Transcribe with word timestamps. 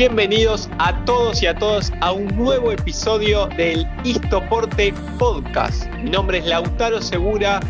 Bienvenidos 0.00 0.70
a 0.78 1.04
todos 1.04 1.42
y 1.42 1.46
a 1.46 1.54
todas 1.54 1.92
a 2.00 2.12
un 2.12 2.26
nuevo 2.34 2.72
episodio 2.72 3.48
del 3.48 3.86
Istoporte 4.02 4.94
Podcast. 5.18 5.84
Mi 6.02 6.08
nombre 6.08 6.38
es 6.38 6.46
Lautaro 6.46 7.02
Segura 7.02 7.60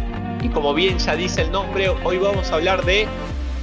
y 0.40 0.48
como 0.48 0.72
bien 0.72 0.96
ya 1.00 1.16
dice 1.16 1.42
el 1.42 1.50
nombre, 1.50 1.88
hoy 1.88 2.18
vamos 2.18 2.52
a 2.52 2.54
hablar 2.54 2.84
de 2.84 3.08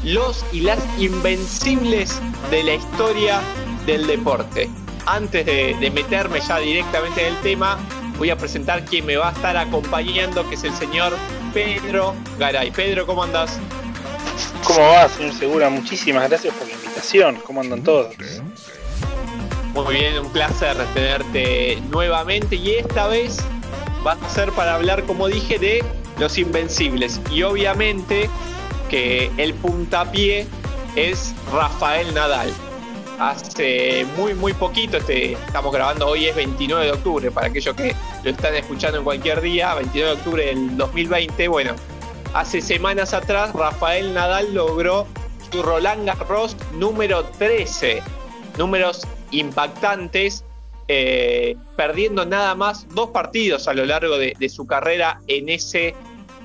los 0.03 0.45
y 0.51 0.59
las 0.59 0.79
invencibles 0.99 2.19
de 2.51 2.63
la 2.63 2.73
historia 2.73 3.39
del 3.85 4.05
deporte. 4.05 4.69
Antes 5.05 5.45
de, 5.45 5.89
meterme 5.95 6.41
ya 6.41 6.57
directamente 6.59 7.25
en 7.25 7.35
el 7.35 7.41
tema, 7.41 7.77
voy 8.17 8.31
a 8.31 8.37
presentar 8.37 8.83
quien 8.83 9.05
me 9.05 9.15
va 9.15 9.29
a 9.29 9.31
estar 9.31 9.55
acompañando, 9.55 10.45
que 10.49 10.55
es 10.55 10.65
el 10.65 10.73
señor 10.73 11.13
Pedro 11.53 12.15
Garay. 12.37 12.71
Pedro, 12.71 13.07
¿cómo 13.07 13.23
andas? 13.23 13.61
¿Cómo 14.65 14.81
va, 14.81 15.07
señor 15.07 15.33
Segura? 15.35 15.69
Muchísimas 15.69 16.27
gracias 16.27 16.53
por 16.53 16.67
la 16.67 16.73
invitación. 16.73 17.37
¿Cómo 17.45 17.61
andan 17.61 17.81
todos? 17.81 18.13
Muy 19.77 19.93
bien, 19.93 20.17
un 20.17 20.31
placer 20.31 20.75
tenerte 20.95 21.79
nuevamente 21.91 22.55
y 22.55 22.71
esta 22.71 23.05
vez 23.05 23.37
va 24.05 24.13
a 24.13 24.29
ser 24.29 24.51
para 24.53 24.73
hablar, 24.73 25.03
como 25.03 25.27
dije, 25.27 25.59
de 25.59 25.83
los 26.17 26.39
invencibles. 26.39 27.21
Y 27.29 27.43
obviamente 27.43 28.27
que 28.89 29.31
el 29.37 29.53
puntapié 29.53 30.47
es 30.95 31.35
Rafael 31.53 32.11
Nadal. 32.15 32.51
Hace 33.19 34.07
muy, 34.17 34.33
muy 34.33 34.53
poquito, 34.53 34.97
este, 34.97 35.33
estamos 35.33 35.71
grabando 35.71 36.07
hoy, 36.07 36.25
es 36.25 36.35
29 36.35 36.83
de 36.83 36.91
octubre, 36.93 37.29
para 37.29 37.45
aquellos 37.45 37.75
que 37.75 37.95
lo 38.23 38.31
están 38.31 38.55
escuchando 38.55 38.97
en 38.97 39.03
cualquier 39.03 39.41
día, 39.41 39.75
29 39.75 40.09
de 40.09 40.17
octubre 40.17 40.45
del 40.47 40.75
2020. 40.75 41.47
Bueno, 41.49 41.75
hace 42.33 42.61
semanas 42.61 43.13
atrás 43.13 43.53
Rafael 43.53 44.11
Nadal 44.15 44.55
logró 44.55 45.05
su 45.51 45.61
Roland 45.61 46.03
Garros 46.07 46.57
número 46.73 47.25
13. 47.25 48.01
Números 48.57 49.05
impactantes, 49.31 50.43
eh, 50.87 51.55
perdiendo 51.75 52.25
nada 52.25 52.55
más 52.55 52.87
dos 52.95 53.09
partidos 53.09 53.67
a 53.67 53.73
lo 53.73 53.85
largo 53.85 54.17
de, 54.17 54.49
su 54.49 54.65
carrera 54.65 55.19
en 55.27 55.49
ese 55.49 55.93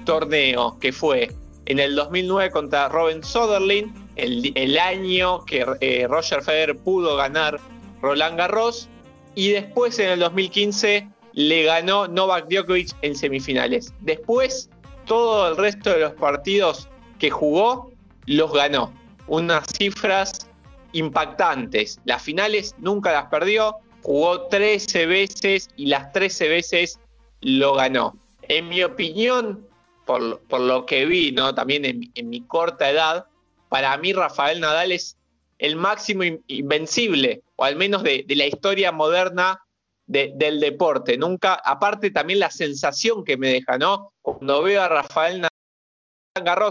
torneo, 0.04 0.78
que 0.80 0.92
fue 0.92 1.30
en 1.66 1.78
el 1.78 1.94
2009 1.94 2.50
contra 2.50 2.88
Robin 2.88 3.22
Soderling, 3.22 3.92
el, 4.16 4.78
año 4.78 5.44
que 5.44 5.64
eh, 5.80 6.06
Roger 6.08 6.42
Federer 6.42 6.76
pudo 6.76 7.16
ganar 7.16 7.60
Roland 8.00 8.36
Garros, 8.36 8.88
y 9.34 9.50
después 9.50 9.98
en 9.98 10.10
el 10.10 10.20
2015 10.20 11.08
le 11.32 11.62
ganó 11.62 12.08
Novak 12.08 12.48
Djokovic 12.48 12.90
en 13.02 13.14
semifinales. 13.14 13.94
Después, 14.00 14.68
todo 15.06 15.48
el 15.48 15.56
resto 15.56 15.90
de 15.90 16.00
los 16.00 16.12
partidos 16.14 16.88
que 17.18 17.30
jugó 17.30 17.90
los 18.26 18.52
ganó. 18.52 18.92
Unas 19.26 19.66
cifras 19.78 20.48
impactantes. 20.92 22.00
Las 22.04 22.22
finales 22.22 22.74
nunca 22.78 23.12
las 23.12 23.26
perdió, 23.26 23.76
jugó 24.02 24.48
13 24.48 25.06
veces 25.06 25.68
y 25.76 25.86
las 25.86 26.12
13 26.12 26.48
veces 26.48 26.98
lo 27.40 27.74
ganó. 27.74 28.16
En 28.42 28.68
mi 28.68 28.82
opinión, 28.82 29.66
por, 30.04 30.60
lo 30.60 30.86
que 30.86 31.06
vi, 31.06 31.32
¿no? 31.32 31.54
también 31.54 31.84
en, 31.84 32.28
mi 32.28 32.40
corta 32.42 32.90
edad, 32.90 33.26
para 33.68 33.96
mí 33.96 34.12
Rafael 34.12 34.60
Nadal 34.60 34.92
es 34.92 35.16
el 35.58 35.76
máximo 35.76 36.24
invencible, 36.48 37.42
o 37.56 37.64
al 37.64 37.76
menos 37.76 38.02
de, 38.02 38.24
la 38.28 38.46
historia 38.46 38.92
moderna 38.92 39.60
del 40.06 40.60
deporte. 40.60 41.16
Nunca, 41.16 41.54
aparte 41.54 42.10
también 42.10 42.40
la 42.40 42.50
sensación 42.50 43.24
que 43.24 43.36
me 43.36 43.48
deja, 43.48 43.78
¿no? 43.78 44.12
Cuando 44.20 44.62
veo 44.62 44.82
a 44.82 44.88
Rafael 44.88 45.40
Nadal 45.40 45.52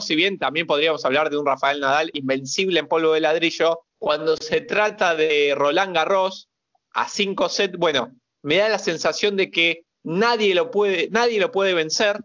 si 0.02 0.16
bien 0.16 0.40
también 0.40 0.66
podríamos 0.66 1.06
hablar 1.06 1.30
de 1.30 1.38
un 1.38 1.46
Rafael 1.46 1.80
Nadal 1.80 2.10
invencible 2.14 2.80
en 2.80 2.88
polvo 2.88 3.14
de 3.14 3.22
ladrillo, 3.22 3.82
cuando 4.02 4.36
se 4.36 4.62
trata 4.62 5.16
de 5.16 5.54
Roland 5.56 5.96
Garros 5.96 6.50
a 6.94 7.08
5 7.08 7.50
sets, 7.50 7.78
bueno, 7.78 8.12
me 8.42 8.58
da 8.58 8.68
la 8.68 8.80
sensación 8.80 9.38
de 9.38 9.52
que 9.52 9.84
nadie 10.04 10.56
lo 10.56 10.72
puede, 10.72 11.08
nadie 11.12 11.40
lo 11.40 11.52
puede 11.52 11.76
vencer 11.76 12.20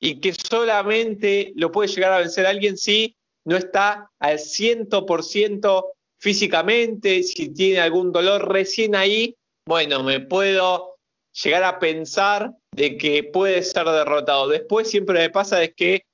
y 0.00 0.18
que 0.20 0.32
solamente 0.32 1.52
lo 1.56 1.70
puede 1.70 1.90
llegar 1.90 2.14
a 2.14 2.20
vencer 2.20 2.46
alguien 2.46 2.78
si 2.78 3.18
no 3.44 3.58
está 3.58 4.10
al 4.18 4.38
100% 4.38 5.84
físicamente, 6.18 7.22
si 7.22 7.52
tiene 7.52 7.80
algún 7.80 8.12
dolor 8.12 8.50
recién 8.50 8.96
ahí, 8.96 9.36
bueno, 9.66 10.02
me 10.02 10.20
puedo 10.20 10.96
llegar 11.44 11.64
a 11.64 11.78
pensar 11.78 12.54
de 12.74 12.96
que 12.96 13.24
puede 13.24 13.62
ser 13.62 13.84
derrotado. 13.84 14.48
Después 14.48 14.88
siempre 14.88 15.18
me 15.18 15.28
pasa 15.28 15.62
es 15.62 15.74
que 15.76 16.04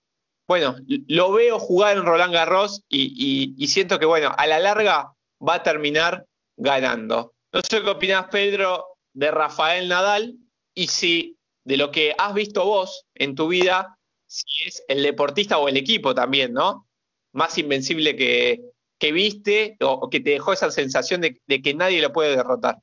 bueno, 0.48 0.76
lo 1.08 1.32
veo 1.32 1.58
jugar 1.58 1.96
en 1.96 2.04
Roland 2.04 2.32
Garros 2.32 2.82
y, 2.88 3.66
siento 3.66 3.98
que, 3.98 4.06
bueno, 4.06 4.32
a 4.36 4.46
la 4.46 4.60
larga 4.60 5.12
va 5.46 5.54
a 5.54 5.62
terminar 5.62 6.24
ganando. 6.56 7.34
No 7.52 7.60
sé 7.68 7.82
qué 7.82 7.90
opinás, 7.90 8.28
Pedro, 8.30 8.86
de 9.12 9.30
Rafael 9.30 9.88
Nadal 9.88 10.36
y 10.74 10.86
si 10.86 11.36
de 11.64 11.76
lo 11.76 11.90
que 11.90 12.14
has 12.16 12.32
visto 12.32 12.64
vos 12.64 13.06
en 13.14 13.34
tu 13.34 13.48
vida, 13.48 13.98
si 14.26 14.64
es 14.64 14.84
el 14.86 15.02
deportista 15.02 15.58
o 15.58 15.68
el 15.68 15.76
equipo 15.76 16.14
también, 16.14 16.52
¿no? 16.52 16.86
Más 17.32 17.58
invencible 17.58 18.14
que, 18.14 18.60
viste 19.12 19.76
o, 19.80 20.08
que 20.08 20.20
te 20.20 20.30
dejó 20.30 20.52
esa 20.52 20.70
sensación 20.70 21.22
de, 21.22 21.62
que 21.62 21.74
nadie 21.74 22.00
lo 22.00 22.12
puede 22.12 22.36
derrotar. 22.36 22.78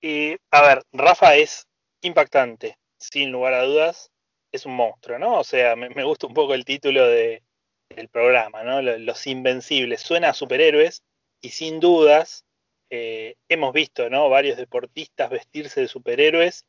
Y, 0.00 0.34
a 0.50 0.62
ver, 0.62 0.82
Rafa 0.92 1.36
es 1.36 1.68
impactante, 2.00 2.78
sin 2.98 3.30
lugar 3.30 3.54
a 3.54 3.64
dudas 3.64 4.10
es 4.52 4.66
un 4.66 4.74
monstruo, 4.74 5.18
¿no? 5.18 5.38
O 5.38 5.44
sea, 5.44 5.76
me, 5.76 6.04
gusta 6.04 6.26
un 6.26 6.34
poco 6.34 6.54
el 6.54 6.64
título 6.64 7.06
de, 7.06 7.42
del 7.88 8.08
programa, 8.08 8.62
¿no? 8.64 8.82
Los 8.82 9.26
Invencibles. 9.26 10.00
Suena 10.00 10.30
a 10.30 10.34
superhéroes 10.34 11.02
y 11.40 11.50
sin 11.50 11.80
dudas 11.80 12.44
eh, 12.90 13.36
hemos 13.48 13.72
visto, 13.72 14.10
¿no? 14.10 14.28
Varios 14.28 14.56
deportistas 14.56 15.30
vestirse 15.30 15.82
de 15.82 15.88
superhéroes 15.88 16.64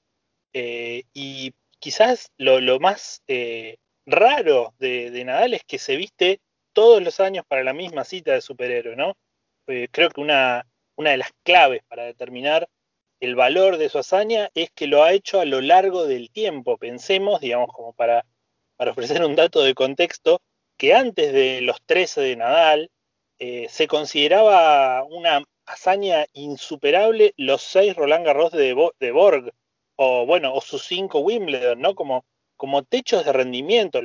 eh, 0.53 1.03
y 1.13 1.53
quizás 1.79 2.31
lo, 2.37 2.79
más 2.79 3.23
eh, 3.27 3.77
raro 4.05 4.73
de, 4.79 5.23
Nadal 5.25 5.53
es 5.55 5.63
que 5.65 5.79
se 5.79 5.95
viste 5.95 6.39
todos 6.73 7.01
los 7.01 7.19
años 7.19 7.45
para 7.47 7.63
la 7.63 7.73
misma 7.73 8.03
cita 8.05 8.33
de 8.33 8.41
superhéroe, 8.41 8.95
¿no? 8.95 9.15
creo 9.91 10.09
que 10.09 10.19
una, 10.19 10.67
una 10.97 11.11
de 11.11 11.17
las 11.17 11.31
claves 11.43 11.81
para 11.87 12.03
determinar 12.03 12.67
el 13.21 13.35
valor 13.35 13.77
de 13.77 13.87
su 13.87 13.99
hazaña 13.99 14.49
es 14.55 14.71
que 14.71 14.87
lo 14.87 15.03
ha 15.03 15.13
hecho 15.13 15.39
a 15.39 15.45
lo 15.45 15.61
largo 15.61 16.05
del 16.05 16.31
tiempo. 16.31 16.77
Pensemos, 16.77 17.39
digamos, 17.39 17.69
como 17.71 17.93
para, 17.93 18.25
para 18.75 18.91
ofrecer 18.91 19.23
un 19.23 19.35
dato 19.35 19.61
de 19.61 19.75
contexto, 19.75 20.41
que 20.75 20.95
antes 20.95 21.31
de 21.31 21.61
los 21.61 21.81
13 21.85 22.21
de 22.21 22.35
Nadal 22.35 22.91
eh, 23.37 23.67
se 23.69 23.87
consideraba 23.87 25.03
una 25.03 25.43
hazaña 25.67 26.25
insuperable 26.33 27.33
los 27.37 27.61
seis 27.61 27.95
Roland 27.95 28.25
Garros 28.25 28.51
de, 28.51 28.75
de 28.99 29.11
Borg, 29.11 29.51
o 29.95 30.25
bueno, 30.25 30.53
o 30.55 30.61
sus 30.61 30.83
cinco 30.83 31.19
Wimbledon, 31.19 31.79
¿no? 31.79 31.93
Como, 31.93 32.25
como 32.57 32.83
techos 32.83 33.23
de 33.23 33.33
rendimiento. 33.33 34.01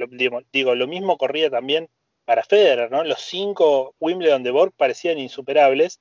Digo, 0.53 0.75
lo 0.75 0.87
mismo 0.87 1.17
corría 1.17 1.49
también 1.49 1.89
para 2.27 2.45
Federer, 2.45 2.91
¿no? 2.91 3.03
Los 3.03 3.23
cinco 3.23 3.95
Wimbledon 3.99 4.43
de 4.43 4.51
Borg 4.51 4.73
parecían 4.77 5.19
insuperables 5.19 6.01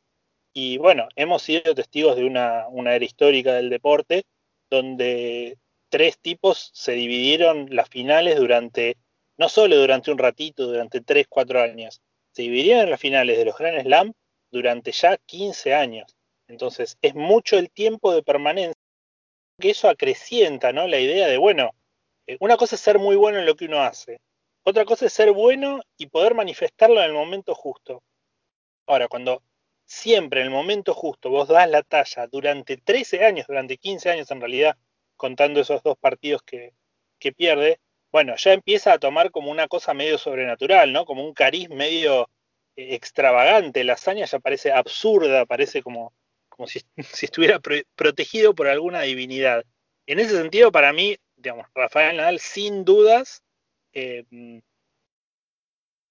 y 0.58 0.78
bueno, 0.78 1.10
hemos 1.18 1.44
sido 1.44 1.76
testigos 1.76 2.16
de 2.16 2.24
una, 2.24 2.68
era 2.96 3.04
histórica 3.04 3.54
del 3.54 3.70
deporte 3.70 4.24
donde 4.72 5.58
tres 5.90 6.18
tipos 6.18 6.72
se 6.74 6.94
dividieron 6.94 7.68
las 7.72 7.90
finales 7.90 8.38
durante, 8.38 8.96
no 9.38 9.50
solo 9.50 9.76
durante 9.76 10.12
un 10.12 10.18
ratito, 10.18 10.66
durante 10.66 11.02
tres, 11.02 11.28
cuatro 11.28 11.62
años, 11.62 12.02
se 12.32 12.44
dividieron 12.44 12.90
las 12.90 13.02
finales 13.02 13.38
de 13.38 13.44
los 13.44 13.58
Grand 13.58 13.82
Slam 13.82 14.14
durante 14.50 14.94
ya 14.94 15.18
15 15.18 15.74
años. 15.74 16.16
Entonces 16.48 16.98
es 17.02 17.16
mucho 17.16 17.58
el 17.58 17.70
tiempo 17.70 18.14
de 18.14 18.24
permanencia 18.24 18.80
que 19.60 19.72
eso 19.72 19.90
acrecienta, 19.90 20.72
¿no? 20.72 20.88
La 20.88 21.00
idea 21.00 21.28
de, 21.28 21.38
bueno, 21.38 21.72
eh, 22.28 22.38
una 22.40 22.56
cosa 22.56 22.76
es 22.76 22.82
ser 22.82 22.98
muy 22.98 23.18
bueno 23.18 23.40
en 23.40 23.46
lo 23.46 23.56
que 23.56 23.66
uno 23.66 23.82
hace, 23.82 24.20
otra 24.64 24.86
cosa 24.86 25.08
es 25.08 25.14
ser 25.14 25.34
bueno 25.34 25.82
y 25.98 26.08
poder 26.08 26.34
manifestarlo 26.34 27.02
en 27.02 27.08
el 27.08 27.14
momento 27.14 27.54
justo. 27.54 28.02
Ahora, 28.88 29.10
cuando 29.10 29.42
siempre 29.86 30.42
en 30.42 30.48
el 30.48 30.52
momento 30.52 30.94
justo 30.94 31.30
vos 31.30 31.48
das 31.48 31.70
la 31.70 31.84
talla 31.84 32.28
durante 32.28 32.78
13 32.78 33.24
años, 33.24 33.48
durante 33.48 33.78
15 33.78 34.10
años 34.10 34.32
en 34.32 34.40
realidad, 34.42 34.78
contando 35.16 35.62
esos 35.62 35.82
dos 35.84 35.98
partidos 35.98 36.42
que, 36.44 36.74
pierde, 37.38 37.80
bueno, 38.12 38.36
ya 38.38 38.54
empieza 38.54 38.94
a 38.94 39.00
tomar 39.00 39.32
como 39.32 39.50
una 39.50 39.68
cosa 39.68 39.96
medio 39.96 40.20
sobrenatural, 40.20 40.94
¿no? 40.94 41.06
Como 41.06 41.26
un 41.26 41.34
cariz 41.34 41.70
medio 41.70 42.30
eh, 42.76 42.94
extravagante. 42.94 43.84
La 43.84 43.94
hazaña 43.94 44.26
ya 44.26 44.40
parece 44.40 44.72
absurda, 44.72 45.46
parece 45.48 45.82
como, 45.82 46.14
como 46.50 46.68
si, 46.68 46.82
estuviera 47.22 47.60
protegido 47.96 48.54
por 48.54 48.68
alguna 48.68 49.02
divinidad. 49.02 49.66
En 50.06 50.20
ese 50.20 50.38
sentido, 50.38 50.72
para 50.72 50.94
mí, 50.94 51.18
digamos, 51.36 51.66
Rafael 51.74 52.18
Nadal, 52.18 52.40
sin 52.40 52.86
dudas, 52.86 53.44
eh, 53.94 54.24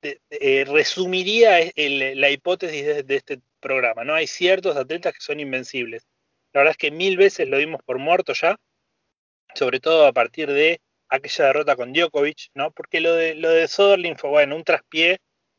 eh, 0.02 0.64
resumiría 0.66 1.60
la 1.76 2.30
hipótesis 2.30 3.06
de, 3.06 3.16
este 3.16 3.40
programa, 3.64 4.04
¿no? 4.04 4.14
Hay 4.14 4.26
ciertos 4.26 4.76
atletas 4.76 5.14
que 5.14 5.20
son 5.20 5.40
invencibles. 5.40 6.06
La 6.52 6.60
verdad 6.60 6.72
es 6.72 6.76
que 6.76 6.90
mil 6.90 7.16
veces 7.16 7.48
lo 7.48 7.58
dimos 7.58 7.80
por 7.82 7.98
muerto 7.98 8.34
ya, 8.34 8.56
sobre 9.54 9.80
todo 9.80 10.06
a 10.06 10.12
partir 10.12 10.52
de 10.52 10.80
aquella 11.08 11.46
derrota 11.46 11.74
con 11.74 11.92
Djokovic, 11.92 12.50
¿no? 12.54 12.70
Porque 12.72 13.00
lo 13.00 13.14
de, 13.14 13.34
lo 13.34 13.50
de 13.50 13.66
Soderling 13.66 14.16
fue, 14.16 14.30
bueno, 14.30 14.54
un 14.54 14.64
traspié 14.64 15.18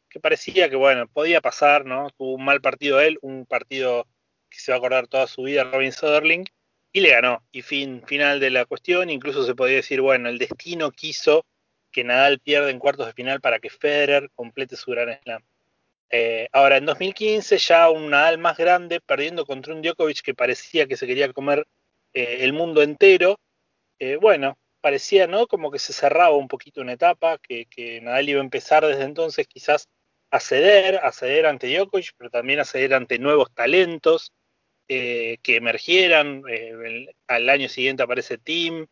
que 0.09 0.19
parecía 0.19 0.69
que, 0.69 0.75
bueno, 0.75 1.07
podía 1.07 1.41
pasar, 1.41 1.85
¿no? 1.85 2.09
Tuvo 2.11 2.35
un 2.35 2.45
mal 2.45 2.61
partido 2.61 3.01
él, 3.01 3.17
un 3.21 3.45
partido 3.45 4.07
que 4.49 4.59
se 4.59 4.71
va 4.71 4.77
a 4.77 4.79
acordar 4.79 5.07
toda 5.07 5.27
su 5.27 5.43
vida 5.43 5.63
Robin 5.65 5.91
Soderling, 5.91 6.45
y 6.93 7.01
le 7.01 7.09
ganó. 7.09 7.43
Y 7.51 7.61
fin, 7.61 8.03
final 8.05 8.39
de 8.39 8.51
la 8.51 8.65
cuestión, 8.65 9.09
incluso 9.09 9.45
se 9.45 9.55
podría 9.55 9.77
decir, 9.77 9.99
bueno, 10.01 10.29
el 10.29 10.37
destino 10.37 10.91
quiso 10.91 11.45
que 11.91 12.03
Nadal 12.03 12.39
pierda 12.39 12.69
en 12.69 12.79
cuartos 12.79 13.07
de 13.07 13.13
final 13.13 13.41
para 13.41 13.59
que 13.59 13.69
Federer 13.69 14.29
complete 14.33 14.75
su 14.77 14.91
gran 14.91 15.19
slam. 15.23 15.43
Eh, 16.09 16.47
ahora, 16.51 16.77
en 16.77 16.85
2015 16.85 17.57
ya 17.57 17.89
un 17.89 18.09
Nadal 18.09 18.37
más 18.37 18.57
grande, 18.57 19.01
perdiendo 19.01 19.45
contra 19.45 19.73
un 19.73 19.81
Djokovic 19.81 20.21
que 20.21 20.33
parecía 20.35 20.87
que 20.87 20.97
se 20.97 21.07
quería 21.07 21.31
comer 21.33 21.67
eh, 22.13 22.37
el 22.41 22.53
mundo 22.53 22.81
entero. 22.81 23.39
Eh, 23.99 24.17
bueno, 24.17 24.57
parecía, 24.81 25.27
¿no? 25.27 25.47
Como 25.47 25.71
que 25.71 25.79
se 25.79 25.93
cerraba 25.93 26.35
un 26.35 26.47
poquito 26.47 26.81
una 26.81 26.93
etapa, 26.93 27.39
que, 27.39 27.67
Nadal 28.01 28.29
iba 28.29 28.41
a 28.41 28.43
empezar 28.43 28.85
desde 28.85 29.03
entonces 29.03 29.47
quizás 29.47 29.87
a 30.31 30.39
ceder, 30.39 30.97
a 31.03 31.11
ceder 31.11 31.45
ante 31.45 31.67
Djokovic, 31.67 32.11
pero 32.17 32.29
también 32.29 32.59
a 32.59 32.65
ceder 32.65 32.93
ante 32.93 33.19
nuevos 33.19 33.53
talentos 33.53 34.31
que 34.87 35.39
emergieran. 35.45 36.43
al 37.27 37.49
año 37.49 37.69
siguiente 37.69 38.03
aparece 38.03 38.37
Tim, 38.37 38.85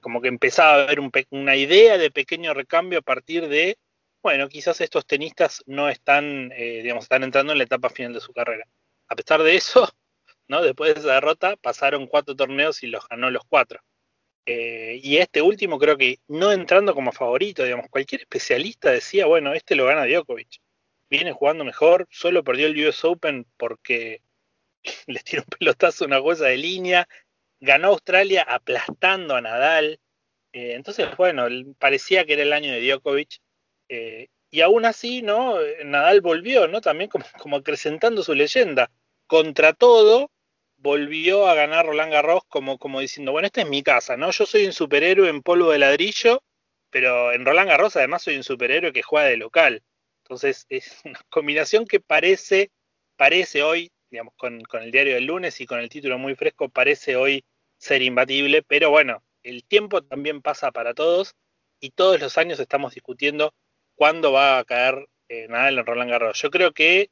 como 0.00 0.20
que 0.22 0.28
empezaba 0.28 0.72
a 0.72 0.82
haber 0.84 1.00
un 1.00 1.10
una 1.30 1.56
idea 1.56 1.98
de 1.98 2.10
pequeño 2.10 2.54
recambio 2.54 3.00
a 3.00 3.02
partir 3.02 3.48
de 3.48 3.76
bueno, 4.22 4.48
quizás 4.48 4.80
estos 4.80 5.06
tenistas 5.06 5.62
no 5.66 5.88
están, 5.88 6.52
eh, 6.52 6.82
digamos, 6.82 7.04
están 7.04 7.22
entrando 7.22 7.52
en 7.52 7.58
la 7.58 7.64
etapa 7.64 7.90
final 7.90 8.12
de 8.12 8.20
su 8.20 8.32
carrera. 8.32 8.66
A 9.08 9.16
pesar 9.16 9.42
de 9.42 9.56
eso, 9.56 9.88
¿no? 10.48 10.62
Después 10.62 10.94
de 10.94 11.00
esa 11.00 11.14
derrota, 11.14 11.56
pasaron 11.56 12.06
cuatro 12.06 12.36
torneos 12.36 12.82
y 12.82 12.88
los 12.88 13.06
ganó 13.08 13.30
los 13.30 13.44
cuatro. 13.48 13.80
Eh, 14.46 15.00
y 15.02 15.18
este 15.18 15.42
último 15.42 15.78
creo 15.78 15.96
que 15.96 16.18
no 16.28 16.52
entrando 16.52 16.94
como 16.94 17.12
favorito, 17.12 17.64
digamos, 17.64 17.88
cualquier 17.90 18.22
especialista 18.22 18.90
decía, 18.90 19.26
bueno, 19.26 19.54
este 19.54 19.74
lo 19.76 19.86
gana 19.86 20.06
Djokovic. 20.06 20.60
Viene 21.08 21.32
jugando 21.32 21.64
mejor, 21.64 22.06
solo 22.10 22.44
perdió 22.44 22.66
el 22.66 22.86
US 22.86 23.04
Open 23.04 23.46
porque 23.56 24.22
les 25.06 25.24
tiró 25.24 25.42
un 25.42 25.58
pelotazo 25.58 26.04
una 26.04 26.20
cosa 26.20 26.46
de 26.46 26.56
línea, 26.56 27.08
ganó 27.60 27.88
Australia 27.88 28.42
aplastando 28.42 29.36
a 29.36 29.40
Nadal. 29.40 30.00
Eh, 30.52 30.74
entonces, 30.74 31.08
bueno, 31.16 31.46
parecía 31.78 32.24
que 32.24 32.34
era 32.34 32.42
el 32.42 32.52
año 32.52 32.72
de 32.72 32.80
Djokovic 32.80 33.40
eh, 33.90 34.28
y 34.50 34.60
aún 34.62 34.84
así, 34.84 35.20
¿no? 35.22 35.56
Nadal 35.84 36.20
volvió, 36.20 36.68
¿no? 36.68 36.80
También 36.80 37.10
como, 37.42 37.56
acrecentando 37.56 38.22
su 38.22 38.34
leyenda. 38.34 38.90
Contra 39.26 39.72
todo, 39.74 40.30
volvió 40.76 41.46
a 41.48 41.54
ganar 41.54 41.86
Roland 41.86 42.12
Garros 42.12 42.42
como, 42.48 42.78
como 42.78 43.00
diciendo, 43.00 43.32
bueno, 43.32 43.46
esta 43.46 43.62
es 43.62 43.68
mi 43.68 43.82
casa, 43.82 44.16
¿no? 44.16 44.30
Yo 44.30 44.46
soy 44.46 44.66
un 44.66 44.72
superhéroe 44.72 45.28
en 45.28 45.42
polvo 45.42 45.70
de 45.70 45.78
ladrillo, 45.78 46.42
pero 46.90 47.32
en 47.32 47.44
Roland 47.44 47.68
Garros 47.68 47.96
además 47.96 48.22
soy 48.22 48.36
un 48.36 48.44
superhéroe 48.44 48.92
que 48.92 49.02
juega 49.02 49.26
de 49.28 49.36
local. 49.36 49.82
Entonces 50.24 50.66
es 50.70 51.00
una 51.04 51.20
combinación 51.30 51.86
que 51.86 52.00
parece, 52.00 52.70
parece 53.16 53.62
hoy, 53.62 53.90
digamos, 54.10 54.34
con, 54.36 54.60
con 54.62 54.82
el 54.82 54.92
diario 54.92 55.14
del 55.14 55.26
lunes 55.26 55.60
y 55.60 55.66
con 55.66 55.80
el 55.80 55.88
título 55.88 56.18
muy 56.18 56.34
fresco, 56.36 56.68
parece 56.68 57.16
hoy 57.16 57.44
ser 57.78 58.02
imbatible, 58.02 58.62
pero 58.62 58.90
bueno, 58.90 59.22
el 59.42 59.64
tiempo 59.64 60.02
también 60.02 60.42
pasa 60.42 60.70
para 60.70 60.94
todos 60.94 61.34
y 61.80 61.90
todos 61.90 62.20
los 62.20 62.36
años 62.38 62.60
estamos 62.60 62.94
discutiendo 62.94 63.52
cuándo 64.00 64.32
va 64.32 64.58
a 64.58 64.64
caer 64.64 65.10
eh, 65.28 65.46
Nadal 65.48 65.78
en 65.78 65.84
Roland 65.84 66.10
Garros. 66.10 66.40
Yo 66.40 66.50
creo 66.50 66.72
que, 66.72 67.10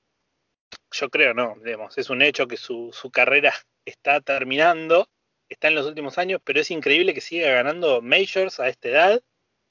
yo 0.90 1.10
creo 1.10 1.34
no, 1.34 1.56
es 1.94 2.08
un 2.08 2.22
hecho 2.22 2.48
que 2.48 2.56
su, 2.56 2.90
carrera 3.12 3.52
está 3.84 4.22
terminando, 4.22 5.06
está 5.50 5.68
en 5.68 5.74
los 5.74 5.84
últimos 5.86 6.16
años, 6.16 6.40
pero 6.42 6.60
es 6.60 6.70
increíble 6.70 7.12
que 7.12 7.20
siga 7.20 7.50
ganando 7.50 8.00
majors 8.00 8.58
a 8.58 8.70
esta 8.70 8.88
edad 8.88 9.22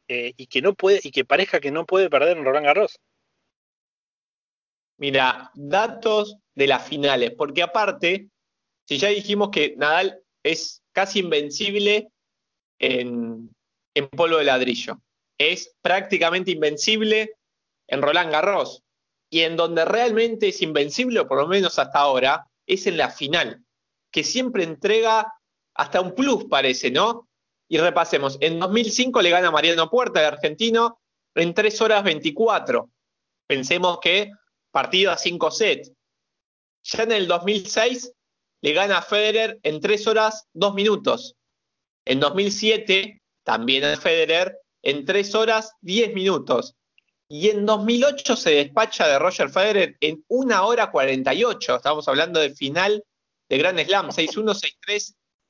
eh, 0.07 0.33
y 0.37 0.45
que 0.45 0.61
no 0.61 0.75
puede, 0.75 0.99
y 1.01 1.09
que 1.09 1.25
parezca 1.25 1.59
que 1.59 1.71
no 1.71 1.87
puede 1.87 2.07
perder 2.07 2.37
en 2.37 2.45
Roland 2.45 2.67
Garros. 2.67 2.99
Mira, 4.97 5.49
datos 5.55 6.37
de 6.53 6.67
las 6.67 6.87
finales, 6.87 7.31
porque 7.35 7.63
aparte, 7.63 8.29
si 8.87 8.99
ya 8.99 9.07
dijimos 9.07 9.49
que 9.49 9.73
Nadal 9.75 10.21
es 10.43 10.83
casi 10.91 11.21
invencible 11.21 12.09
en, 12.77 13.49
en 13.95 14.07
polvo 14.09 14.37
de 14.37 14.43
ladrillo 14.43 15.01
es 15.37 15.75
prácticamente 15.81 16.51
invencible 16.51 17.35
en 17.87 18.01
Roland 18.01 18.31
Garros. 18.31 18.83
Y 19.29 19.41
en 19.41 19.55
donde 19.57 19.85
realmente 19.85 20.49
es 20.49 20.61
invencible, 20.61 21.19
o 21.19 21.27
por 21.27 21.37
lo 21.37 21.47
menos 21.47 21.77
hasta 21.79 21.99
ahora, 21.99 22.47
es 22.65 22.87
en 22.87 22.97
la 22.97 23.09
final, 23.09 23.63
que 24.11 24.23
siempre 24.23 24.63
entrega 24.63 25.33
hasta 25.73 26.01
un 26.01 26.15
plus, 26.15 26.45
parece, 26.45 26.91
¿no? 26.91 27.27
Y 27.69 27.77
repasemos, 27.77 28.37
en 28.39 28.59
2005 28.59 29.21
le 29.21 29.29
gana 29.29 29.51
Mariano 29.51 29.89
Puerta, 29.89 30.19
el 30.21 30.33
argentino, 30.33 30.99
en 31.35 31.53
3 31.53 31.81
horas 31.81 32.03
24. 32.03 32.89
Pensemos 33.45 33.99
que 34.01 34.31
partido 34.71 35.11
a 35.11 35.17
5 35.17 35.51
sets. 35.51 35.91
Ya 36.83 37.03
en 37.03 37.11
el 37.11 37.27
2006 37.27 38.13
le 38.61 38.73
gana 38.73 38.99
a 38.99 39.01
Federer 39.01 39.59
en 39.63 39.79
3 39.79 40.07
horas 40.07 40.47
2 40.53 40.73
minutos. 40.73 41.35
En 42.05 42.19
2007 42.19 43.21
también 43.43 43.83
a 43.83 43.97
Federer 43.97 44.57
en 44.87 45.03
3 45.03 45.35
horas 45.35 45.73
10 45.81 46.13
minutos. 46.13 46.77
Y 47.27 47.49
en 47.49 47.65
2008 47.65 48.37
se 48.37 48.51
despacha 48.51 49.05
de 49.05 49.19
Roger 49.19 49.49
Federer 49.49 49.97
en 49.99 50.23
1 50.29 50.65
hora 50.65 50.91
48. 50.91 51.75
Estamos 51.75 52.07
hablando 52.07 52.39
de 52.39 52.55
final 52.55 53.03
de 53.49 53.57
Grand 53.57 53.77
Slam, 53.81 54.07
6-1, 54.11 54.55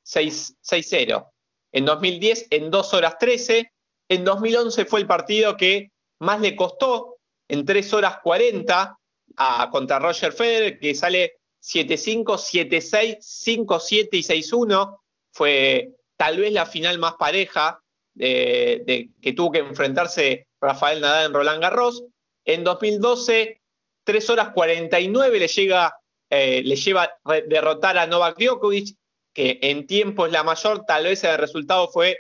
6-3, 0.04 0.56
6-0. 0.64 1.32
En 1.72 1.86
2010 1.86 2.48
en 2.50 2.72
2 2.72 2.94
horas 2.96 3.18
13. 3.20 3.72
En 4.10 4.26
2011 4.26 4.86
fue 4.86 5.02
el 5.02 5.08
partido 5.08 5.56
que 5.56 5.92
más 6.20 6.42
le 6.42 6.56
costó, 6.56 7.18
en 7.48 7.64
3 7.64 7.94
horas 7.94 8.18
40, 8.24 8.98
a, 9.36 9.70
contra 9.70 10.00
Roger 10.00 10.34
Federer, 10.34 10.80
que 10.80 10.96
sale 10.96 11.34
7-5, 11.62 12.24
7-6, 12.24 13.20
5-7 13.20 14.08
y 14.14 14.24
6-1. 14.24 15.00
Fue 15.32 15.92
tal 16.16 16.40
vez 16.40 16.52
la 16.52 16.66
final 16.66 16.98
más 16.98 17.14
pareja 17.20 17.84
de, 18.18 19.10
que 19.22 19.34
tuvo 19.34 19.52
que 19.52 19.60
enfrentarse 19.60 20.48
Rafael 20.60 21.02
Nadal 21.02 21.28
en 21.28 21.34
Roland 21.34 21.62
Garros. 21.62 22.04
En 22.46 22.64
2012, 22.64 23.62
3 24.04 24.30
horas 24.30 24.50
49 24.54 25.40
le, 25.40 25.48
llega, 25.48 26.00
eh, 26.30 26.62
le 26.64 26.76
lleva 26.76 27.12
derrotar 27.48 27.98
a 27.98 28.08
Novak 28.08 28.38
Djokovic, 28.40 28.96
que 29.34 29.60
en 29.62 29.86
tiempo 29.86 30.26
es 30.26 30.32
la 30.32 30.44
mayor, 30.44 30.86
tal 30.86 31.04
vez 31.04 31.24
el 31.24 31.38
resultado 31.38 31.90
fue 31.90 32.18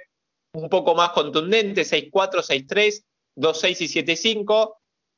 un 0.53 0.69
poco 0.69 0.95
más 0.95 1.11
contundente, 1.11 1.81
6-4, 1.81 2.43
6-3, 2.43 3.03
2-6 3.35 3.81
y 3.81 4.35
7-5. 4.35 4.75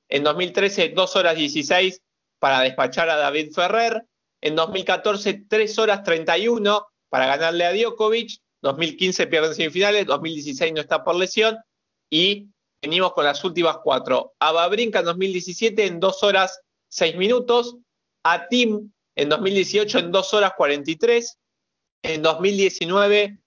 En 0.09 0.23
2013, 0.23 0.89
2 0.89 1.15
horas 1.15 1.35
16 1.35 2.01
para 2.39 2.61
despachar 2.61 3.09
a 3.09 3.15
David 3.15 3.51
Ferrer. 3.53 4.03
En 4.41 4.55
2014, 4.55 5.45
3 5.47 5.79
horas 5.79 6.03
31 6.03 6.87
para 7.09 7.27
ganarle 7.27 7.65
a 7.65 7.73
Djokovic. 7.73 8.39
2015 8.61 9.27
pierden 9.27 9.55
semifinales, 9.55 10.05
2016 10.05 10.73
no 10.73 10.81
está 10.81 11.03
por 11.03 11.15
lesión 11.15 11.57
y 12.09 12.47
venimos 12.81 13.13
con 13.13 13.25
las 13.25 13.43
últimas 13.43 13.77
cuatro. 13.83 14.33
A 14.39 14.51
Babrinka 14.51 14.99
en 14.99 15.05
2017 15.05 15.85
en 15.85 15.99
2 15.99 16.23
horas 16.23 16.61
6 16.89 17.15
minutos, 17.17 17.77
a 18.23 18.47
Tim 18.47 18.91
en 19.15 19.29
2018 19.29 19.99
en 19.99 20.11
2 20.11 20.33
horas 20.33 20.53
43, 20.57 21.37
en 22.03 22.21
2019 22.21 23.39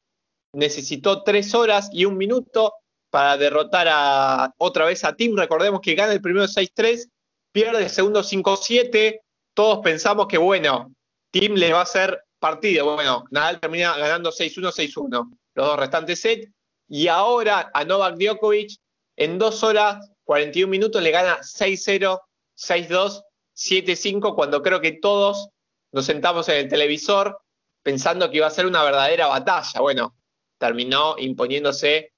necesitó 0.55 1.23
3 1.23 1.55
horas 1.55 1.89
y 1.93 2.05
1 2.05 2.17
minuto 2.17 2.75
para 3.11 3.37
derrotar 3.37 3.89
a, 3.91 4.55
otra 4.59 4.87
vez 4.87 5.05
a 5.05 5.15
Tim. 5.15 5.37
Recordemos 5.37 5.81
que 5.81 5.95
gana 5.95 6.13
el 6.13 6.21
primero 6.21 6.47
6-3, 6.47 7.11
pierde 7.53 7.85
el 7.85 7.91
segundo 7.91 8.23
5-7. 8.23 9.21
Todos 9.55 9.81
pensamos 9.81 10.27
que, 10.27 10.39
bueno, 10.39 10.95
Tim 11.31 11.55
le 11.55 11.73
va 11.73 11.81
a 11.81 11.83
hacer 11.83 12.23
partido. 12.43 12.97
Bueno, 12.97 13.25
Nadal 13.31 13.61
termina 13.61 13.97
ganando 13.97 14.31
6-1, 14.31 14.71
6-1, 14.71 15.39
los 15.55 15.67
dos 15.67 15.79
restantes 15.79 16.21
sets. 16.21 16.51
Y 16.89 17.09
ahora 17.09 17.71
a 17.73 17.85
Novak 17.85 18.17
Djokovic 18.17 18.79
en 19.17 19.39
2 19.39 19.63
horas 19.63 20.11
41 20.25 20.71
minutos 20.71 21.03
le 21.03 21.11
gana 21.11 21.39
6-0, 21.39 22.21
6-2, 22.59 23.23
7-5, 23.57 24.35
cuando 24.35 24.61
creo 24.61 24.81
que 24.81 24.93
todos 24.93 25.49
nos 25.93 26.05
sentamos 26.05 26.49
en 26.49 26.57
el 26.57 26.69
televisor 26.69 27.39
pensando 27.83 28.31
que 28.31 28.39
iba 28.39 28.47
a 28.47 28.51
ser 28.51 28.67
una 28.67 28.83
verdadera 28.83 29.29
batalla. 29.29 29.81
Bueno, 29.81 30.15
terminó 30.59 31.17
imponiéndose 31.19 32.13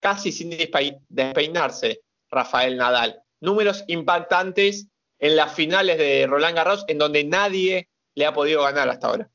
casi 0.00 0.32
sin 0.32 0.50
despeinarse 1.08 2.02
Rafael 2.30 2.76
Nadal. 2.76 3.22
Números 3.40 3.84
impactantes 3.88 4.86
en 5.18 5.36
las 5.36 5.54
finales 5.54 5.98
de 5.98 6.26
Roland 6.26 6.56
Garros, 6.56 6.84
en 6.88 6.98
donde 6.98 7.24
nadie 7.24 7.88
le 8.14 8.26
ha 8.26 8.32
podido 8.32 8.62
ganar 8.62 8.88
hasta 8.88 9.08
ahora. 9.08 9.30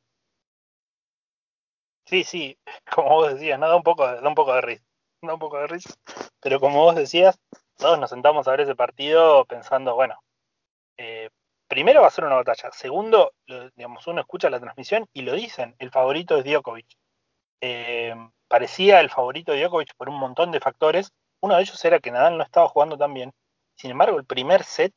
Sí, 2.06 2.24
sí, 2.24 2.58
como 2.96 3.10
vos 3.10 3.34
decías, 3.34 3.60
¿no? 3.60 3.68
da 3.68 3.76
un 3.76 3.84
poco, 3.84 4.06
da 4.06 4.28
un 4.28 4.36
poco 4.36 4.54
de 4.54 4.62
risa, 4.62 4.84
da 5.22 5.34
un 5.34 5.40
poco 5.40 5.58
de 5.60 5.68
risa, 5.68 5.94
pero 6.42 6.60
como 6.60 6.84
vos 6.84 6.96
decías, 6.96 7.40
todos 7.78 8.00
nos 8.00 8.10
sentamos 8.10 8.48
a 8.48 8.52
ver 8.52 8.62
ese 8.62 8.76
partido 8.76 9.46
pensando, 9.46 9.96
bueno, 9.96 10.16
eh, 10.98 11.30
primero 11.68 12.02
va 12.02 12.08
a 12.08 12.12
ser 12.12 12.26
una 12.26 12.36
batalla, 12.36 12.72
segundo, 12.74 13.34
digamos, 13.76 14.08
uno 14.08 14.22
escucha 14.22 14.50
la 14.50 14.60
transmisión 14.62 15.08
y 15.14 15.24
lo 15.24 15.34
dicen, 15.34 15.76
el 15.80 15.92
favorito 15.92 16.38
es 16.38 16.46
Djokovic. 16.46 16.88
Eh, 17.62 18.16
parecía 18.48 19.02
el 19.02 19.10
favorito 19.12 19.52
de 19.54 19.62
Djokovic 19.62 19.96
por 19.98 20.10
un 20.10 20.20
montón 20.20 20.52
de 20.52 20.62
factores, 20.62 21.12
uno 21.42 21.56
de 21.58 21.64
ellos 21.64 21.84
era 21.86 22.00
que 22.00 22.12
Nadal 22.12 22.38
no 22.38 22.44
estaba 22.44 22.70
jugando 22.70 22.98
tan 22.98 23.14
bien, 23.14 23.34
Sin 23.78 23.92
embargo, 23.92 24.20
el 24.20 24.26
primer 24.26 24.64
set, 24.64 24.94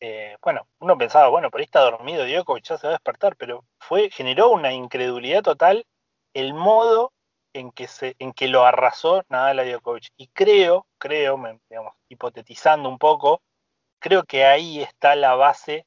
eh, 0.00 0.36
bueno, 0.42 0.66
uno 0.80 0.98
pensaba, 0.98 1.28
bueno, 1.28 1.50
por 1.50 1.60
ahí 1.60 1.64
está 1.64 1.80
dormido 1.80 2.24
Djokovic, 2.26 2.64
ya 2.64 2.78
se 2.78 2.86
va 2.86 2.92
a 2.92 2.96
despertar, 2.96 3.36
pero 3.36 3.64
fue, 3.78 4.10
generó 4.10 4.50
una 4.50 4.72
incredulidad 4.72 5.42
total 5.42 5.84
el 6.34 6.54
modo 6.54 7.12
en 7.54 7.70
que, 7.70 7.88
se, 7.88 8.16
en 8.18 8.32
que 8.32 8.48
lo 8.48 8.66
arrasó 8.66 9.24
Nadal 9.28 9.66
Djokovic. 9.66 10.12
Y 10.16 10.28
creo, 10.28 10.86
creo, 10.98 11.40
digamos, 11.70 11.94
hipotetizando 12.08 12.88
un 12.88 12.98
poco, 12.98 13.40
creo 14.00 14.24
que 14.24 14.44
ahí 14.44 14.82
está 14.82 15.16
la 15.16 15.34
base 15.34 15.86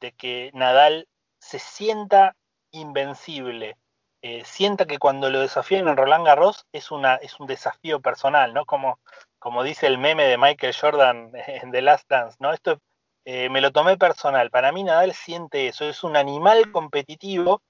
de 0.00 0.12
que 0.12 0.50
Nadal 0.54 1.08
se 1.40 1.58
sienta 1.58 2.36
invencible, 2.70 3.76
eh, 4.22 4.44
sienta 4.44 4.86
que 4.86 4.98
cuando 4.98 5.30
lo 5.30 5.40
desafían 5.40 5.88
en 5.88 5.96
Roland 5.96 6.26
Garros 6.26 6.66
es, 6.72 6.90
una, 6.90 7.16
es 7.16 7.38
un 7.38 7.46
desafío 7.46 8.00
personal, 8.00 8.54
¿no? 8.54 8.64
Como, 8.64 9.00
como 9.38 9.62
dice 9.62 9.86
el 9.86 9.98
meme 9.98 10.24
de 10.24 10.38
Michael 10.38 10.74
Jordan 10.74 11.32
en 11.46 11.72
The 11.72 11.82
Last 11.82 12.08
Dance, 12.08 12.36
¿no? 12.40 12.52
Esto 12.52 12.80
eh, 13.24 13.48
me 13.50 13.60
lo 13.60 13.72
tomé 13.72 13.96
personal. 13.96 14.50
Para 14.50 14.72
mí 14.72 14.84
Nadal 14.84 15.12
siente 15.14 15.68
eso, 15.68 15.84
es 15.84 16.02
un 16.04 16.16
animal 16.16 16.70
competitivo 16.72 17.62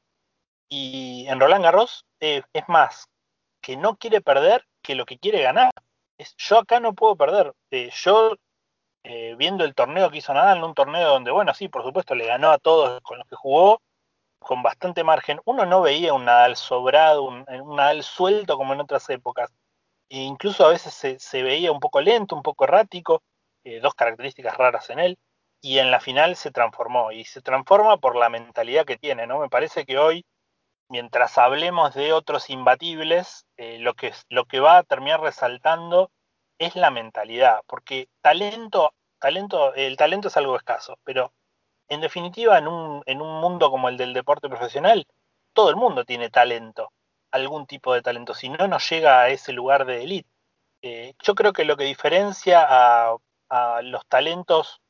y 0.68 1.26
en 1.28 1.40
Roland 1.40 1.64
Garros 1.64 2.06
eh, 2.20 2.42
es 2.52 2.68
más 2.68 3.08
que 3.60 3.76
no 3.76 3.96
quiere 3.96 4.20
perder 4.20 4.64
que 4.82 4.94
lo 4.94 5.06
que 5.06 5.18
quiere 5.18 5.42
ganar. 5.42 5.72
Es, 6.18 6.34
yo 6.36 6.58
acá 6.58 6.80
no 6.80 6.94
puedo 6.94 7.16
perder. 7.16 7.52
yo 8.02 8.36
viendo 9.38 9.64
el 9.64 9.74
torneo 9.74 10.10
que 10.10 10.18
hizo 10.18 10.34
Nadal, 10.34 10.58
en 10.58 10.64
un 10.64 10.74
torneo 10.74 11.08
donde, 11.08 11.30
bueno, 11.30 11.54
sí, 11.54 11.68
por 11.68 11.82
supuesto, 11.82 12.14
le 12.14 12.26
ganó 12.26 12.50
a 12.50 12.58
todos 12.58 13.00
con 13.02 13.18
los 13.18 13.26
que 13.26 13.36
jugó, 13.36 13.80
con 14.38 14.62
bastante 14.62 15.04
margen, 15.04 15.40
uno 15.44 15.66
no 15.66 15.82
veía 15.82 16.14
un 16.14 16.24
Nadal 16.24 16.56
sobrado, 16.56 17.24
un, 17.24 17.44
Nadal 17.76 18.02
suelto 18.02 18.56
como 18.56 18.72
en 18.72 18.80
otras 18.80 19.08
épocas. 19.10 19.52
E 20.08 20.20
incluso 20.20 20.64
a 20.64 20.70
veces 20.70 20.94
se, 21.18 21.42
veía 21.42 21.72
un 21.72 21.80
poco 21.80 22.00
lento, 22.00 22.34
un 22.34 22.42
poco 22.42 22.64
errático, 22.64 23.22
eh, 23.64 23.80
dos 23.80 23.94
características 23.94 24.56
raras 24.56 24.88
en 24.90 25.00
él, 25.00 25.18
y 25.60 25.78
en 25.78 25.90
la 25.90 26.00
final 26.00 26.36
se 26.36 26.50
transformó, 26.50 27.12
y 27.12 27.24
se 27.24 27.42
transforma 27.42 27.98
por 27.98 28.16
la 28.16 28.28
mentalidad 28.30 28.86
que 28.86 28.96
tiene, 28.96 29.26
¿no? 29.26 29.40
Me 29.40 29.48
parece 29.48 29.84
que 29.84 29.98
hoy, 29.98 30.24
mientras 30.88 31.38
hablemos 31.38 31.94
de 31.94 32.12
otros 32.12 32.50
imbatibles, 32.50 33.46
eh, 33.56 33.78
lo, 33.78 33.94
que, 33.94 34.12
va 34.60 34.78
a 34.78 34.82
terminar 34.82 35.20
resaltando 35.20 36.10
es 36.58 36.76
la 36.76 36.90
mentalidad, 36.90 37.60
porque 37.66 38.08
talento, 38.20 38.94
talento, 39.18 39.74
el 39.74 39.96
talento 39.96 40.28
es 40.28 40.36
algo 40.36 40.56
escaso, 40.56 40.98
pero 41.04 41.32
en 41.88 42.00
definitiva, 42.00 42.58
en 42.58 42.68
un, 42.68 43.02
en 43.06 43.22
un 43.22 43.40
mundo 43.40 43.70
como 43.70 43.88
el 43.88 43.96
del 43.96 44.12
deporte 44.12 44.48
profesional, 44.48 45.06
todo 45.52 45.70
el 45.70 45.76
mundo 45.76 46.04
tiene 46.04 46.30
talento, 46.30 46.92
algún 47.30 47.66
tipo 47.66 47.94
de 47.94 48.02
talento, 48.02 48.34
si 48.34 48.48
no, 48.48 48.68
no 48.68 48.78
llega 48.78 49.22
a 49.22 49.28
ese 49.28 49.52
lugar 49.52 49.84
de 49.86 50.02
élite. 50.02 50.30
Eh, 50.82 51.14
yo 51.22 51.34
creo 51.34 51.52
que 51.52 51.64
lo 51.64 51.76
que 51.76 51.84
diferencia 51.84 52.64
a, 52.68 53.16
los 53.82 54.06
talentos, 54.06 54.82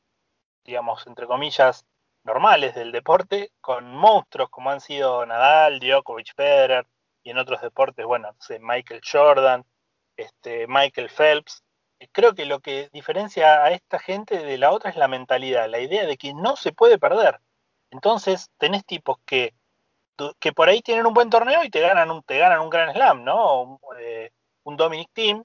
digamos, 0.65 1.07
entre 1.07 1.27
comillas, 1.27 1.85
normales 2.23 2.75
del 2.75 2.91
deporte, 2.91 3.51
con 3.61 3.95
monstruos 3.95 4.49
como 4.49 4.69
han 4.69 4.81
sido 4.81 5.25
Nadal, 5.25 5.79
Djokovic, 5.79 6.35
Federer, 6.35 6.85
y 7.23 7.31
en 7.31 7.37
otros 7.37 7.61
deportes, 7.61 8.05
bueno, 8.05 8.35
Michael 8.61 9.01
Jordan, 9.03 9.65
este, 10.15 10.67
Michael 10.67 11.09
Phelps, 11.09 11.63
creo 12.11 12.33
que 12.33 12.45
lo 12.45 12.59
que 12.59 12.89
diferencia 12.93 13.63
a 13.63 13.71
esta 13.71 13.99
gente 13.99 14.37
de 14.39 14.57
la 14.57 14.71
otra 14.71 14.89
es 14.89 14.95
la 14.95 15.07
mentalidad, 15.07 15.69
la 15.69 15.79
idea 15.79 16.05
de 16.05 16.17
que 16.17 16.33
no 16.33 16.55
se 16.55 16.71
puede 16.71 16.97
perder. 16.97 17.39
Entonces, 17.91 18.49
tenés 18.57 18.85
tipos 18.85 19.17
que, 19.25 19.53
que 20.39 20.53
por 20.53 20.69
ahí 20.69 20.81
tienen 20.81 21.05
un 21.05 21.13
buen 21.13 21.29
torneo 21.29 21.63
y 21.63 21.69
te 21.69 21.81
ganan 21.81 22.11
un, 22.11 22.23
te 22.23 22.37
ganan 22.37 22.61
un 22.61 22.69
gran 22.69 22.93
slam, 22.93 23.23
¿no? 23.23 23.79
Eh, 23.99 24.31
un 24.63 24.77
Dominic 24.77 25.09
Team, 25.13 25.43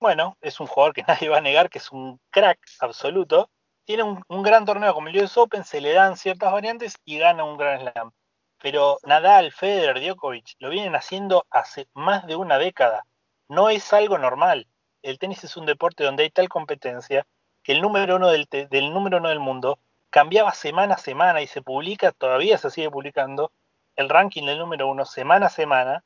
bueno, 0.00 0.36
es 0.40 0.60
un 0.60 0.66
jugador 0.66 0.94
que 0.94 1.02
nadie 1.08 1.28
va 1.28 1.38
a 1.38 1.40
negar 1.42 1.70
que 1.70 1.78
es 1.78 1.92
un 1.92 2.20
crack 2.30 2.58
absoluto. 2.80 3.50
Tiene 3.84 4.02
un, 4.02 4.42
gran 4.42 4.64
torneo 4.64 4.94
como 4.94 5.08
el 5.08 5.22
US 5.22 5.36
Open, 5.36 5.64
se 5.64 5.80
le 5.80 5.92
dan 5.92 6.16
ciertas 6.16 6.52
variantes 6.52 6.96
y 7.04 7.18
gana 7.18 7.44
un 7.44 7.56
gran 7.56 7.80
slam. 7.80 8.12
Pero 8.60 8.98
Nadal, 9.04 9.52
Federer, 9.52 10.00
Djokovic 10.00 10.54
lo 10.58 10.70
vienen 10.70 10.94
haciendo 10.94 11.46
hace 11.50 11.88
más 11.94 12.26
de 12.26 12.36
una 12.36 12.58
década. 12.58 13.04
No 13.48 13.70
es 13.70 13.92
algo 13.92 14.18
normal 14.18 14.68
el 15.02 15.18
tenis 15.18 15.44
es 15.44 15.56
un 15.56 15.66
deporte 15.66 16.04
donde 16.04 16.22
hay 16.22 16.30
tal 16.30 16.48
competencia 16.48 17.26
que 17.62 17.72
el 17.72 17.82
número 17.82 18.16
uno 18.16 18.28
del, 18.28 18.48
número 18.92 19.18
uno 19.18 19.28
del 19.28 19.40
mundo 19.40 19.78
cambiaba 20.10 20.52
semana 20.52 20.94
a 20.94 20.98
semana 20.98 21.42
y 21.42 21.46
se 21.46 21.62
publica, 21.62 22.12
todavía 22.12 22.58
se 22.58 22.70
sigue 22.70 22.90
publicando, 22.90 23.52
el 23.96 24.08
ranking 24.08 24.46
del 24.46 24.58
número 24.58 24.88
uno 24.88 25.04
semana 25.04 25.46
a 25.46 25.50
semana 25.50 26.04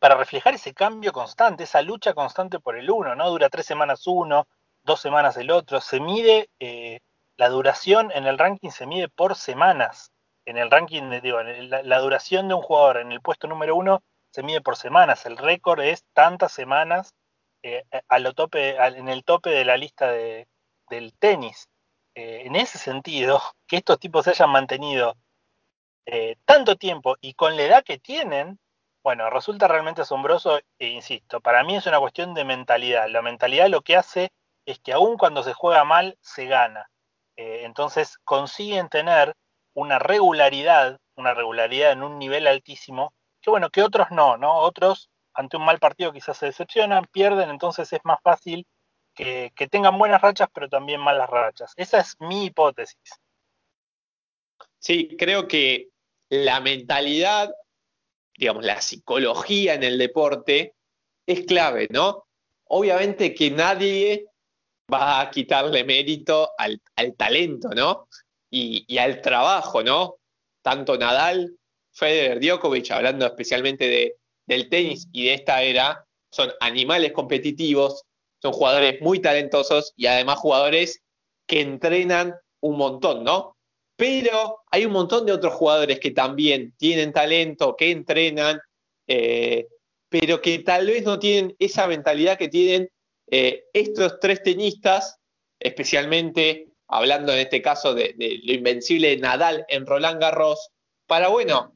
para 0.00 0.16
reflejar 0.16 0.54
ese 0.54 0.72
cambio 0.72 1.12
constante, 1.12 1.64
esa 1.64 1.82
lucha 1.82 2.14
constante 2.14 2.58
por 2.58 2.76
el 2.76 2.90
uno, 2.90 3.14
¿no? 3.14 3.28
Dura 3.28 3.50
tres 3.50 3.66
semanas 3.66 4.06
uno, 4.06 4.46
dos 4.90 5.00
semanas 5.00 5.36
el 5.36 5.50
otro, 5.50 5.80
se 5.80 6.00
mide, 6.00 6.50
eh, 6.58 7.00
la 7.36 7.48
duración 7.48 8.10
en 8.12 8.26
el 8.26 8.38
ranking 8.38 8.70
se 8.70 8.86
mide 8.86 9.08
por 9.08 9.36
semanas. 9.36 10.10
En 10.44 10.56
el 10.56 10.70
ranking, 10.70 11.20
digo, 11.22 11.40
la, 11.42 11.98
duración 12.00 12.48
de 12.48 12.54
un 12.54 12.62
jugador 12.62 12.98
en 12.98 13.12
el 13.12 13.20
puesto 13.20 13.46
número 13.46 13.76
uno 13.76 14.02
se 14.32 14.42
mide 14.42 14.60
por 14.60 14.76
semanas. 14.76 15.26
El 15.26 15.36
récord 15.36 15.80
es 15.80 16.04
tantas 16.12 16.52
semanas 16.52 17.14
eh, 17.62 17.84
tope, 18.34 18.76
en 18.76 19.08
el 19.08 19.24
tope 19.24 19.50
de 19.50 19.64
la 19.64 19.76
lista 19.76 20.10
de, 20.10 20.48
del 20.88 21.14
tenis. 21.18 21.68
Eh, 22.16 22.42
en 22.46 22.56
ese 22.56 22.78
sentido, 22.78 23.40
que 23.68 23.76
estos 23.76 24.00
tipos 24.00 24.24
se 24.24 24.30
hayan 24.30 24.50
mantenido 24.50 25.16
eh, 26.06 26.36
tanto 26.44 26.76
tiempo 26.76 27.16
y 27.20 27.34
con 27.34 27.56
la 27.56 27.62
edad 27.62 27.84
que 27.84 27.98
tienen, 27.98 28.58
bueno, 29.04 29.30
resulta 29.30 29.68
realmente 29.68 30.02
asombroso 30.02 30.58
e 30.78 30.88
insisto, 30.88 31.40
para 31.40 31.62
mí 31.62 31.76
es 31.76 31.86
una 31.86 32.00
cuestión 32.00 32.34
de 32.34 32.44
mentalidad. 32.44 33.08
La 33.08 33.22
mentalidad 33.22 33.68
lo 33.68 33.82
que 33.82 33.96
hace 33.96 34.32
es 34.64 34.78
que 34.80 34.92
aun 34.92 35.16
cuando 35.16 35.42
se 35.42 35.52
juega 35.52 35.84
mal, 35.84 36.16
se 36.20 36.46
gana. 36.46 36.90
entonces 37.36 38.18
consiguen 38.24 38.88
tener 38.88 39.34
una 39.74 39.98
regularidad, 39.98 40.98
una 41.16 41.34
regularidad 41.34 41.92
en 41.92 42.02
un 42.02 42.18
nivel 42.18 42.46
altísimo, 42.46 43.14
que 43.40 43.50
bueno, 43.50 43.70
que 43.70 43.82
otros 43.82 44.10
no, 44.10 44.36
¿no? 44.36 44.58
Otros 44.58 45.10
ante 45.34 45.56
un 45.56 45.64
mal 45.64 45.78
partido 45.78 46.12
quizás 46.12 46.36
se 46.36 46.46
decepcionan, 46.46 47.06
pierden, 47.12 47.50
entonces 47.50 47.92
es 47.92 48.00
más 48.04 48.20
fácil 48.22 48.66
que, 49.14 49.52
tengan 49.70 49.98
buenas 49.98 50.20
rachas, 50.22 50.48
pero 50.52 50.68
también 50.68 51.00
malas 51.00 51.28
rachas. 51.28 51.72
Esa 51.76 52.00
es 52.00 52.16
mi 52.20 52.46
hipótesis. 52.46 53.20
Sí, 54.78 55.14
creo 55.18 55.46
que 55.46 55.88
la 56.30 56.60
mentalidad, 56.60 57.52
digamos, 58.36 58.64
la 58.64 58.80
psicología 58.80 59.74
en 59.74 59.82
el 59.82 59.98
deporte 59.98 60.74
es 61.26 61.44
clave, 61.44 61.86
¿no? 61.90 62.24
Obviamente 62.64 63.34
que 63.34 63.50
nadie 63.50 64.26
va 64.92 65.20
a 65.20 65.30
quitarle 65.30 65.84
mérito 65.84 66.50
al, 66.58 66.80
talento, 67.16 67.70
¿no? 67.70 68.08
Y, 68.50 68.98
al 68.98 69.20
trabajo, 69.20 69.82
¿no? 69.82 70.16
Tanto 70.62 70.96
Nadal, 70.96 71.56
Federer, 71.92 72.40
Djokovic, 72.40 72.90
hablando 72.90 73.26
especialmente 73.26 73.88
de, 73.88 74.16
del 74.46 74.68
tenis 74.68 75.08
y 75.12 75.26
de 75.26 75.34
esta 75.34 75.62
era 75.62 76.04
son 76.30 76.50
animales 76.60 77.12
competitivos, 77.12 78.04
son 78.40 78.52
jugadores 78.52 79.00
muy 79.00 79.20
talentosos 79.20 79.92
y 79.96 80.06
además 80.06 80.38
jugadores 80.38 81.02
que 81.46 81.60
entrenan 81.60 82.34
un 82.60 82.76
montón, 82.76 83.24
¿no? 83.24 83.56
Pero 83.96 84.60
hay 84.70 84.86
un 84.86 84.92
montón 84.92 85.26
de 85.26 85.32
otros 85.32 85.54
jugadores 85.54 86.00
que 86.00 86.12
también 86.12 86.74
tienen 86.78 87.12
talento, 87.12 87.76
que 87.76 87.90
entrenan, 87.90 88.60
eh, 89.06 89.66
pero 90.08 90.40
que 90.40 90.60
tal 90.60 90.86
vez 90.86 91.04
no 91.04 91.18
tienen 91.18 91.54
esa 91.58 91.86
mentalidad 91.86 92.38
que 92.38 92.48
tienen 92.48 92.88
eh, 93.30 93.64
estos 93.72 94.18
tres 94.20 94.42
tenistas, 94.42 95.18
especialmente 95.58 96.68
hablando 96.88 97.32
en 97.32 97.38
este 97.40 97.62
caso 97.62 97.94
de, 97.94 98.14
lo 98.18 98.52
invencible 98.52 99.10
de 99.10 99.16
Nadal 99.18 99.64
en 99.68 99.86
Roland 99.86 100.20
Garros, 100.20 100.70
para, 101.06 101.28
bueno, 101.28 101.74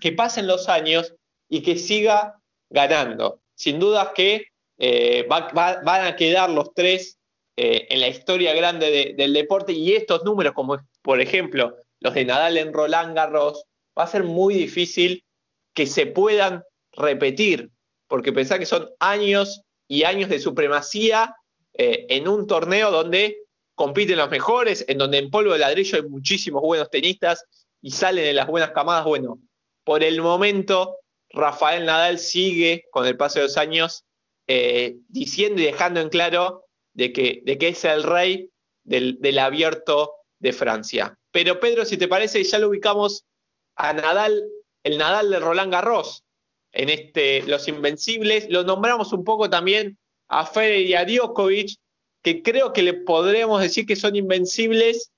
que 0.00 0.12
pasen 0.12 0.46
los 0.46 0.68
años 0.68 1.14
y 1.48 1.62
que 1.62 1.76
siga 1.76 2.40
ganando. 2.70 3.40
Sin 3.56 3.78
duda 3.80 4.12
que 4.14 4.46
eh, 4.78 5.26
van 5.28 6.06
a 6.06 6.16
quedar 6.16 6.50
los 6.50 6.72
tres 6.74 7.18
eh, 7.56 7.86
en 7.90 8.00
la 8.00 8.08
historia 8.08 8.52
grande 8.52 9.14
del 9.16 9.32
deporte 9.32 9.72
y 9.72 9.92
estos 9.92 10.24
números, 10.24 10.54
como 10.54 10.78
por 11.02 11.20
ejemplo 11.20 11.76
los 12.00 12.14
de 12.14 12.24
Nadal 12.24 12.56
en 12.56 12.72
Roland 12.72 13.16
Garros, 13.16 13.64
va 13.96 14.04
a 14.04 14.08
ser 14.08 14.24
muy 14.24 14.54
difícil 14.54 15.24
que 15.72 15.86
se 15.86 16.06
puedan 16.06 16.62
repetir, 16.92 17.70
porque 18.08 18.32
pensá 18.32 18.58
que 18.58 18.66
son 18.66 18.90
años 18.98 19.62
y 19.88 20.04
años 20.04 20.28
de 20.28 20.38
supremacía 20.38 21.36
eh, 21.72 22.06
en 22.08 22.28
un 22.28 22.46
torneo 22.46 22.90
donde 22.90 23.38
compiten 23.74 24.18
los 24.18 24.30
mejores, 24.30 24.84
en 24.88 24.98
donde 24.98 25.18
en 25.18 25.30
polvo 25.30 25.52
de 25.52 25.58
ladrillo 25.58 25.96
hay 25.96 26.08
muchísimos 26.08 26.62
buenos 26.62 26.90
tenistas 26.90 27.44
y 27.82 27.90
salen 27.90 28.24
de 28.24 28.32
las 28.32 28.46
buenas 28.46 28.70
camadas. 28.70 29.04
Bueno, 29.04 29.38
por 29.84 30.02
el 30.02 30.20
momento 30.22 30.98
Rafael 31.30 31.84
Nadal 31.84 32.18
sigue 32.18 32.86
con 32.90 33.06
el 33.06 33.16
paso 33.16 33.40
de 33.40 33.46
los 33.46 33.56
años 33.56 34.04
eh, 34.46 34.96
diciendo 35.08 35.60
y 35.60 35.64
dejando 35.64 36.00
en 36.00 36.08
claro 36.08 36.64
de 36.92 37.12
que, 37.12 37.42
de 37.44 37.58
que 37.58 37.68
es 37.68 37.84
el 37.84 38.02
rey 38.02 38.50
del, 38.84 39.38
abierto 39.38 40.12
de 40.38 40.52
Francia. 40.52 41.18
Pero 41.32 41.58
Pedro, 41.58 41.84
si 41.84 41.96
te 41.96 42.08
parece, 42.08 42.44
ya 42.44 42.58
lo 42.58 42.68
ubicamos 42.68 43.24
a 43.76 43.92
Nadal, 43.92 44.44
el 44.84 44.98
Nadal 44.98 45.30
de 45.30 45.40
Roland 45.40 45.72
Garros, 45.72 46.24
en 46.74 46.90
este 46.90 47.42
Los 47.42 47.68
Invencibles. 47.68 48.46
Lo 48.50 48.64
nombramos 48.64 49.12
un 49.12 49.24
poco 49.24 49.48
también 49.48 49.96
a 50.28 50.44
Federer 50.44 50.80
y 50.80 50.94
a 50.94 51.04
Djokovic, 51.04 51.78
que 52.22 52.42
creo 52.42 52.72
que 52.72 52.82
le 52.82 52.94
podremos 52.94 53.60
decir 53.60 53.86
que 53.86 53.96
son 53.96 54.16
invencibles 54.16 55.12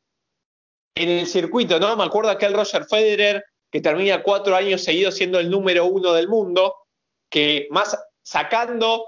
en 0.94 1.08
el 1.08 1.26
circuito, 1.26 1.78
¿no? 1.80 1.96
Me 1.96 2.04
acuerdo 2.04 2.30
aquel 2.30 2.54
Roger 2.54 2.84
Federer 2.84 3.44
que 3.70 3.80
termina 3.80 4.22
cuatro 4.22 4.56
años 4.56 4.82
seguidos 4.82 5.14
siendo 5.14 5.38
el 5.38 5.50
número 5.50 5.86
uno 5.86 6.12
del 6.12 6.28
mundo, 6.28 6.74
que 7.28 7.66
más 7.70 7.96
sacando 8.22 9.06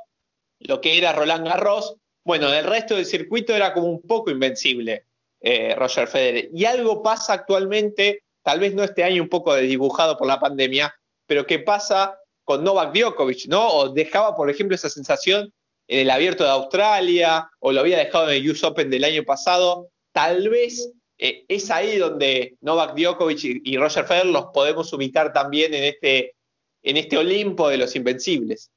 lo 0.60 0.80
que 0.80 0.98
era 0.98 1.12
Roland 1.12 1.46
Garros, 1.46 1.96
bueno, 2.24 2.50
del 2.50 2.64
resto 2.64 2.96
del 2.96 3.06
circuito 3.06 3.54
era 3.54 3.72
como 3.72 3.86
un 3.86 4.02
poco 4.02 4.30
invencible 4.30 5.06
eh, 5.40 5.74
Roger 5.76 6.08
Federer. 6.08 6.50
Y 6.52 6.64
algo 6.64 7.02
pasa 7.02 7.32
actualmente, 7.32 8.24
tal 8.42 8.60
vez 8.60 8.74
no 8.74 8.82
este 8.82 9.04
año 9.04 9.22
un 9.22 9.28
poco 9.28 9.54
desdibujado 9.54 10.18
por 10.18 10.26
la 10.26 10.40
pandemia, 10.40 10.94
pero 11.26 11.46
que 11.46 11.60
pasa 11.60 12.18
con 12.48 12.64
Novak 12.64 12.94
Djokovic, 12.94 13.46
¿no? 13.48 13.68
O 13.68 13.90
dejaba, 13.90 14.34
por 14.34 14.48
ejemplo, 14.48 14.74
esa 14.74 14.88
sensación 14.88 15.52
en 15.86 15.98
el 15.98 16.10
Abierto 16.10 16.44
de 16.44 16.50
Australia, 16.50 17.50
o 17.60 17.72
lo 17.72 17.80
había 17.80 17.98
dejado 17.98 18.30
en 18.30 18.36
el 18.36 18.50
US 18.50 18.64
Open 18.64 18.88
del 18.88 19.04
año 19.04 19.22
pasado. 19.22 19.90
Tal 20.12 20.48
vez 20.48 20.90
eh, 21.18 21.44
es 21.46 21.70
ahí 21.70 21.98
donde 21.98 22.56
Novak 22.62 22.96
Djokovic 22.96 23.40
y, 23.42 23.76
Roger 23.76 24.06
Federer 24.06 24.32
los 24.32 24.46
podemos 24.46 24.90
ubicar 24.94 25.30
también 25.30 25.74
en 25.74 25.84
este, 25.84 26.36
en 26.82 26.96
este 26.96 27.18
Olimpo 27.18 27.68
de 27.68 27.76
los 27.76 27.94
invencibles. 27.94 28.70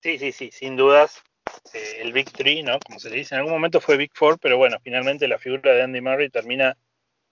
Sí, 0.00 0.20
sí, 0.20 0.30
sí, 0.30 0.50
sin 0.52 0.76
dudas. 0.76 1.20
Eh, 1.74 2.02
el 2.02 2.12
Big 2.12 2.30
Three, 2.30 2.62
¿no? 2.62 2.78
Como 2.86 3.00
se 3.00 3.10
le 3.10 3.16
dice, 3.16 3.34
en 3.34 3.40
algún 3.40 3.54
momento 3.54 3.80
fue 3.80 3.96
Big 3.96 4.12
Four, 4.14 4.38
pero 4.38 4.58
bueno, 4.58 4.76
finalmente 4.80 5.26
la 5.26 5.40
figura 5.40 5.72
de 5.72 5.82
Andy 5.82 6.00
Murray 6.00 6.30
termina 6.30 6.78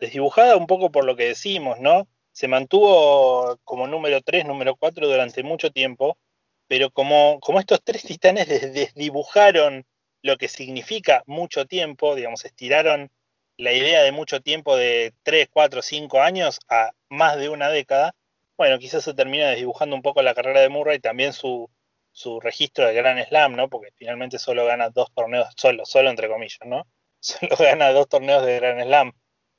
desdibujada 0.00 0.56
un 0.56 0.66
poco 0.66 0.90
por 0.90 1.04
lo 1.04 1.14
que 1.14 1.26
decimos, 1.26 1.78
¿no? 1.78 2.08
Se 2.34 2.48
mantuvo 2.48 3.60
como 3.62 3.86
número 3.86 4.20
3, 4.20 4.44
número 4.44 4.74
4 4.74 5.06
durante 5.06 5.44
mucho 5.44 5.70
tiempo, 5.70 6.18
pero 6.66 6.90
como, 6.90 7.38
como 7.38 7.60
estos 7.60 7.80
tres 7.84 8.02
titanes 8.02 8.48
desdibujaron 8.48 9.86
lo 10.20 10.36
que 10.36 10.48
significa 10.48 11.22
mucho 11.26 11.66
tiempo, 11.66 12.16
digamos, 12.16 12.44
estiraron 12.44 13.12
la 13.56 13.72
idea 13.72 14.02
de 14.02 14.10
mucho 14.10 14.40
tiempo 14.40 14.76
de 14.76 15.14
3, 15.22 15.48
4, 15.48 15.80
5 15.80 16.20
años 16.22 16.58
a 16.68 16.90
más 17.08 17.36
de 17.38 17.50
una 17.50 17.68
década, 17.70 18.16
bueno, 18.56 18.80
quizás 18.80 19.04
se 19.04 19.14
termina 19.14 19.50
desdibujando 19.50 19.94
un 19.94 20.02
poco 20.02 20.20
la 20.20 20.34
carrera 20.34 20.60
de 20.60 20.70
Murray, 20.70 20.98
también 20.98 21.32
su, 21.32 21.70
su 22.10 22.40
registro 22.40 22.84
de 22.86 22.94
Grand 22.94 23.24
Slam, 23.28 23.54
¿no? 23.54 23.68
Porque 23.68 23.92
finalmente 23.94 24.40
solo 24.40 24.64
gana 24.66 24.90
dos 24.90 25.12
torneos, 25.14 25.48
solo, 25.56 25.84
solo 25.84 26.10
entre 26.10 26.28
comillas, 26.28 26.66
¿no? 26.66 26.86
Solo 27.20 27.56
gana 27.56 27.92
dos 27.92 28.08
torneos 28.08 28.44
de 28.44 28.56
Grand 28.56 28.82
Slam 28.82 29.12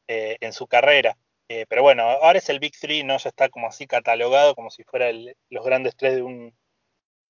eh, 0.08 0.38
en 0.42 0.52
su 0.54 0.68
carrera. 0.68 1.18
Eh, 1.48 1.66
pero 1.70 1.84
bueno, 1.84 2.04
ahora 2.04 2.40
es 2.40 2.50
el 2.50 2.60
Big 2.60 2.74
Three, 2.80 3.04
¿no? 3.04 3.18
Ya 3.18 3.30
está 3.30 3.50
como 3.50 3.68
así 3.68 3.88
catalogado, 3.88 4.56
como 4.56 4.70
si 4.72 4.84
fuera 4.84 5.12
los 5.12 5.66
grandes 5.66 5.96
tres 5.96 6.16
de 6.16 6.24
un, 6.24 6.56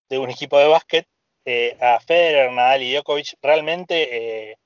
de 0.09 0.19
un 0.19 0.29
equipo 0.29 0.57
de 0.59 0.67
básquet. 0.67 1.07
Eh, 1.45 1.77
a 1.79 1.99
Federer, 1.99 2.51
Nadal 2.51 2.81
y 2.81 2.93
Djokovic, 2.93 3.35
realmente 3.41 4.57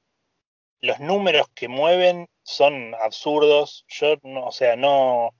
los 0.81 0.99
números 0.99 1.47
que 1.53 1.67
mueven 1.67 2.27
son 2.43 2.95
absurdos. 2.95 3.85
Yo, 3.87 4.15
no, 4.23 4.45
o 4.45 4.51
sea, 4.51 4.75
no, 4.75 5.31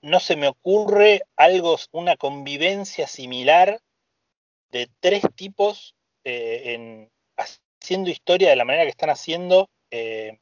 no 0.00 0.20
se 0.20 0.36
me 0.36 0.48
ocurre 0.48 1.22
algo, 1.36 1.76
una 1.92 2.16
convivencia 2.16 3.06
similar 3.06 3.80
de 4.70 4.88
tres 5.00 5.22
tipos 5.34 5.94
eh, 6.24 6.74
en, 6.74 7.10
haciendo 7.36 8.10
historia 8.10 8.50
de 8.50 8.56
la 8.56 8.64
manera 8.64 8.84
que 8.84 8.90
están 8.90 9.10
haciendo, 9.10 9.68
eh, 9.90 10.38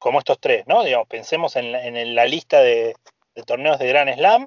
como 0.00 0.18
estos 0.18 0.40
tres, 0.40 0.66
¿no? 0.66 0.82
Digamos, 0.82 1.06
pensemos 1.08 1.56
en 1.56 1.72
la, 2.14 2.24
lista 2.24 2.60
de, 2.60 2.96
torneos 3.46 3.78
de 3.78 3.86
Gran 3.86 4.12
Slam. 4.12 4.46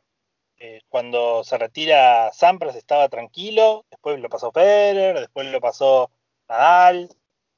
Eh, 0.58 0.82
cuando 0.90 1.44
se 1.44 1.58
retira 1.58 2.32
Sampras 2.34 2.76
estaba 2.76 3.08
tranquilo, 3.08 3.86
después 3.92 4.20
lo 4.20 4.30
pasó 4.30 4.52
Federer, 4.52 5.20
después 5.20 5.48
lo 5.48 5.62
pasó 5.62 6.10
Nadal, 6.50 7.10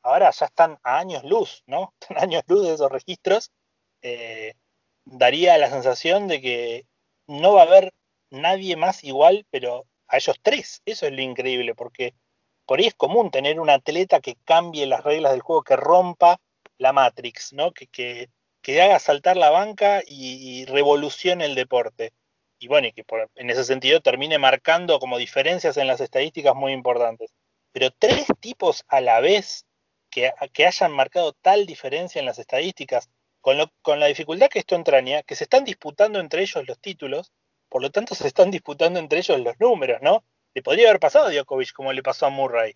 ahora 0.01 0.29
ya 0.31 0.45
están 0.45 0.77
a 0.83 0.99
años 0.99 1.23
luz, 1.23 1.63
¿no? 1.67 1.93
Están 2.01 2.17
a 2.17 2.21
años 2.23 2.43
luz 2.47 2.67
de 2.67 2.73
esos 2.73 2.91
registros. 2.91 3.51
daría 5.05 5.57
la 5.57 5.69
sensación 5.69 6.27
de 6.27 6.41
que 6.41 6.85
no 7.27 7.53
va 7.53 7.61
a 7.61 7.65
haber 7.65 7.93
nadie 8.29 8.75
más 8.75 9.03
igual, 9.03 9.45
pero 9.51 9.85
a 10.07 10.17
ellos 10.17 10.37
tres. 10.41 10.81
Eso 10.85 11.05
es 11.05 11.13
lo 11.13 11.21
increíble, 11.21 11.75
porque 11.75 12.13
por 12.65 12.79
ahí 12.79 12.87
es 12.87 12.95
común 12.95 13.31
tener 13.31 13.59
un 13.59 13.69
atleta 13.69 14.19
que 14.19 14.35
cambie 14.43 14.85
las 14.85 15.03
reglas 15.03 15.31
del 15.31 15.41
juego, 15.41 15.63
que 15.63 15.77
rompa 15.77 16.39
la 16.77 16.93
Matrix, 16.93 17.53
¿no? 17.53 17.71
Que, 17.73 17.87
que, 17.87 18.29
que 18.61 18.81
haga 18.81 18.99
saltar 18.99 19.37
la 19.37 19.49
banca 19.49 20.01
y, 20.05 20.65
revolucione 20.65 21.45
el 21.45 21.55
deporte. 21.55 22.13
Y 22.59 22.67
bueno, 22.67 22.87
y 22.87 22.93
que 22.93 23.03
en 23.35 23.49
ese 23.49 23.63
sentido 23.63 24.01
termine 24.01 24.37
marcando 24.39 24.99
como 24.99 25.17
diferencias 25.17 25.77
en 25.77 25.87
las 25.87 26.01
estadísticas 26.01 26.55
muy 26.55 26.71
importantes. 26.73 27.33
Pero 27.71 27.91
tres 27.91 28.25
tipos 28.39 28.83
a 28.87 29.01
la 29.01 29.19
vez 29.19 29.65
que, 30.09 30.31
que 30.53 30.65
hayan 30.65 30.91
marcado 30.91 31.33
tal 31.33 31.65
diferencia 31.65 32.19
en 32.19 32.25
las 32.25 32.39
estadísticas, 32.39 33.09
con, 33.41 33.57
con 33.81 33.99
la 33.99 34.07
dificultad 34.07 34.49
que 34.49 34.59
esto 34.59 34.75
entraña, 34.75 35.21
que 35.23 35.35
se 35.35 35.43
están 35.43 35.65
disputando 35.65 36.19
entre 36.19 36.41
ellos 36.41 36.67
los 36.67 36.79
títulos, 36.79 37.31
por 37.69 37.81
lo 37.81 37.91
tanto, 37.91 38.15
se 38.15 38.27
están 38.27 38.51
disputando 38.51 38.99
entre 38.99 39.19
ellos 39.19 39.39
los 39.41 39.59
números, 39.59 40.01
¿no? 40.01 40.23
Le 40.53 40.61
podría 40.63 40.87
haber 40.89 40.99
pasado 40.99 41.27
a 41.27 41.31
Djokovic 41.31 41.73
como 41.73 41.91
le 41.91 42.01
pasó 42.01 42.25
a 42.25 42.29
Murray, 42.29 42.75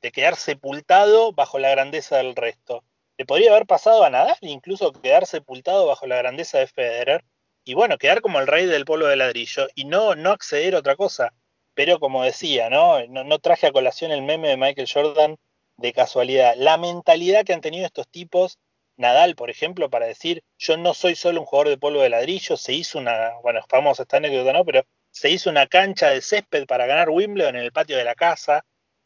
de 0.00 0.10
quedar 0.10 0.36
sepultado 0.36 1.32
bajo 1.32 1.58
la 1.58 1.70
grandeza 1.70 2.16
del 2.16 2.34
resto. 2.34 2.82
Le 3.18 3.26
podría 3.26 3.50
haber 3.50 3.66
pasado 3.66 4.04
a 4.04 4.10
Nadal, 4.10 4.36
incluso 4.42 4.92
quedar 4.92 5.26
sepultado 5.26 5.86
bajo 5.86 6.06
la 6.06 6.16
grandeza 6.16 6.58
de 6.58 6.68
Federer, 6.68 7.24
y 7.64 7.74
bueno, 7.74 7.98
quedar 7.98 8.22
como 8.22 8.40
el 8.40 8.46
rey 8.46 8.64
del 8.66 8.84
polo 8.84 9.06
de 9.06 9.16
ladrillo 9.16 9.66
y 9.74 9.84
no, 9.84 10.14
no 10.14 10.30
acceder 10.30 10.74
a 10.74 10.78
otra 10.78 10.96
cosa. 10.96 11.34
Pero 11.74 12.00
como 12.00 12.24
decía, 12.24 12.70
¿no? 12.70 13.04
¿no? 13.08 13.24
No 13.24 13.38
traje 13.40 13.66
a 13.66 13.72
colación 13.72 14.10
el 14.10 14.22
meme 14.22 14.48
de 14.48 14.56
Michael 14.56 14.88
Jordan 14.90 15.36
de 15.76 15.92
casualidad. 15.92 16.54
La 16.56 16.78
mentalidad 16.78 17.44
que 17.44 17.52
han 17.52 17.60
tenido 17.60 17.84
estos 17.84 18.08
tipos 18.08 18.58
Nadal, 18.98 19.36
por 19.36 19.48
ejemplo, 19.48 19.88
para 19.88 20.06
decir, 20.06 20.42
yo 20.58 20.76
no 20.76 20.92
soy 20.92 21.14
solo 21.14 21.40
un 21.40 21.46
jugador 21.46 21.68
de 21.68 21.78
polvo 21.78 22.02
de 22.02 22.08
ladrillo, 22.10 22.56
se 22.56 22.72
hizo 22.72 22.98
una, 22.98 23.32
bueno, 23.42 23.60
famosa 23.68 24.02
esta 24.02 24.16
anécdota, 24.16 24.52
¿no? 24.52 24.64
Pero 24.64 24.84
se 25.12 25.30
hizo 25.30 25.50
una 25.50 25.68
cancha 25.68 26.10
de 26.10 26.20
césped 26.20 26.66
para 26.66 26.86
ganar 26.86 27.08
Wimbledon 27.08 27.54
en 27.56 27.62
el 27.62 27.72
patio 27.72 27.96
de 27.96 28.02
la 28.02 28.16
casa, 28.16 28.64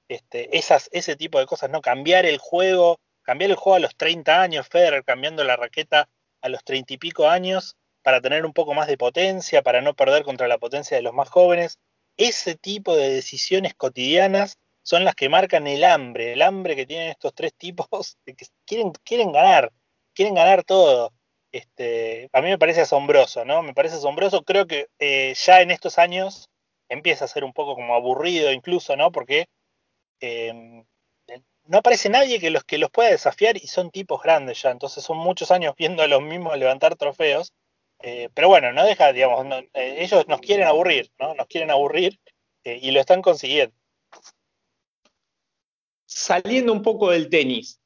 este, 0.09 0.57
esas, 0.57 0.89
ese 0.93 1.15
tipo 1.15 1.39
de 1.39 1.47
cosas, 1.47 1.69
¿no? 1.69 1.83
Cambiar 1.83 2.25
el 2.25 2.39
juego, 2.39 3.01
cambiar 3.23 3.51
el 3.51 3.57
juego 3.57 3.77
a 3.77 3.81
los 3.81 3.97
30 3.97 4.41
años, 4.43 4.69
Federer 4.69 5.05
cambiando 5.05 5.45
la 5.45 5.57
raqueta 5.57 6.09
a 6.41 6.49
los 6.49 6.65
30 6.65 6.95
y 6.95 6.99
pico 6.99 7.29
años 7.29 7.77
para 8.03 8.21
tener 8.21 8.45
un 8.45 8.53
poco 8.53 8.75
más 8.75 8.89
de 8.89 8.99
potencia, 8.99 9.63
para 9.63 9.81
no 9.81 9.95
perder 9.95 10.25
contra 10.25 10.49
la 10.49 10.59
potencia 10.59 10.97
de 10.97 11.03
los 11.03 11.15
más 11.15 11.29
jóvenes. 11.29 11.79
Ese 12.17 12.57
tipo 12.57 12.97
de 12.97 13.11
decisiones 13.11 13.75
cotidianas 13.75 14.59
son 14.83 15.05
las 15.05 15.15
que 15.15 15.29
marcan 15.29 15.67
el 15.67 15.85
hambre, 15.85 16.33
el 16.33 16.43
hambre 16.43 16.77
que 16.77 16.87
tienen 16.87 17.09
estos 17.11 17.35
tres 17.35 17.55
tipos, 17.55 18.19
de 18.27 18.35
que 18.35 18.47
quieren, 18.67 18.93
quieren 19.05 19.33
ganar 19.33 19.73
quieren 20.15 20.35
ganar 20.35 20.65
todo. 20.65 21.13
Este, 21.53 22.31
a 22.33 22.41
mí 22.41 22.49
me 22.49 22.59
parece 22.59 22.83
asombroso, 22.83 23.45
¿no? 23.45 23.63
Me 23.63 23.75
parece 23.75 23.97
asombroso. 23.97 24.43
Creo 24.43 24.67
que 24.67 24.89
eh, 24.99 25.35
ya 25.35 25.61
en 25.61 25.71
estos 25.71 25.99
años 25.99 26.49
empieza 26.89 27.25
a 27.25 27.29
ser 27.29 27.45
un 27.45 27.53
poco 27.53 27.75
como 27.75 27.95
aburrido 27.95 28.53
incluso, 28.53 28.97
¿no? 28.97 29.13
Porque 29.13 29.47
em, 30.21 30.85
no 31.73 31.79
aparece 31.79 32.09
nadie 32.09 32.39
que 32.39 32.51
los, 32.51 32.63
que 32.63 32.79
los 32.79 32.91
pueda 32.91 33.11
desafiar 33.11 33.57
y 33.57 33.67
son 33.67 33.91
tipos 33.91 34.23
grandes 34.23 34.63
ya. 34.63 34.71
Entonces 34.71 35.03
son 35.03 35.17
muchos 35.19 35.51
años 35.51 35.75
viendo 35.77 36.03
a 36.03 36.07
los 36.07 36.23
mismos 36.23 36.57
levantar 36.57 36.95
trofeos. 36.95 37.53
Eh, 38.01 38.29
pero 38.35 38.49
bueno, 38.49 38.73
no 38.73 38.85
deja, 38.85 39.13
digamos, 39.13 39.47
eh, 39.75 39.97
ellos 39.99 40.29
nos 40.29 40.41
quieren 40.41 40.67
aburrir, 40.67 41.11
¿no? 41.19 41.35
Nos 41.35 41.47
quieren 41.47 41.71
aburrir 41.71 42.21
y 42.65 42.93
lo 42.93 43.01
están 43.01 43.23
consiguiendo. 43.23 43.75
Saliendo 46.07 46.73
un 46.73 46.83
poco 46.83 47.11
del 47.11 47.29
tenis, 47.29 47.81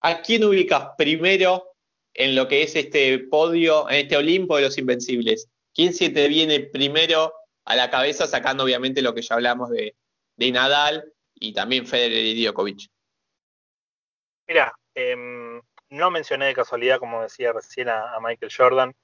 ¿A 0.00 0.22
quién 0.22 0.44
ubicas 0.44 0.90
primero 0.96 1.74
en 2.14 2.36
lo 2.36 2.46
que 2.46 2.62
es 2.62 2.76
este 2.76 3.18
podio, 3.18 3.88
en 3.90 3.96
este 3.96 4.16
Olimpo 4.16 4.56
de 4.56 4.62
los 4.62 4.78
Invencibles? 4.78 5.48
¿Quién 5.74 5.92
se 5.92 6.10
te 6.10 6.28
viene 6.28 6.60
primero 6.60 7.32
a 7.64 7.74
la 7.76 7.90
cabeza, 7.90 8.26
sacando 8.26 8.64
obviamente 8.64 9.02
lo 9.02 9.14
que 9.14 9.22
ya 9.22 9.34
hablamos 9.34 9.70
de, 9.70 9.94
Nadal 10.36 11.12
y 11.40 11.52
también 11.52 11.86
Federer 11.86 12.24
y 12.24 12.44
Djokovic? 12.44 12.88
Mira, 14.46 14.72
em, 14.94 15.60
no 15.90 16.10
mencioné 16.10 16.46
de 16.46 16.54
casualidad, 16.54 16.98
como 16.98 17.22
decía 17.22 17.52
recién, 17.52 17.88
a, 17.88 18.18
Michael 18.20 18.52
Jordan. 18.54 18.94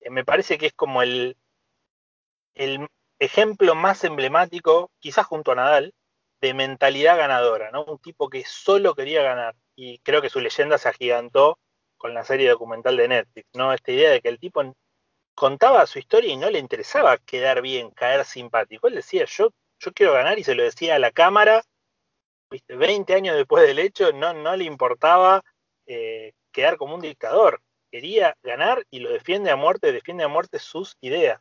Eh, 0.00 0.10
me 0.10 0.24
parece 0.24 0.58
que 0.58 0.66
es 0.66 0.72
como 0.72 1.02
el, 1.02 1.36
el 2.54 2.86
ejemplo 3.18 3.74
más 3.74 4.04
emblemático, 4.04 4.90
quizás 4.98 5.26
junto 5.26 5.52
a 5.52 5.56
Nadal, 5.56 5.94
de 6.40 6.54
mentalidad 6.54 7.16
ganadora, 7.16 7.70
¿no? 7.70 7.84
Un 7.84 7.98
tipo 7.98 8.28
que 8.28 8.44
solo 8.44 8.94
quería 8.94 9.22
ganar 9.22 9.54
y 9.74 9.98
creo 10.00 10.22
que 10.22 10.30
su 10.30 10.40
leyenda 10.40 10.78
se 10.78 10.88
agigantó 10.88 11.58
con 11.96 12.14
la 12.14 12.24
serie 12.24 12.50
documental 12.50 12.96
de 12.96 13.08
Netflix, 13.08 13.48
¿no? 13.54 13.72
Esta 13.72 13.92
idea 13.92 14.10
de 14.10 14.20
que 14.20 14.28
el 14.28 14.38
tipo 14.38 14.62
contaba 15.34 15.86
su 15.86 15.98
historia 15.98 16.32
y 16.32 16.36
no 16.36 16.50
le 16.50 16.58
interesaba 16.58 17.18
quedar 17.18 17.62
bien, 17.62 17.90
caer 17.90 18.24
simpático. 18.24 18.88
Él 18.88 18.96
decía, 18.96 19.24
yo, 19.26 19.50
yo 19.80 19.92
quiero 19.92 20.12
ganar 20.12 20.38
y 20.38 20.44
se 20.44 20.54
lo 20.54 20.62
decía 20.62 20.96
a 20.96 20.98
la 20.98 21.10
cámara, 21.10 21.62
¿viste? 22.50 22.76
20 22.76 23.14
años 23.14 23.36
después 23.36 23.66
del 23.66 23.78
hecho, 23.78 24.12
no, 24.12 24.32
no 24.32 24.56
le 24.56 24.64
importaba 24.64 25.42
eh, 25.86 26.32
quedar 26.52 26.76
como 26.76 26.94
un 26.94 27.00
dictador. 27.00 27.62
Quería 27.90 28.36
ganar 28.42 28.84
y 28.90 29.00
lo 29.00 29.10
defiende 29.10 29.50
a 29.50 29.56
muerte, 29.56 29.92
defiende 29.92 30.24
a 30.24 30.28
muerte 30.28 30.58
sus 30.58 30.96
ideas. 31.00 31.40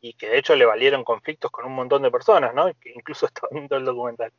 y 0.00 0.12
que 0.14 0.28
de 0.28 0.38
hecho 0.38 0.54
le 0.56 0.66
valieron 0.66 1.04
conflictos 1.04 1.50
con 1.50 1.64
un 1.64 1.74
montón 1.74 2.02
de 2.02 2.10
personas, 2.10 2.54
¿no? 2.54 2.72
Que 2.80 2.92
incluso 2.94 3.26
está 3.26 3.46
viendo 3.50 3.76
el 3.76 3.84
documental. 3.84 4.32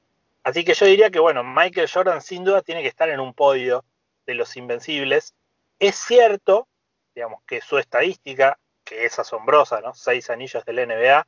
Así 0.43 0.63
que 0.63 0.73
yo 0.73 0.85
diría 0.85 1.11
que, 1.11 1.19
bueno, 1.19 1.43
Michael 1.43 1.89
Jordan 1.91 2.21
sin 2.21 2.43
duda 2.43 2.61
tiene 2.61 2.81
que 2.81 2.87
estar 2.87 3.09
en 3.09 3.19
un 3.19 3.33
podio 3.33 3.85
de 4.25 4.33
los 4.33 4.55
invencibles. 4.57 5.35
Es 5.79 5.95
cierto, 5.95 6.67
digamos, 7.15 7.43
que 7.45 7.61
su 7.61 7.77
estadística, 7.77 8.57
que 8.83 9.05
es 9.05 9.19
asombrosa, 9.19 9.81
¿no? 9.81 9.93
Seis 9.93 10.29
anillos 10.29 10.65
del 10.65 10.87
NBA, 10.87 11.27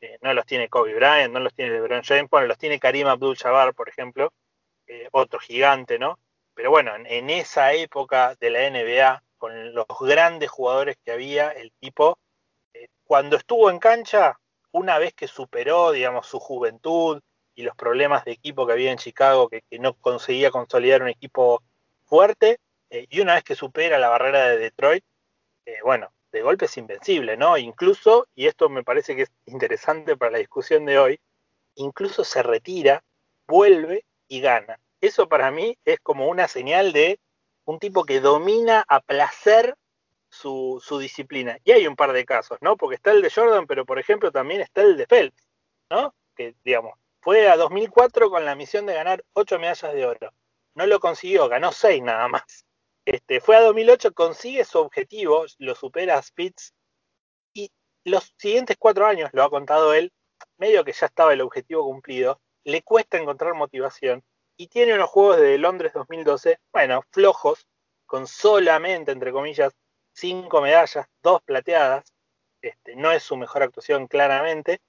eh, 0.00 0.18
no 0.22 0.32
los 0.32 0.46
tiene 0.46 0.68
Kobe 0.68 0.94
Bryant, 0.94 1.32
no 1.32 1.40
los 1.40 1.54
tiene 1.54 1.72
LeBron 1.72 2.02
James, 2.02 2.30
bueno, 2.30 2.46
los 2.46 2.58
tiene 2.58 2.78
Karim 2.78 3.08
Abdul-Jabbar, 3.08 3.74
por 3.74 3.88
ejemplo, 3.88 4.32
eh, 4.86 5.08
otro 5.12 5.40
gigante, 5.40 5.98
¿no? 5.98 6.18
Pero 6.54 6.70
bueno, 6.70 6.92
en, 6.96 7.30
esa 7.30 7.72
época 7.72 8.36
de 8.40 8.50
la 8.50 8.70
NBA, 8.70 9.22
con 9.38 9.74
los 9.74 9.86
grandes 10.00 10.50
jugadores 10.50 10.96
que 11.04 11.12
había, 11.12 11.50
el 11.50 11.72
tipo, 11.80 12.18
eh, 12.74 12.88
cuando 13.04 13.36
estuvo 13.36 13.70
en 13.70 13.78
cancha, 13.78 14.38
una 14.72 14.98
vez 14.98 15.14
que 15.14 15.28
superó, 15.28 15.92
digamos, 15.92 16.26
su 16.26 16.38
juventud 16.38 17.20
y 17.54 17.62
los 17.62 17.74
problemas 17.76 18.24
de 18.24 18.32
equipo 18.32 18.66
que 18.66 18.74
había 18.74 18.92
en 18.92 18.98
Chicago, 18.98 19.48
que, 19.48 19.62
no 19.80 19.94
conseguía 19.94 20.50
consolidar 20.50 21.02
un 21.02 21.08
equipo 21.08 21.62
fuerte, 22.04 22.58
y 22.90 23.20
una 23.20 23.34
vez 23.34 23.44
que 23.44 23.54
supera 23.54 23.98
la 23.98 24.08
barrera 24.08 24.48
de 24.48 24.58
Detroit, 24.58 25.04
bueno, 25.84 26.10
de 26.38 26.44
golpe 26.44 26.66
es 26.66 26.76
invencible, 26.76 27.36
¿no? 27.36 27.58
Incluso, 27.58 28.28
y 28.36 28.46
esto 28.46 28.68
me 28.68 28.84
parece 28.84 29.16
que 29.16 29.22
es 29.22 29.32
interesante 29.46 30.16
para 30.16 30.30
la 30.30 30.38
discusión 30.38 30.86
de 30.86 30.98
hoy, 30.98 31.20
incluso 31.74 32.22
se 32.22 32.44
retira, 32.44 33.02
vuelve 33.48 34.04
y 34.28 34.40
gana. 34.40 34.78
Eso 35.00 35.28
para 35.28 35.50
mí 35.50 35.76
es 35.84 35.98
como 36.00 36.28
una 36.28 36.46
señal 36.46 36.92
de 36.92 37.18
un 37.64 37.80
tipo 37.80 38.04
que 38.04 38.20
domina 38.20 38.84
a 38.86 39.00
placer 39.00 39.74
su, 40.30 40.80
disciplina. 41.00 41.58
Y 41.64 41.72
hay 41.72 41.86
un 41.88 41.96
par 41.96 42.12
de 42.12 42.24
casos, 42.24 42.58
¿no? 42.60 42.76
Porque 42.76 42.94
está 42.94 43.10
el 43.10 43.20
de 43.20 43.30
Jordan, 43.30 43.66
pero 43.66 43.84
por 43.84 43.98
ejemplo 43.98 44.30
también 44.30 44.60
está 44.60 44.82
el 44.82 44.96
de 44.96 45.06
Phelps, 45.06 45.48
¿no? 45.90 46.14
Que, 46.36 46.54
digamos, 46.64 46.94
fue 47.20 47.48
a 47.48 47.56
2004 47.56 48.30
con 48.30 48.44
la 48.44 48.54
misión 48.54 48.86
de 48.86 48.94
ganar 48.94 49.24
ocho 49.32 49.58
medallas 49.58 49.92
de 49.92 50.06
oro. 50.06 50.32
No 50.74 50.86
lo 50.86 51.00
consiguió, 51.00 51.48
ganó 51.48 51.72
seis 51.72 52.00
nada 52.00 52.28
más. 52.28 52.64
Este, 53.08 53.40
fue 53.40 53.56
a 53.56 53.62
2008, 53.62 54.12
consigue 54.12 54.66
su 54.66 54.78
objetivo, 54.78 55.46
lo 55.56 55.74
supera 55.74 56.18
a 56.18 56.22
Spitz, 56.22 56.74
y 57.54 57.72
los 58.04 58.34
siguientes 58.36 58.76
cuatro 58.78 59.06
años, 59.06 59.30
lo 59.32 59.44
ha 59.44 59.48
contado 59.48 59.94
él, 59.94 60.12
medio 60.58 60.84
que 60.84 60.92
ya 60.92 61.06
estaba 61.06 61.32
el 61.32 61.40
objetivo 61.40 61.84
cumplido, 61.84 62.38
le 62.64 62.82
cuesta 62.82 63.16
encontrar 63.16 63.54
motivación 63.54 64.22
y 64.58 64.68
tiene 64.68 64.92
unos 64.92 65.08
juegos 65.08 65.38
de 65.38 65.56
Londres 65.56 65.94
2012, 65.94 66.58
bueno, 66.70 67.02
flojos, 67.10 67.66
con 68.04 68.26
solamente, 68.26 69.10
entre 69.10 69.32
comillas, 69.32 69.72
cinco 70.12 70.60
medallas, 70.60 71.06
dos 71.22 71.40
plateadas, 71.44 72.12
este, 72.60 72.94
no 72.94 73.10
es 73.10 73.22
su 73.22 73.38
mejor 73.38 73.62
actuación 73.62 74.06
claramente, 74.06 74.82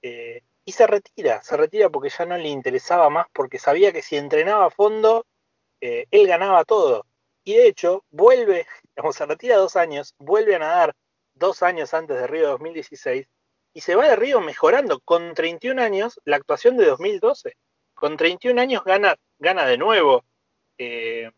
eh, 0.00 0.40
y 0.64 0.72
se 0.72 0.86
retira, 0.86 1.42
se 1.42 1.58
retira 1.58 1.90
porque 1.90 2.08
ya 2.08 2.24
no 2.24 2.38
le 2.38 2.48
interesaba 2.48 3.10
más, 3.10 3.26
porque 3.34 3.58
sabía 3.58 3.92
que 3.92 4.00
si 4.00 4.16
entrenaba 4.16 4.64
a 4.64 4.70
fondo, 4.70 5.26
eh, 5.82 6.06
él 6.10 6.26
ganaba 6.26 6.64
todo. 6.64 7.04
Y 7.46 7.54
de 7.54 7.68
hecho, 7.68 8.04
vuelve, 8.10 8.66
vamos, 8.96 9.14
se 9.14 9.24
retira 9.24 9.56
dos 9.56 9.76
años, 9.76 10.14
vuelve 10.18 10.56
a 10.56 10.58
nadar 10.58 10.96
dos 11.34 11.62
años 11.62 11.94
antes 11.94 12.18
de 12.18 12.26
Río 12.26 12.48
2016 12.48 13.28
y 13.72 13.80
se 13.82 13.94
va 13.94 14.08
de 14.08 14.16
Río 14.16 14.40
mejorando 14.40 14.98
con 15.00 15.32
31 15.32 15.80
años 15.80 16.20
la 16.24 16.36
actuación 16.36 16.76
de 16.76 16.86
2012. 16.86 17.56
Con 17.94 18.16
31 18.16 18.60
años 18.60 18.82
gana, 18.84 19.16
gana 19.38 19.64
de 19.64 19.78
nuevo. 19.78 20.24
Eh, 20.76 21.30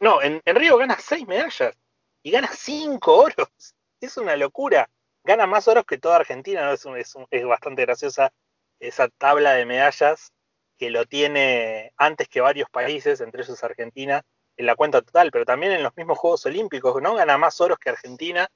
no, 0.00 0.20
en, 0.22 0.42
Río 0.44 0.76
gana 0.76 0.98
6 0.98 1.26
medallas 1.28 1.78
y 2.24 2.32
gana 2.32 2.48
5 2.48 3.16
oros. 3.16 3.48
Es 4.00 4.16
una 4.16 4.34
locura. 4.34 4.90
Gana 5.22 5.46
más 5.46 5.68
oros 5.68 5.84
que 5.84 5.98
toda 5.98 6.16
Argentina. 6.16 6.72
Es, 6.72 6.86
es, 7.30 7.44
bastante 7.44 7.82
graciosa 7.82 8.32
esa 8.80 9.08
tabla 9.08 9.52
de 9.52 9.66
medallas 9.66 10.32
que 10.78 10.90
lo 10.90 11.04
tiene 11.04 11.92
antes 11.98 12.28
que 12.28 12.40
varios 12.40 12.70
países, 12.70 13.20
entre 13.20 13.42
ellos 13.42 13.62
Argentina, 13.62 14.24
en 14.60 14.66
la 14.66 14.76
cuenta 14.76 15.00
total, 15.00 15.30
pero 15.30 15.46
también 15.46 15.72
en 15.72 15.82
los 15.82 15.96
mismos 15.96 16.18
Juegos 16.18 16.44
Olímpicos, 16.44 17.00
¿no? 17.00 17.14
Gana 17.14 17.38
más 17.38 17.60
oros 17.62 17.78
que 17.78 17.88
Argentina 17.88 18.46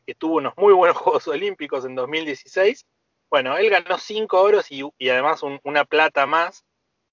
que 0.00 0.14
tuvo 0.14 0.36
unos 0.36 0.56
muy 0.56 0.72
buenos 0.72 0.96
Juegos 0.98 1.26
Olímpicos 1.26 1.84
en 1.84 1.96
2016. 1.96 2.86
Bueno, 3.28 3.56
él 3.56 3.68
ganó 3.68 3.98
cinco 3.98 4.40
oros 4.40 4.70
y, 4.70 4.82
además 5.08 5.40
una 5.64 5.84
plata 5.84 6.26
más. 6.26 6.64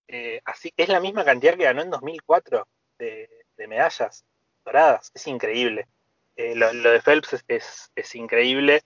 Eh, 0.07 0.41
así 0.45 0.71
es 0.77 0.87
la 0.87 0.99
misma 0.99 1.25
cantidad 1.25 1.55
que 1.55 1.63
ganó 1.63 1.81
en 1.81 1.89
2004 1.89 2.67
de, 2.99 3.29
medallas 3.67 4.23
doradas. 4.63 5.11
Es 5.15 5.25
increíble. 5.25 5.87
Eh, 6.35 6.53
lo, 6.55 6.71
de 6.71 7.01
Phelps 7.01 7.43
es, 7.47 8.15
increíble. 8.15 8.83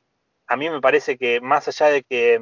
A 0.47 0.55
mí 0.55 0.69
me 0.69 0.79
parece 0.79 1.17
que 1.17 1.41
más 1.41 1.67
allá 1.67 1.87
de 1.87 2.03
que 2.03 2.41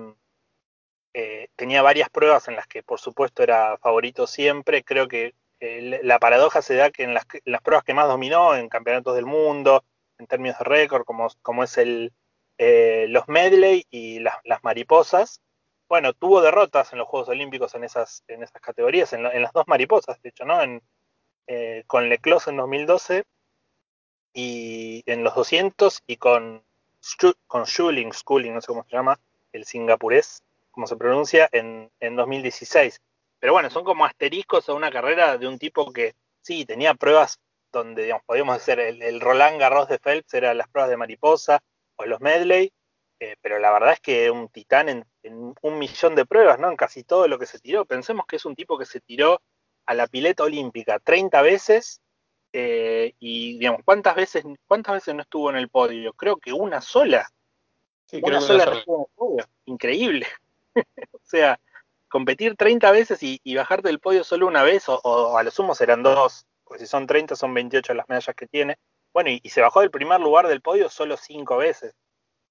eh, 1.14 1.48
tenía 1.56 1.82
varias 1.82 2.10
pruebas 2.12 2.48
en 2.48 2.56
las 2.56 2.68
que 2.68 2.84
por 2.84 3.00
supuesto 3.00 3.42
era 3.42 3.78
favorito 3.80 4.28
siempre, 4.28 4.84
creo 4.84 5.08
que 5.08 5.34
la 5.60 6.20
paradoja 6.20 6.62
se 6.62 6.76
da 6.76 6.90
que 6.90 7.04
en 7.04 7.14
las, 7.14 7.26
en 7.46 7.58
pruebas 7.64 7.84
que 7.84 7.94
más 7.94 8.08
dominó, 8.08 8.56
en 8.56 8.70
campeonatos 8.70 9.16
del 9.16 9.26
mundo, 9.26 9.84
en 10.18 10.28
términos 10.28 10.58
de 10.60 10.66
récord, 10.66 11.04
como, 11.04 11.64
es 11.64 11.78
el, 11.78 12.14
eh, 12.58 13.08
los 13.10 13.28
medley 13.28 13.86
y 13.90 14.20
las, 14.20 14.36
mariposas. 14.64 15.42
Bueno, 15.88 16.14
tuvo 16.14 16.42
derrotas 16.42 16.94
en 16.94 17.00
los 17.00 17.08
Juegos 17.08 17.30
Olímpicos 17.30 17.74
en 17.74 17.84
esas, 17.84 18.24
en 18.28 18.44
esas 18.44 18.62
categorías, 18.62 19.12
en, 19.14 19.24
las 19.24 19.54
dos 19.54 19.68
mariposas, 19.68 20.22
de 20.22 20.30
hecho, 20.30 20.46
¿no? 20.46 20.62
En, 20.62 20.82
eh, 21.48 21.84
con 21.88 22.10
Leclos 22.10 22.48
en 22.48 22.58
2012 22.58 23.24
y 24.34 25.04
en 25.08 25.24
los 25.24 25.34
200 25.34 26.04
y 26.06 26.18
con, 26.18 26.64
con 27.48 27.66
Schuling, 27.66 28.14
Schooling, 28.14 28.54
no 28.54 28.62
sé 28.62 28.68
cómo 28.68 28.84
se 28.84 28.92
llama, 28.92 29.20
el 29.52 29.66
singapurés, 29.66 30.44
como 30.70 30.86
se 30.86 30.96
pronuncia, 30.96 31.50
en, 31.52 31.92
en 32.00 32.16
2016. 32.16 33.02
Pero 33.40 33.54
bueno, 33.54 33.70
son 33.70 33.84
como 33.84 34.06
asteriscos 34.06 34.68
a 34.70 34.74
una 34.74 34.92
carrera 34.92 35.38
de 35.38 35.48
un 35.48 35.58
tipo 35.58 35.92
que 35.92 36.16
sí, 36.42 36.66
tenía 36.66 36.94
pruebas 36.94 37.40
donde 37.72 38.04
digamos, 38.04 38.24
podíamos 38.26 38.56
hacer 38.56 38.80
el, 38.80 39.22
Roland 39.22 39.60
Garros 39.60 39.88
de 39.88 40.00
Phelps, 40.00 40.34
eran 40.34 40.58
las 40.58 40.68
pruebas 40.70 40.90
de 40.90 40.98
mariposa 40.98 41.62
o 41.96 42.06
los 42.06 42.20
medley, 42.20 42.72
eh, 43.20 43.36
pero 43.42 43.60
la 43.60 43.72
verdad 43.72 43.94
es 43.94 44.00
que 44.00 44.32
un 44.32 44.50
titán 44.50 44.90
en, 44.90 45.06
un 45.62 45.78
millón 45.78 46.16
de 46.16 46.26
pruebas, 46.26 46.60
¿no? 46.60 46.70
En 46.70 46.78
casi 46.78 47.04
todo 47.04 47.28
lo 47.28 47.38
que 47.38 47.46
se 47.46 47.60
tiró. 47.60 47.86
Pensemos 47.86 48.26
que 48.26 48.38
es 48.38 48.46
un 48.46 48.56
tipo 48.56 48.78
que 48.78 48.86
se 48.86 49.02
tiró 49.02 49.42
a 49.86 49.94
la 49.94 50.08
pileta 50.08 50.44
olímpica 50.44 51.00
30 51.00 51.42
veces 51.42 52.02
eh, 52.54 53.14
y, 53.20 53.60
digamos, 53.60 53.82
¿cuántas 53.84 54.16
veces, 54.16 54.44
¿cuántas 54.68 54.96
veces 54.96 55.16
no 55.16 55.22
estuvo 55.22 55.50
en 55.50 55.58
el 55.58 55.70
podio? 55.70 56.14
Creo 56.14 56.38
que 56.38 56.54
una 56.54 56.82
sola. 56.82 57.30
una 58.22 58.42
sola 58.42 58.66
no 58.66 58.74
estuvo 58.74 58.98
en 58.98 59.02
el 59.02 59.16
podio. 59.16 59.46
Increíble. 59.66 60.28
o 61.12 61.20
sea, 61.24 61.60
competir 62.10 62.56
30 62.58 62.92
veces 62.92 63.20
y, 63.22 63.56
bajarte 63.56 63.88
del 63.88 64.00
podio 64.00 64.24
solo 64.24 64.48
una 64.48 64.64
vez, 64.64 64.86
o, 64.88 65.38
a 65.38 65.44
lo 65.44 65.52
sumo 65.52 65.76
serán 65.76 66.04
dos, 66.04 66.48
porque 66.64 66.86
si 66.86 66.88
son 66.88 67.08
30 67.08 67.36
son 67.36 67.54
28 67.54 67.94
las 67.94 68.10
medallas 68.10 68.36
que 68.36 68.48
tiene. 68.48 68.78
Bueno, 69.14 69.30
y, 69.30 69.50
se 69.50 69.62
bajó 69.62 69.82
del 69.82 69.92
primer 69.92 70.20
lugar 70.20 70.48
del 70.48 70.62
podio 70.62 70.90
solo 70.90 71.18
cinco 71.18 71.58
veces, 71.58 71.94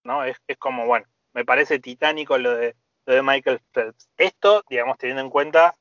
¿no? 0.05 0.25
Es, 0.25 0.39
como, 0.59 0.87
bueno, 0.87 1.07
me 1.35 1.45
parece 1.45 1.79
titánico 1.79 2.39
lo 2.39 2.57
de, 2.57 2.77
de 3.07 3.23
Michael 3.23 3.61
Phelps. 3.73 4.09
Esto, 4.17 4.65
digamos, 4.69 4.99
teniendo 4.99 5.23
en 5.23 5.31
cuenta 5.31 5.77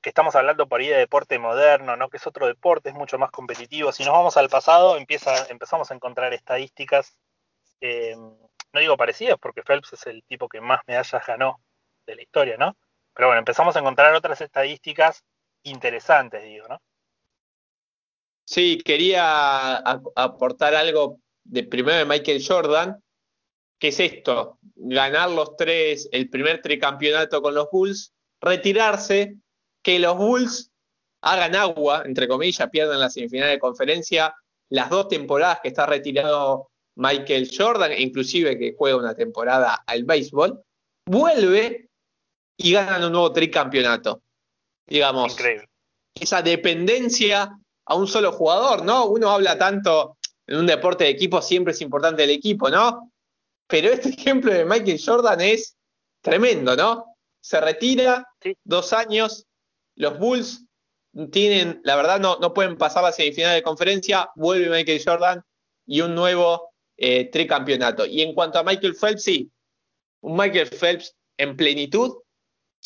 que 0.00 0.10
estamos 0.10 0.36
hablando 0.36 0.68
por 0.68 0.80
ahí 0.80 0.88
de 0.88 0.98
deporte 0.98 1.38
moderno, 1.38 1.96
¿no? 1.96 2.08
Que 2.08 2.18
es 2.18 2.26
otro 2.26 2.46
deporte, 2.46 2.90
es 2.90 2.94
mucho 2.94 3.18
más 3.18 3.30
competitivo. 3.30 3.92
Si 3.92 4.04
nos 4.04 4.12
vamos 4.12 4.36
al 4.36 4.48
pasado, 4.48 4.96
empieza, 4.96 5.46
empezamos 5.48 5.90
a 5.90 5.94
encontrar 5.94 6.32
estadísticas, 6.32 7.18
eh, 7.80 8.14
no 8.16 8.80
digo 8.80 8.96
parecidas, 8.96 9.38
porque 9.40 9.62
Phelps 9.62 9.94
es 9.94 10.06
el 10.06 10.22
tipo 10.24 10.48
que 10.48 10.60
más 10.60 10.80
medallas 10.86 11.26
ganó 11.26 11.60
de 12.06 12.16
la 12.16 12.22
historia, 12.22 12.56
¿no? 12.56 12.76
Pero 13.16 13.28
bueno, 13.28 13.38
empezamos 13.38 13.74
a 13.74 13.80
encontrar 13.80 14.14
otras 14.14 14.42
estadísticas 14.42 15.24
interesantes, 15.62 16.44
digo, 16.44 16.68
¿no? 16.68 16.80
Sí, 18.44 18.78
quería 18.84 19.78
aportar 19.78 20.74
algo 20.74 21.18
de 21.42 21.64
primero 21.64 21.96
de 21.96 22.04
Michael 22.04 22.44
Jordan, 22.46 23.02
que 23.78 23.88
es 23.88 23.98
esto, 23.98 24.58
ganar 24.76 25.30
los 25.30 25.56
tres, 25.56 26.08
el 26.12 26.28
primer 26.28 26.60
tricampeonato 26.60 27.40
con 27.40 27.54
los 27.54 27.68
Bulls, 27.72 28.12
retirarse, 28.40 29.36
que 29.82 29.98
los 29.98 30.16
Bulls 30.16 30.70
hagan 31.22 31.56
agua, 31.56 32.02
entre 32.04 32.28
comillas, 32.28 32.68
pierdan 32.70 33.00
la 33.00 33.10
semifinal 33.10 33.48
de 33.48 33.58
conferencia, 33.58 34.34
las 34.68 34.90
dos 34.90 35.08
temporadas 35.08 35.60
que 35.62 35.68
está 35.68 35.86
retirado 35.86 36.70
Michael 36.96 37.50
Jordan, 37.56 37.92
inclusive 37.98 38.58
que 38.58 38.74
juega 38.76 38.98
una 38.98 39.14
temporada 39.14 39.82
al 39.86 40.04
béisbol, 40.04 40.62
vuelve 41.06 41.88
y 42.56 42.72
ganan 42.72 43.04
un 43.04 43.12
nuevo 43.12 43.32
tricampeonato. 43.32 44.22
Digamos, 44.86 45.32
Increíble. 45.32 45.68
esa 46.14 46.42
dependencia 46.42 47.58
a 47.84 47.94
un 47.94 48.06
solo 48.06 48.32
jugador, 48.32 48.84
¿no? 48.84 49.06
Uno 49.06 49.30
habla 49.30 49.58
tanto 49.58 50.16
en 50.46 50.58
un 50.58 50.66
deporte 50.66 51.04
de 51.04 51.10
equipo, 51.10 51.42
siempre 51.42 51.72
es 51.72 51.80
importante 51.80 52.24
el 52.24 52.30
equipo, 52.30 52.70
¿no? 52.70 53.12
Pero 53.66 53.90
este 53.90 54.08
ejemplo 54.20 54.52
de 54.52 54.64
Michael 54.64 55.00
Jordan 55.04 55.40
es 55.40 55.76
tremendo, 56.22 56.76
¿no? 56.76 57.16
Se 57.40 57.60
retira, 57.60 58.26
dos 58.64 58.92
años, 58.92 59.46
los 59.94 60.18
Bulls 60.18 60.64
tienen, 61.30 61.80
la 61.84 61.96
verdad, 61.96 62.20
no, 62.20 62.38
no 62.40 62.52
pueden 62.52 62.76
pasar 62.76 63.02
la 63.02 63.12
semifinal 63.12 63.54
de 63.54 63.62
conferencia, 63.62 64.30
vuelve 64.34 64.68
Michael 64.68 65.02
Jordan 65.04 65.42
y 65.86 66.00
un 66.00 66.14
nuevo 66.14 66.74
eh, 66.96 67.30
tricampeonato. 67.30 68.04
Y 68.04 68.22
en 68.22 68.34
cuanto 68.34 68.58
a 68.58 68.64
Michael 68.64 68.96
Phelps, 68.96 69.22
sí, 69.22 69.50
un 70.20 70.36
Michael 70.36 70.68
Phelps 70.68 71.14
en 71.38 71.56
plenitud, 71.56 72.16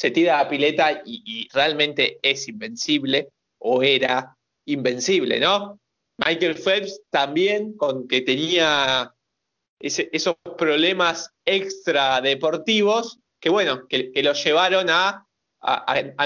se 0.00 0.10
tira 0.10 0.40
a 0.40 0.48
pileta 0.48 1.02
y, 1.04 1.46
realmente 1.52 2.18
es 2.22 2.48
invencible 2.48 3.28
o 3.58 3.82
era 3.82 4.34
invencible, 4.64 5.38
¿no? 5.38 5.78
Michael 6.24 6.54
Phelps 6.54 7.02
también, 7.10 7.74
con 7.76 8.08
que 8.08 8.22
tenía 8.22 9.14
esos 9.78 10.36
problemas 10.56 11.30
extra 11.44 12.22
deportivos, 12.22 13.18
que 13.40 13.50
bueno, 13.50 13.86
que, 13.88 14.10
lo 14.22 14.32
llevaron 14.32 14.86
a, 14.88 15.26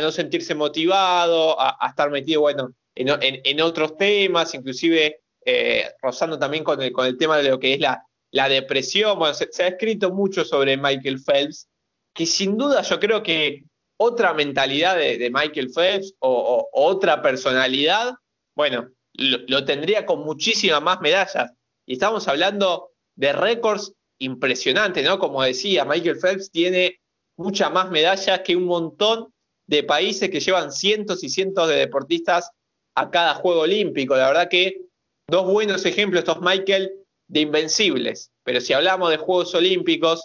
no 0.00 0.12
sentirse 0.12 0.54
motivado, 0.54 1.60
a, 1.60 1.76
estar 1.88 2.12
metido, 2.12 2.42
bueno, 2.42 2.72
en, 2.94 3.60
otros 3.60 3.96
temas, 3.96 4.54
inclusive 4.54 5.20
eh, 5.44 5.90
rozando 6.00 6.38
también 6.38 6.62
con 6.62 6.80
el, 6.80 7.18
tema 7.18 7.38
de 7.38 7.50
lo 7.50 7.58
que 7.58 7.74
es 7.74 7.80
la 7.80 8.48
depresión. 8.48 9.18
Bueno, 9.18 9.34
se, 9.34 9.64
ha 9.64 9.66
escrito 9.66 10.12
mucho 10.12 10.44
sobre 10.44 10.76
Michael 10.76 11.20
Phelps, 11.20 11.66
que 12.14 12.26
sin 12.26 12.56
duda 12.56 12.82
yo 12.82 13.00
creo 13.00 13.22
que 13.22 13.64
otra 13.96 14.32
mentalidad 14.34 14.96
de, 14.96 15.30
Michael 15.30 15.70
Phelps 15.74 16.14
o, 16.20 16.68
otra 16.72 17.22
personalidad, 17.22 18.14
bueno, 18.56 18.90
lo, 19.14 19.64
tendría 19.64 20.06
con 20.06 20.24
muchísimas 20.24 20.82
más 20.82 21.00
medallas. 21.00 21.52
Y 21.86 21.94
estamos 21.94 22.26
hablando 22.28 22.90
de 23.16 23.32
récords 23.32 23.92
impresionantes, 24.18 25.04
¿no? 25.04 25.18
Como 25.18 25.42
decía, 25.42 25.84
Michael 25.84 26.18
Phelps 26.20 26.50
tiene 26.50 27.00
muchas 27.36 27.72
más 27.72 27.90
medallas 27.90 28.40
que 28.40 28.56
un 28.56 28.64
montón 28.64 29.32
de 29.66 29.82
países 29.82 30.30
que 30.30 30.40
llevan 30.40 30.72
cientos 30.72 31.24
y 31.24 31.28
cientos 31.28 31.68
de 31.68 31.76
deportistas 31.76 32.50
a 32.96 33.10
cada 33.10 33.34
Juego 33.34 33.62
Olímpico. 33.62 34.16
La 34.16 34.28
verdad 34.28 34.48
que 34.48 34.82
dos 35.28 35.46
buenos 35.46 35.84
ejemplos 35.84 36.20
estos 36.20 36.40
Michael 36.40 36.92
de 37.28 37.40
invencibles. 37.40 38.30
Pero 38.44 38.60
si 38.60 38.72
hablamos 38.72 39.10
de 39.10 39.16
Juegos 39.16 39.54
Olímpicos, 39.54 40.24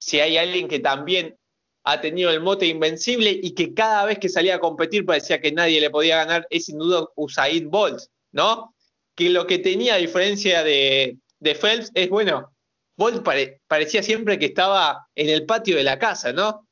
si 0.00 0.18
hay 0.20 0.36
alguien 0.36 0.66
que 0.66 0.80
también 0.80 1.36
ha 1.84 2.00
tenido 2.00 2.30
el 2.30 2.40
mote 2.40 2.66
invencible 2.66 3.30
y 3.30 3.52
que 3.52 3.74
cada 3.74 4.04
vez 4.04 4.18
que 4.18 4.28
salía 4.28 4.56
a 4.56 4.60
competir 4.60 5.04
parecía 5.06 5.40
que 5.40 5.52
nadie 5.52 5.80
le 5.80 5.90
podía 5.90 6.16
ganar, 6.16 6.46
es 6.50 6.66
sin 6.66 6.78
duda 6.78 7.06
Usaid 7.16 7.68
Bolt, 7.68 8.00
¿no? 8.32 8.74
Que 9.14 9.30
lo 9.30 9.46
que 9.46 9.58
tenía 9.58 9.94
a 9.94 9.98
diferencia 9.98 10.62
de, 10.62 11.18
de 11.38 11.54
Phelps 11.54 11.90
es, 11.94 12.08
bueno, 12.08 12.52
Bolt 12.96 13.26
parecía 13.66 14.02
siempre 14.02 14.38
que 14.38 14.46
estaba 14.46 15.06
en 15.14 15.30
el 15.30 15.46
patio 15.46 15.76
de 15.76 15.84
la 15.84 15.98
casa, 15.98 16.32
¿no? 16.32 16.68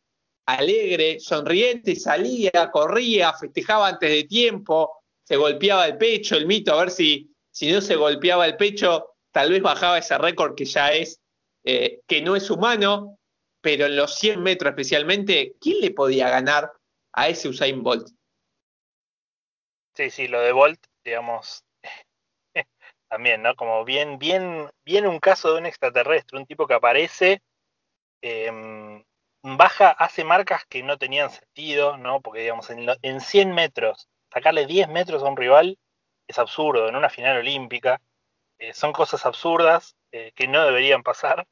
Alegre, 0.46 1.20
sonriente, 1.20 1.96
salía, 1.96 2.70
corría, 2.72 3.32
festejaba 3.34 3.88
antes 3.88 4.10
de 4.10 4.24
tiempo, 4.24 5.02
se 5.24 5.36
golpeaba 5.36 5.86
el 5.86 5.98
pecho, 5.98 6.36
el 6.36 6.46
mito, 6.46 6.74
a 6.74 6.80
ver 6.80 6.90
si, 6.90 7.30
si 7.50 7.70
no 7.70 7.80
se 7.80 7.96
golpeaba 7.96 8.46
el 8.46 8.56
pecho, 8.56 9.16
tal 9.30 9.50
vez 9.50 9.62
bajaba 9.62 9.98
ese 9.98 10.16
récord 10.16 10.54
que 10.54 10.64
ya 10.64 10.92
es, 10.92 11.20
eh, 11.64 12.00
que 12.06 12.22
no 12.22 12.36
es 12.36 12.50
humano, 12.50 13.17
pero 13.60 13.86
en 13.86 13.96
los 13.96 14.16
100 14.16 14.42
metros 14.42 14.70
especialmente, 14.70 15.54
¿quién 15.60 15.80
le 15.80 15.90
podía 15.90 16.28
ganar 16.28 16.72
a 17.12 17.28
ese 17.28 17.48
Usain 17.48 17.82
Bolt? 17.82 18.08
Sí, 19.94 20.10
sí, 20.10 20.28
lo 20.28 20.40
de 20.40 20.52
Bolt, 20.52 20.78
digamos, 21.04 21.64
también, 23.08 23.42
¿no? 23.42 23.56
Como 23.56 23.84
bien, 23.84 24.18
bien, 24.18 24.70
bien 24.84 25.06
un 25.06 25.18
caso 25.18 25.52
de 25.52 25.58
un 25.58 25.66
extraterrestre, 25.66 26.38
un 26.38 26.46
tipo 26.46 26.66
que 26.66 26.74
aparece, 26.74 27.42
em, 28.22 29.02
baja, 29.42 29.90
hace 29.90 30.24
marcas 30.24 30.64
que 30.66 30.82
no 30.82 30.98
tenían 30.98 31.30
sentido, 31.30 31.96
¿no? 31.96 32.20
Porque, 32.20 32.42
digamos, 32.42 32.70
en, 32.70 32.86
en 33.02 33.20
100 33.20 33.52
metros, 33.52 34.08
sacarle 34.32 34.66
10 34.66 34.88
metros 34.88 35.22
a 35.22 35.26
un 35.26 35.36
rival 35.36 35.78
es 36.28 36.38
absurdo, 36.38 36.88
en 36.88 36.94
una 36.94 37.08
final 37.08 37.38
olímpica, 37.38 38.00
eh, 38.58 38.74
son 38.74 38.92
cosas 38.92 39.24
absurdas 39.24 39.96
eh, 40.12 40.32
que 40.34 40.46
no 40.46 40.64
deberían 40.64 41.02
pasar. 41.02 41.46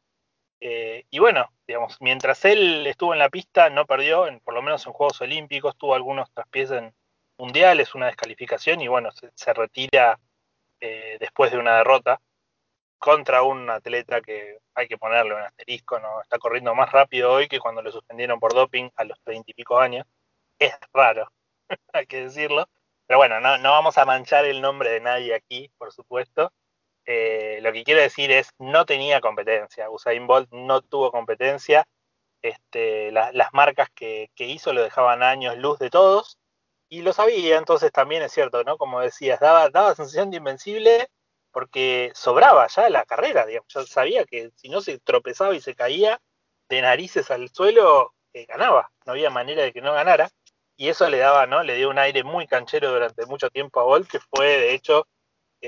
Eh, 0.60 1.04
y 1.10 1.18
bueno, 1.18 1.50
digamos, 1.66 1.96
mientras 2.00 2.44
él 2.44 2.86
estuvo 2.86 3.12
en 3.12 3.18
la 3.18 3.28
pista, 3.28 3.70
no 3.70 3.86
perdió, 3.86 4.26
en, 4.26 4.40
por 4.40 4.54
lo 4.54 4.62
menos 4.62 4.86
en 4.86 4.92
Juegos 4.92 5.20
Olímpicos, 5.20 5.76
tuvo 5.76 5.94
algunos 5.94 6.30
traspiés 6.32 6.70
en 6.70 6.94
mundiales, 7.38 7.94
una 7.94 8.06
descalificación 8.06 8.80
y 8.80 8.88
bueno, 8.88 9.10
se, 9.12 9.52
retira 9.52 10.18
después 11.18 11.50
de 11.50 11.58
una 11.58 11.78
derrota 11.78 12.20
contra 12.98 13.42
un 13.42 13.68
atleta 13.70 14.20
que 14.20 14.58
hay 14.74 14.88
que 14.88 14.98
ponerle 14.98 15.34
un 15.34 15.40
asterisco, 15.40 15.98
¿no? 16.00 16.20
Está 16.22 16.38
corriendo 16.38 16.74
más 16.74 16.90
rápido 16.92 17.32
hoy 17.32 17.48
que 17.48 17.60
cuando 17.60 17.82
lo 17.82 17.92
suspendieron 17.92 18.40
por 18.40 18.54
doping 18.54 18.90
a 18.96 19.04
los 19.04 19.20
treinta 19.22 19.50
y 19.50 19.54
pico 19.54 19.78
años. 19.78 20.06
Es 20.58 20.74
raro, 20.92 21.30
hay 21.92 22.06
que 22.06 22.22
decirlo. 22.22 22.68
Pero 23.06 23.18
bueno, 23.18 23.40
no, 23.40 23.58
no 23.58 23.70
vamos 23.70 23.98
a 23.98 24.04
manchar 24.04 24.44
el 24.46 24.60
nombre 24.60 24.90
de 24.90 25.00
nadie 25.00 25.34
aquí, 25.34 25.70
por 25.78 25.92
supuesto. 25.92 26.52
Eh, 27.06 27.60
lo 27.62 27.72
que 27.72 27.84
quiero 27.84 28.00
decir 28.00 28.30
es, 28.32 28.50
no 28.58 28.84
tenía 28.84 29.20
competencia. 29.20 29.90
Usain 29.90 30.26
Bolt 30.26 30.50
no 30.52 30.82
tuvo 30.82 31.12
competencia. 31.12 31.86
Este, 32.42 33.10
las 33.12 33.52
marcas 33.52 33.88
que, 33.94 34.30
hizo 34.38 34.72
lo 34.72 34.82
dejaban 34.82 35.22
años 35.22 35.56
luz 35.56 35.78
de 35.78 35.90
todos. 35.90 36.38
Y 36.88 37.02
lo 37.02 37.12
sabía, 37.12 37.58
entonces 37.58 37.90
también 37.92 38.22
es 38.22 38.32
cierto, 38.32 38.62
¿no? 38.64 38.78
Como 38.78 39.00
decías, 39.00 39.40
daba, 39.40 39.94
sensación 39.94 40.30
de 40.30 40.38
invencible 40.38 41.08
porque 41.52 42.12
sobraba 42.14 42.66
ya 42.68 42.88
la 42.90 43.04
carrera, 43.04 43.46
digamos. 43.46 43.72
Yo 43.72 43.84
sabía 43.86 44.24
que 44.24 44.50
si 44.56 44.68
no 44.68 44.80
se 44.80 44.98
tropezaba 44.98 45.54
y 45.54 45.60
se 45.60 45.74
caía 45.74 46.20
de 46.68 46.82
narices 46.82 47.30
al 47.30 47.48
suelo, 47.50 48.14
eh, 48.32 48.46
ganaba. 48.46 48.90
No 49.06 49.12
había 49.12 49.30
manera 49.30 49.62
de 49.62 49.72
que 49.72 49.80
no 49.80 49.92
ganara. 49.94 50.30
Y 50.76 50.88
eso 50.88 51.08
le 51.08 51.18
daba, 51.18 51.46
¿no? 51.46 51.62
Le 51.62 51.76
dio 51.76 51.90
un 51.90 51.98
aire 51.98 52.22
muy 52.24 52.46
canchero 52.46 52.92
durante 52.92 53.26
mucho 53.26 53.50
tiempo 53.50 53.80
a 53.80 53.84
Bolt, 53.84 54.10
que 54.10 54.20
fue, 54.20 54.46
de 54.46 54.74
hecho, 54.74 55.06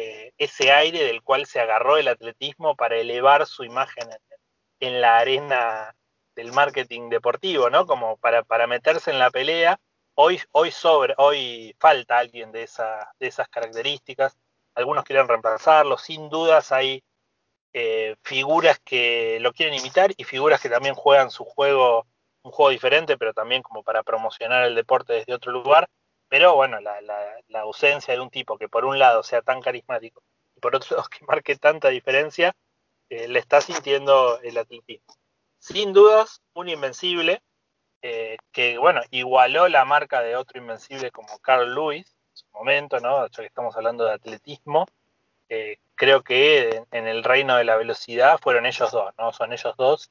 eh, 0.01 0.33
ese 0.39 0.71
aire 0.71 1.03
del 1.03 1.23
cual 1.23 1.47
se 1.47 1.59
agarró 1.59 1.97
el 1.97 2.07
atletismo 2.07 2.77
para 2.77 2.97
elevar 2.97 3.47
su 3.47 3.65
imagen 3.65 4.09
en, 4.79 5.01
la 5.01 5.19
arena 5.19 5.93
del 6.37 6.53
marketing 6.53 7.09
deportivo, 7.09 7.69
¿no? 7.69 7.85
Como 7.85 8.17
para, 8.19 8.45
para 8.45 8.69
meterse 8.69 9.11
en 9.11 9.19
la 9.19 9.31
pelea. 9.31 9.81
Hoy, 10.15 10.41
hoy, 10.53 10.71
sobre, 10.71 11.15
hoy 11.19 11.75
falta 11.81 12.19
alguien 12.19 12.53
de, 12.53 12.63
esa, 12.63 13.13
de 13.19 13.27
esas 13.27 13.49
características. 13.49 14.39
Algunos 14.77 15.03
quieren 15.03 15.27
reemplazarlo. 15.27 15.99
Sin 15.99 16.29
dudas 16.29 16.71
hay 16.71 17.03
eh, 17.73 18.15
figuras 18.23 18.79
que 18.85 19.39
lo 19.41 19.53
quieren 19.53 19.75
imitar 19.75 20.13
y 20.17 20.23
figuras 20.23 20.61
que 20.61 20.71
también 20.71 20.95
juegan 20.95 21.33
su 21.33 21.45
juego, 21.45 22.07
un 22.43 22.53
juego 22.53 22.71
diferente, 22.71 23.19
pero 23.19 23.35
también 23.35 23.63
como 23.63 23.83
para 23.83 24.05
promocionar 24.05 24.65
el 24.65 24.77
deporte 24.77 25.15
desde 25.15 25.35
otro 25.35 25.51
lugar. 25.51 25.89
Pero 26.29 26.55
bueno, 26.55 26.81
la, 26.81 27.01
la, 27.01 27.61
ausencia 27.61 28.15
de 28.15 28.21
un 28.21 28.31
tipo 28.31 28.59
que 28.59 28.69
por 28.69 28.85
un 28.85 28.99
lado 28.99 29.23
sea 29.23 29.43
tan 29.43 29.61
carismático 29.61 30.23
y 30.55 30.61
por 30.61 30.77
otro 30.77 30.97
lado 30.97 31.09
que 31.11 31.25
marque 31.25 31.57
tanta 31.57 31.89
diferencia, 31.89 32.55
eh, 33.09 33.29
le 33.29 33.39
está 33.39 33.61
sintiendo 33.61 34.39
el 34.43 34.59
atletismo. 34.59 35.15
Sin 35.59 35.93
dudas, 35.93 36.43
un 36.53 36.69
invencible 36.69 37.43
eh, 38.03 38.37
que, 38.53 38.79
bueno, 38.79 39.01
igualó 39.11 39.69
la 39.69 39.85
marca 39.85 40.23
de 40.23 40.37
otro 40.37 40.61
invencible 40.61 41.11
como 41.11 41.39
Carl 41.41 41.75
Lewis 41.75 42.07
en 42.07 42.37
su 42.37 42.47
momento, 42.53 43.01
¿no? 43.01 43.27
Ya 43.27 43.43
que 43.43 43.47
estamos 43.47 43.75
hablando 43.77 44.05
de 44.05 44.13
atletismo, 44.13 44.87
eh, 45.49 45.79
creo 45.95 46.23
que 46.23 46.85
en, 46.93 47.07
el 47.07 47.25
reino 47.25 47.57
de 47.57 47.65
la 47.65 47.77
velocidad 47.77 48.39
fueron 48.39 48.67
ellos 48.67 48.93
dos, 48.93 49.13
¿no? 49.19 49.33
Son 49.33 49.53
ellos 49.53 49.75
dos 49.77 50.11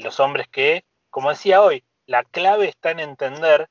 los 0.00 0.20
hombres 0.20 0.46
que, 0.46 0.84
como 1.10 1.30
decía 1.30 1.60
hoy, 1.60 1.82
la 2.06 2.22
clave 2.22 2.68
está 2.68 2.92
en 2.92 3.00
entender 3.00 3.68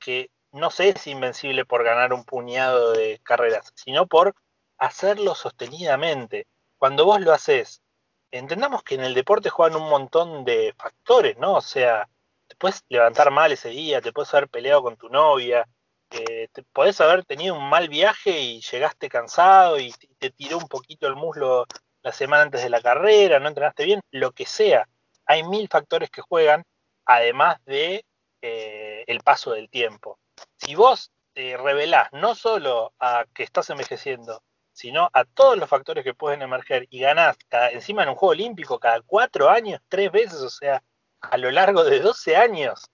que 0.00 0.31
no 0.52 0.70
se 0.70 0.90
es 0.90 1.06
invencible 1.06 1.64
por 1.64 1.82
ganar 1.82 2.12
un 2.12 2.24
puñado 2.24 2.92
de 2.92 3.20
carreras, 3.22 3.72
sino 3.74 4.06
por 4.06 4.34
hacerlo 4.78 5.34
sostenidamente. 5.34 6.46
Cuando 6.78 7.04
vos 7.06 7.20
lo 7.20 7.32
haces, 7.32 7.82
entendamos 8.30 8.82
que 8.82 8.94
en 8.96 9.04
el 9.04 9.14
deporte 9.14 9.50
juegan 9.50 9.80
un 9.80 9.88
montón 9.88 10.44
de 10.44 10.74
factores, 10.76 11.38
¿no? 11.38 11.54
O 11.54 11.60
sea, 11.62 12.08
te 12.48 12.56
puedes 12.56 12.84
levantar 12.88 13.30
mal 13.30 13.52
ese 13.52 13.70
día, 13.70 14.00
te 14.00 14.12
puedes 14.12 14.32
haber 14.34 14.48
peleado 14.48 14.82
con 14.82 14.96
tu 14.96 15.08
novia, 15.08 15.66
eh, 16.10 16.48
te 16.52 16.62
podés 16.62 17.00
haber 17.00 17.24
tenido 17.24 17.54
un 17.54 17.68
mal 17.68 17.88
viaje 17.88 18.38
y 18.40 18.60
llegaste 18.60 19.08
cansado 19.08 19.78
y 19.78 19.92
te 20.18 20.30
tiró 20.30 20.58
un 20.58 20.68
poquito 20.68 21.06
el 21.06 21.16
muslo 21.16 21.66
la 22.02 22.12
semana 22.12 22.42
antes 22.42 22.62
de 22.62 22.70
la 22.70 22.82
carrera, 22.82 23.38
no 23.38 23.48
entrenaste 23.48 23.84
bien, 23.84 24.00
lo 24.10 24.32
que 24.32 24.44
sea. 24.44 24.88
Hay 25.26 25.44
mil 25.44 25.68
factores 25.68 26.10
que 26.10 26.20
juegan, 26.20 26.64
además 27.06 27.58
de 27.64 28.04
eh, 28.42 29.04
el 29.06 29.20
paso 29.20 29.52
del 29.52 29.70
tiempo 29.70 30.18
si 30.56 30.74
vos 30.74 31.12
te 31.32 31.56
revelás 31.56 32.08
no 32.12 32.34
solo 32.34 32.92
a 32.98 33.24
que 33.34 33.42
estás 33.42 33.70
envejeciendo, 33.70 34.42
sino 34.72 35.08
a 35.12 35.24
todos 35.24 35.56
los 35.58 35.68
factores 35.68 36.04
que 36.04 36.14
pueden 36.14 36.42
emerger 36.42 36.86
y 36.90 37.00
ganás 37.00 37.36
encima 37.72 38.02
en 38.02 38.10
un 38.10 38.14
juego 38.14 38.32
olímpico 38.32 38.78
cada 38.78 39.00
cuatro 39.02 39.48
años, 39.50 39.80
tres 39.88 40.10
veces, 40.10 40.40
o 40.40 40.50
sea, 40.50 40.82
a 41.20 41.36
lo 41.36 41.50
largo 41.50 41.84
de 41.84 42.00
12 42.00 42.36
años, 42.36 42.90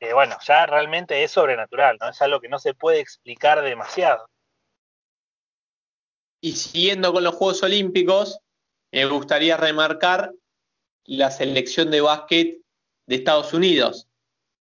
eh, 0.00 0.12
bueno, 0.12 0.36
ya 0.44 0.66
realmente 0.66 1.22
es 1.22 1.30
sobrenatural, 1.30 1.96
¿no? 2.00 2.08
Es 2.08 2.20
algo 2.22 2.40
que 2.40 2.48
no 2.48 2.58
se 2.58 2.74
puede 2.74 3.00
explicar 3.00 3.62
demasiado. 3.62 4.28
Y 6.40 6.52
siguiendo 6.52 7.12
con 7.12 7.22
los 7.22 7.36
Juegos 7.36 7.62
Olímpicos, 7.62 8.40
me 8.90 9.06
gustaría 9.06 9.56
remarcar 9.56 10.32
la 11.04 11.30
selección 11.30 11.90
de 11.90 12.00
básquet 12.00 12.58
de 13.06 13.14
Estados 13.14 13.54
Unidos, 13.54 14.08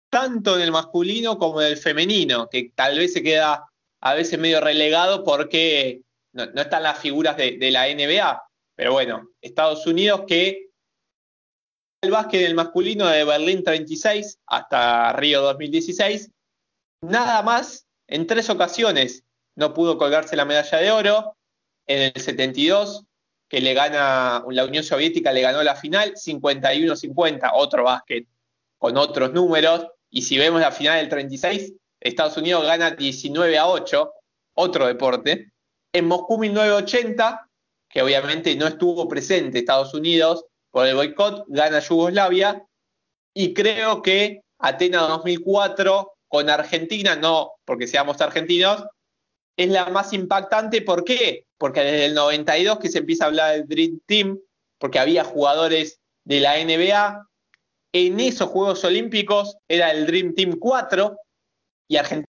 tanto 0.09 0.55
en 0.55 0.61
el 0.61 0.71
masculino 0.71 1.37
como 1.37 1.61
en 1.61 1.67
el 1.67 1.77
femenino, 1.77 2.49
que 2.49 2.71
tal 2.75 2.97
vez 2.97 3.13
se 3.13 3.23
queda 3.23 3.69
a 4.01 4.13
veces 4.13 4.39
medio 4.39 4.61
relegado 4.61 5.23
porque 5.23 6.01
no, 6.33 6.43
están 6.43 6.83
las 6.83 6.99
figuras 6.99 7.37
de, 7.37 7.57
la 7.71 7.87
NBA. 7.87 8.43
Pero 8.75 8.93
bueno, 8.93 9.29
Estados 9.41 9.85
Unidos 9.85 10.23
que 10.27 10.69
el 12.01 12.11
básquet 12.11 12.41
del 12.41 12.55
masculino 12.55 13.07
de 13.07 13.25
Berlín 13.25 13.63
36 13.63 14.39
hasta 14.47 15.13
Río 15.13 15.41
2016. 15.41 16.31
Nada 17.01 17.41
más, 17.43 17.87
en 18.07 18.25
tres 18.25 18.49
ocasiones 18.49 19.23
no 19.55 19.73
pudo 19.73 19.97
colgarse 19.97 20.35
la 20.35 20.45
medalla 20.45 20.77
de 20.77 20.91
oro. 20.91 21.35
En 21.87 22.13
el 22.15 22.21
72, 22.21 23.05
que 23.49 23.61
le 23.61 23.73
gana, 23.73 24.43
la 24.49 24.65
Unión 24.65 24.83
Soviética 24.83 25.33
le 25.33 25.41
ganó 25.41 25.63
la 25.63 25.75
final, 25.75 26.13
51-50, 26.13 27.51
otro 27.53 27.83
básquet 27.83 28.27
con 28.77 28.95
otros 28.95 29.33
números. 29.33 29.87
Y 30.09 30.23
si 30.23 30.37
vemos 30.37 30.61
la 30.61 30.71
final 30.71 30.99
del 30.99 31.09
36, 31.09 31.73
Estados 31.99 32.37
Unidos 32.37 32.65
gana 32.65 32.91
19 32.91 33.57
a 33.57 33.67
8, 33.67 34.13
otro 34.55 34.87
deporte. 34.87 35.51
En 35.93 36.07
Moscú 36.07 36.37
1980, 36.37 37.47
que 37.89 38.01
obviamente 38.01 38.55
no 38.55 38.67
estuvo 38.67 39.07
presente 39.07 39.59
Estados 39.59 39.93
Unidos 39.93 40.45
por 40.71 40.87
el 40.87 40.95
boicot, 40.95 41.45
gana 41.47 41.79
Yugoslavia. 41.79 42.63
Y 43.33 43.53
creo 43.53 44.01
que 44.01 44.41
Atenas 44.59 45.07
2004 45.07 46.13
con 46.27 46.49
Argentina, 46.49 47.15
no 47.15 47.53
porque 47.65 47.87
seamos 47.87 48.21
argentinos, 48.21 48.85
es 49.57 49.69
la 49.69 49.89
más 49.89 50.13
impactante. 50.13 50.81
¿Por 50.81 51.03
qué? 51.03 51.45
Porque 51.57 51.81
desde 51.81 52.05
el 52.05 52.13
92 52.13 52.79
que 52.79 52.89
se 52.89 52.99
empieza 52.99 53.25
a 53.25 53.27
hablar 53.27 53.51
del 53.53 53.67
Dream 53.67 53.99
Team, 54.05 54.39
porque 54.77 54.99
había 54.99 55.23
jugadores 55.23 55.99
de 56.23 56.39
la 56.39 56.63
NBA. 56.63 57.28
En 57.93 58.19
esos 58.19 58.49
Juegos 58.49 58.83
Olímpicos 58.83 59.57
era 59.67 59.91
el 59.91 60.05
Dream 60.05 60.35
Team 60.35 60.57
4 60.59 61.17
y 61.87 61.97
Argentina. 61.97 62.25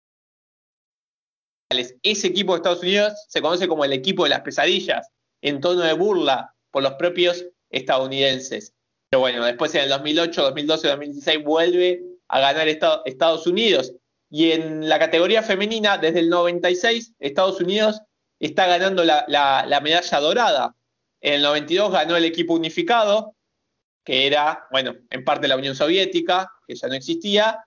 Ese 2.04 2.28
equipo 2.28 2.54
de 2.54 2.58
Estados 2.58 2.82
Unidos 2.82 3.14
se 3.28 3.42
conoce 3.42 3.68
como 3.68 3.84
el 3.84 3.92
equipo 3.92 4.24
de 4.24 4.30
las 4.30 4.42
pesadillas, 4.42 5.10
en 5.42 5.60
tono 5.60 5.82
de 5.82 5.94
burla 5.94 6.54
por 6.72 6.84
los 6.84 6.94
propios 6.94 7.46
estadounidenses. 7.70 8.74
Pero 9.10 9.22
bueno, 9.22 9.44
después 9.46 9.74
en 9.76 9.82
el 9.82 9.90
2008, 9.90 10.42
2012, 10.44 10.88
2016 10.88 11.44
vuelve 11.44 12.04
a 12.28 12.40
ganar 12.40 12.68
Estados 12.68 13.48
Unidos. 13.48 13.94
Y 14.30 14.52
en 14.52 14.88
la 14.88 15.00
categoría 15.00 15.42
femenina, 15.42 15.98
desde 15.98 16.20
el 16.20 16.30
96, 16.30 17.14
Estados 17.20 17.62
Unidos 17.62 18.02
está 18.40 18.68
ganando 18.68 19.04
la, 19.04 19.26
medalla 19.82 20.20
dorada. 20.20 20.76
En 21.22 21.36
el 21.36 21.42
92 21.42 21.92
ganó 21.92 22.16
el 22.16 22.26
equipo 22.26 22.54
unificado, 22.54 23.36
que 24.08 24.26
era, 24.26 24.66
bueno, 24.72 24.96
en 25.10 25.26
parte 25.26 25.50
la 25.50 25.58
Unión 25.58 25.76
Soviética, 25.76 26.50
que 26.66 26.76
ya 26.76 26.88
no 26.88 26.94
existía. 26.94 27.60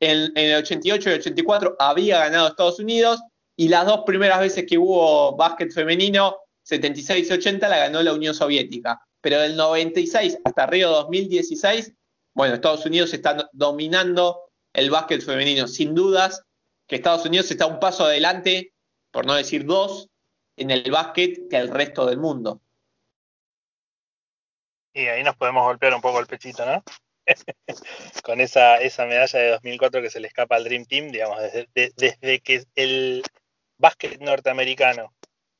En, 0.00 0.36
el 0.36 0.56
88 0.56 1.08
y 1.08 1.12
el 1.12 1.20
84 1.20 1.76
había 1.78 2.18
ganado 2.18 2.48
Estados 2.48 2.80
Unidos. 2.80 3.22
Y 3.56 3.68
las 3.68 3.86
dos 3.86 4.00
primeras 4.04 4.40
veces 4.40 4.66
que 4.68 4.76
hubo 4.76 5.36
básquet 5.36 5.72
femenino, 5.72 6.38
76 6.64 7.30
y 7.30 7.32
80, 7.32 7.68
la 7.68 7.78
ganó 7.78 8.02
la 8.02 8.12
Unión 8.12 8.34
Soviética 8.34 9.00
pero 9.24 9.40
del 9.40 9.56
96 9.56 10.36
hasta 10.44 10.66
Río 10.66 10.90
2016, 10.90 11.94
bueno, 12.34 12.56
Estados 12.56 12.84
Unidos 12.84 13.14
está 13.14 13.48
dominando 13.54 14.38
el 14.74 14.90
básquet 14.90 15.22
femenino. 15.22 15.66
Sin 15.66 15.94
dudas 15.94 16.42
que 16.86 16.96
Estados 16.96 17.24
Unidos 17.24 17.50
está 17.50 17.64
un 17.64 17.80
paso 17.80 18.04
adelante, 18.04 18.74
por 19.10 19.24
no 19.24 19.32
decir 19.32 19.64
dos, 19.64 20.10
en 20.58 20.70
el 20.70 20.90
básquet 20.90 21.48
que 21.48 21.56
el 21.56 21.68
resto 21.68 22.04
del 22.04 22.18
mundo. 22.18 22.60
Y 24.94 25.06
ahí 25.08 25.22
nos 25.22 25.36
podemos 25.36 25.64
golpear 25.64 25.94
un 25.94 26.00
poco 26.00 26.20
el 26.20 26.26
pechito, 26.26 26.64
¿no? 26.64 26.82
Con 28.22 28.40
esa, 28.40 28.76
esa 28.76 29.06
medalla 29.06 29.38
de 29.38 29.50
2004 29.50 30.00
que 30.00 30.10
se 30.10 30.20
le 30.20 30.28
escapa 30.28 30.56
al 30.56 30.64
Dream 30.64 30.86
Team, 30.86 31.10
digamos, 31.10 31.38
desde, 31.42 31.92
desde 31.96 32.40
que 32.40 32.64
el 32.76 33.22
básquet 33.76 34.20
norteamericano 34.20 35.12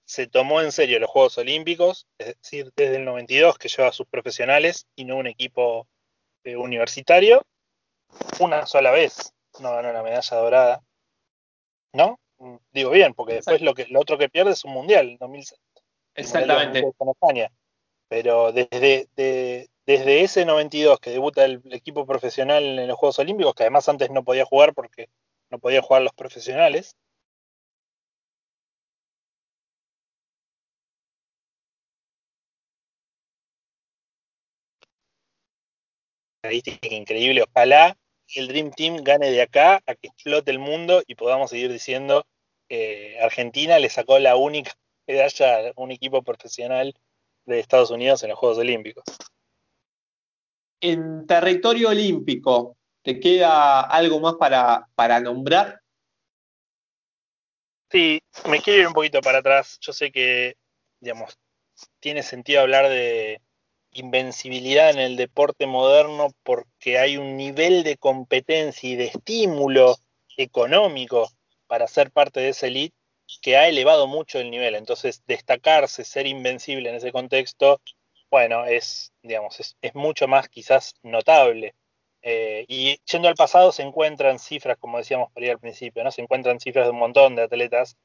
se 0.04 0.26
tomó 0.26 0.60
en 0.60 0.70
serio 0.70 1.00
los 1.00 1.10
Juegos 1.10 1.38
Olímpicos, 1.38 2.06
es 2.18 2.36
decir, 2.40 2.72
desde 2.76 2.96
el 2.96 3.04
92 3.04 3.58
que 3.58 3.68
lleva 3.68 3.88
a 3.88 3.92
sus 3.92 4.06
profesionales 4.06 4.86
y 4.94 5.04
no 5.04 5.16
un 5.16 5.26
equipo 5.26 5.88
eh, 6.44 6.56
universitario, 6.56 7.44
una 8.38 8.66
sola 8.66 8.90
vez 8.90 9.32
no 9.60 9.72
ganó 9.72 9.92
la 9.92 10.02
medalla 10.02 10.36
dorada. 10.36 10.82
¿No? 11.92 12.18
Digo 12.72 12.90
bien, 12.90 13.14
porque 13.14 13.34
después 13.34 13.62
lo, 13.62 13.74
que, 13.74 13.86
lo 13.86 14.00
otro 14.00 14.18
que 14.18 14.28
pierde 14.28 14.52
es 14.52 14.64
un 14.64 14.72
mundial 14.72 15.10
en 15.10 15.16
2006. 15.18 15.60
Exactamente. 16.16 16.80
En 16.80 17.08
España. 17.08 17.50
Pero 18.14 18.52
desde, 18.52 19.08
desde 19.86 20.22
ese 20.22 20.44
92 20.44 21.00
que 21.00 21.10
debuta 21.10 21.44
el, 21.44 21.60
equipo 21.72 22.06
profesional 22.06 22.78
en 22.78 22.86
los 22.86 22.96
Juegos 22.96 23.18
Olímpicos, 23.18 23.54
que 23.56 23.64
además 23.64 23.88
antes 23.88 24.08
no 24.10 24.22
podía 24.22 24.44
jugar 24.44 24.72
porque 24.72 25.08
no 25.50 25.58
podían 25.58 25.82
jugar 25.82 26.02
los 26.02 26.12
profesionales, 26.14 26.96
estadística 36.42 36.94
increíble. 36.94 37.42
Ojalá 37.42 37.96
el 38.36 38.46
Dream 38.46 38.70
Team 38.70 39.02
gane 39.02 39.30
de 39.32 39.42
acá 39.42 39.82
a 39.86 39.94
que 39.96 40.06
explote 40.08 40.52
el 40.52 40.60
mundo 40.60 41.02
y 41.06 41.16
podamos 41.16 41.50
seguir 41.50 41.72
diciendo 41.72 42.26
que 42.68 43.18
Argentina 43.20 43.80
le 43.80 43.90
sacó 43.90 44.20
la 44.20 44.36
única 44.36 44.72
medalla 45.08 45.70
a 45.70 45.72
un 45.76 45.90
equipo 45.90 46.22
profesional 46.22 46.94
de 47.46 47.60
Estados 47.60 47.90
Unidos 47.90 48.22
en 48.22 48.30
los 48.30 48.38
Juegos 48.38 48.58
Olímpicos. 48.58 49.04
En 50.80 51.26
territorio 51.26 51.90
olímpico, 51.90 52.76
¿te 53.02 53.18
queda 53.18 53.80
algo 53.80 54.20
más 54.20 54.34
para, 54.34 54.86
para 54.94 55.20
nombrar? 55.20 55.80
Sí, 57.90 58.20
me 58.48 58.60
quiero 58.60 58.80
ir 58.80 58.86
un 58.88 58.92
poquito 58.92 59.20
para 59.20 59.38
atrás. 59.38 59.78
Yo 59.80 59.92
sé 59.92 60.10
que, 60.10 60.56
digamos, 61.00 61.38
tiene 62.00 62.22
sentido 62.22 62.60
hablar 62.60 62.88
de, 62.88 63.40
invencibilidad 63.94 64.90
en 64.90 64.98
el 64.98 65.16
deporte 65.16 65.66
moderno 65.66 66.34
porque 66.42 66.98
hay 66.98 67.16
un 67.16 67.36
nivel 67.36 67.84
de 67.84 67.96
competencia 67.96 68.90
y 68.90 68.96
de 68.96 69.06
estímulo 69.06 69.96
económico 70.36 71.30
para 71.66 71.86
ser 71.86 72.10
parte 72.10 72.40
de 72.40 72.50
esa 72.50 72.66
elite 72.66 72.96
que 73.42 73.56
ha 73.56 73.68
elevado 73.68 74.06
mucho 74.06 74.38
el 74.38 74.50
nivel. 74.50 74.74
Entonces, 74.74 75.22
destacarse, 75.26 76.04
ser 76.04 76.26
invencible 76.26 76.90
en 76.90 76.96
ese 76.96 77.12
contexto, 77.12 77.80
bueno, 78.30 78.66
es, 78.66 79.12
digamos, 79.22 79.60
es, 79.60 79.94
mucho 79.94 80.28
más 80.28 80.48
quizás 80.48 80.94
notable. 81.02 81.74
Eh, 82.22 82.64
y 82.68 82.98
yendo 83.10 83.28
al 83.28 83.34
pasado 83.34 83.72
se 83.72 83.82
encuentran 83.82 84.38
cifras, 84.38 84.78
como 84.78 84.98
decíamos 84.98 85.30
por 85.32 85.42
ahí 85.42 85.50
al 85.50 85.58
principio, 85.60 86.02
¿no? 86.04 86.10
Se 86.10 86.22
encuentran 86.22 86.60
cifras 86.60 86.86
de 86.86 86.92
un 86.92 86.98
montón 86.98 87.36
de 87.36 87.42
atletas 87.42 87.96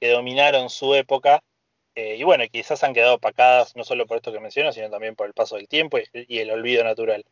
que 0.00 0.10
dominaron 0.10 0.70
su 0.70 0.94
época 0.94 1.42
eh, 2.00 2.14
y 2.16 2.22
bueno, 2.22 2.44
quizás 2.48 2.84
han 2.84 2.94
quedado 2.94 3.16
opacadas 3.16 3.74
no 3.74 3.82
solo 3.82 4.06
por 4.06 4.18
esto 4.18 4.30
que 4.32 4.38
menciono, 4.38 4.72
sino 4.72 4.88
también 4.88 5.16
por 5.16 5.26
el 5.26 5.34
paso 5.34 5.56
del 5.56 5.66
tiempo 5.66 5.98
y, 5.98 6.38
el 6.38 6.52
olvido 6.52 6.84
natural. 6.84 7.24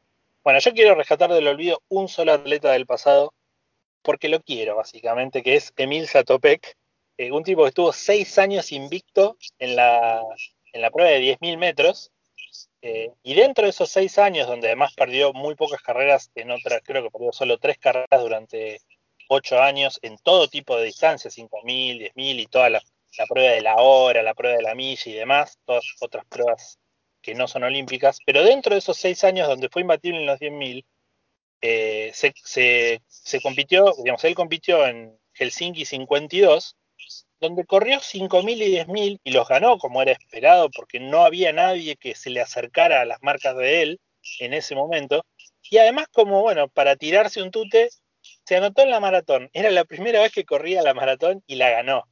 Bueno, 0.42 0.58
yo 0.58 0.74
quiero 0.74 0.96
rescatar 0.96 1.32
del 1.32 1.46
olvido 1.46 1.80
un 1.88 2.08
solo 2.08 2.32
atleta 2.32 2.72
del 2.72 2.84
pasado, 2.84 3.32
porque 4.02 4.28
lo 4.28 4.42
quiero, 4.42 4.74
básicamente, 4.74 5.44
que 5.44 5.54
es 5.54 5.72
Emil 5.76 6.08
Satopek, 6.08 6.76
eh, 7.18 7.32
un 7.32 7.44
tipo 7.44 7.62
que 7.62 7.68
estuvo 7.68 7.92
seis 7.92 8.38
años 8.38 8.72
invicto 8.72 9.36
en 9.58 9.76
la, 9.76 10.22
en 10.72 10.82
la 10.82 10.90
prueba 10.90 11.10
de 11.10 11.20
10.000 11.20 11.58
metros, 11.58 12.12
eh, 12.82 13.10
y 13.22 13.34
dentro 13.34 13.64
de 13.64 13.70
esos 13.70 13.90
seis 13.90 14.18
años, 14.18 14.46
donde 14.46 14.68
además 14.68 14.94
perdió 14.94 15.32
muy 15.32 15.54
pocas 15.54 15.82
carreras, 15.82 16.30
en 16.34 16.50
otras, 16.50 16.82
creo 16.84 17.02
que 17.02 17.10
perdió 17.10 17.32
solo 17.32 17.58
tres 17.58 17.78
carreras 17.78 18.20
durante 18.20 18.80
ocho 19.28 19.60
años, 19.60 19.98
en 20.02 20.18
todo 20.18 20.48
tipo 20.48 20.76
de 20.76 20.84
distancias, 20.84 21.36
5.000, 21.36 22.12
10.000 22.14 22.40
y 22.40 22.46
todas 22.46 22.70
las 22.70 22.84
la 23.18 23.26
prueba 23.26 23.52
de 23.52 23.62
la 23.62 23.76
hora, 23.76 24.22
la 24.22 24.34
prueba 24.34 24.56
de 24.56 24.62
la 24.62 24.74
milla 24.74 25.10
y 25.10 25.14
demás, 25.14 25.58
todas 25.64 25.84
otras 26.00 26.24
pruebas 26.26 26.78
que 27.22 27.34
no 27.34 27.48
son 27.48 27.64
olímpicas, 27.64 28.18
pero 28.24 28.44
dentro 28.44 28.74
de 28.74 28.78
esos 28.78 28.96
seis 28.96 29.24
años 29.24 29.48
donde 29.48 29.68
fue 29.68 29.82
imbatible 29.82 30.20
en 30.20 30.26
los 30.26 30.38
10.000, 30.38 30.84
eh, 31.62 32.12
se, 32.14 33.40
compitió, 33.42 33.92
digamos, 34.02 34.22
él 34.24 34.34
compitió 34.34 34.86
en 34.86 35.18
Helsinki 35.32 35.84
52, 35.84 36.76
donde 37.40 37.64
corrió 37.64 38.00
5.000 38.00 38.62
y 38.62 38.76
10.000 38.76 39.20
y 39.22 39.30
los 39.30 39.48
ganó 39.48 39.78
como 39.78 40.02
era 40.02 40.12
esperado, 40.12 40.70
porque 40.70 41.00
no 41.00 41.24
había 41.24 41.52
nadie 41.52 41.96
que 41.96 42.14
se 42.14 42.30
le 42.30 42.40
acercara 42.40 43.00
a 43.00 43.04
las 43.04 43.22
marcas 43.22 43.56
de 43.56 43.82
él 43.82 44.00
en 44.40 44.54
ese 44.54 44.74
momento. 44.74 45.24
Y 45.70 45.78
además, 45.78 46.06
como 46.12 46.42
bueno, 46.42 46.68
para 46.68 46.96
tirarse 46.96 47.42
un 47.42 47.50
tute, 47.50 47.90
se 48.44 48.56
anotó 48.56 48.82
en 48.82 48.90
la 48.90 49.00
maratón. 49.00 49.50
Era 49.52 49.70
la 49.70 49.84
primera 49.84 50.20
vez 50.20 50.32
que 50.32 50.44
corría 50.44 50.82
la 50.82 50.94
maratón 50.94 51.42
y 51.46 51.56
la 51.56 51.70
ganó. 51.70 52.04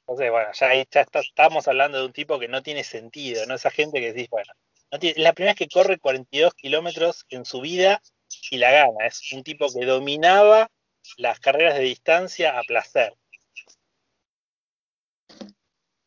Entonces, 0.00 0.30
bueno, 0.30 0.48
ya 0.52 0.74
ya 0.74 1.06
estamos 1.12 1.68
hablando 1.68 1.98
de 1.98 2.06
un 2.06 2.12
tipo 2.12 2.38
que 2.38 2.48
no 2.48 2.62
tiene 2.62 2.84
sentido, 2.84 3.44
¿no? 3.46 3.54
Esa 3.54 3.70
gente 3.70 4.00
que 4.00 4.12
decís, 4.12 4.28
bueno, 4.30 4.52
no 4.90 4.98
tiene, 4.98 5.20
la 5.22 5.32
primera 5.32 5.52
vez 5.52 5.58
que 5.58 5.68
corre 5.68 5.98
42 5.98 6.54
kilómetros 6.54 7.26
en 7.30 7.44
su 7.44 7.60
vida 7.60 8.00
y 8.50 8.58
la 8.58 8.70
gana. 8.70 9.06
Es 9.06 9.32
un 9.32 9.42
tipo 9.42 9.66
que 9.72 9.84
dominaba 9.84 10.70
las 11.16 11.40
carreras 11.40 11.74
de 11.76 11.84
distancia 11.84 12.58
a 12.58 12.62
placer. 12.62 13.14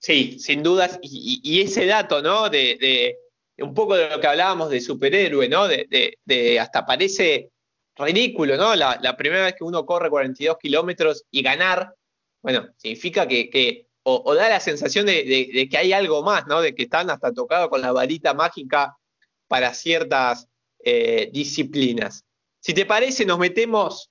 Sí, 0.01 0.39
sin 0.39 0.63
dudas. 0.63 0.99
Y, 1.03 1.61
ese 1.61 1.85
dato, 1.85 2.21
¿no? 2.23 2.49
De, 2.49 3.17
un 3.59 3.73
poco 3.75 3.95
de 3.95 4.09
lo 4.09 4.19
que 4.19 4.27
hablábamos 4.27 4.71
de 4.71 4.81
superhéroe, 4.81 5.47
¿no? 5.47 5.67
De, 5.67 6.59
hasta 6.59 6.85
parece 6.85 7.51
ridículo, 7.95 8.57
¿no? 8.57 8.75
La, 8.75 9.15
primera 9.15 9.45
vez 9.45 9.55
que 9.55 9.63
uno 9.63 9.85
corre 9.85 10.09
42 10.09 10.57
kilómetros 10.57 11.25
y 11.29 11.43
ganar, 11.43 11.93
bueno, 12.41 12.67
significa 12.77 13.27
que, 13.27 13.87
o, 14.03 14.33
da 14.33 14.49
la 14.49 14.59
sensación 14.59 15.05
de, 15.05 15.67
que 15.69 15.77
hay 15.77 15.93
algo 15.93 16.23
más, 16.23 16.47
¿no? 16.47 16.61
De 16.61 16.73
que 16.73 16.83
están 16.83 17.11
hasta 17.11 17.31
tocados 17.31 17.69
con 17.69 17.81
la 17.81 17.91
varita 17.91 18.33
mágica 18.33 18.97
para 19.47 19.71
ciertas 19.75 20.47
eh, 20.83 21.29
disciplinas. 21.31 22.25
Si 22.59 22.73
te 22.73 22.87
parece, 22.87 23.23
nos 23.23 23.37
metemos 23.37 24.09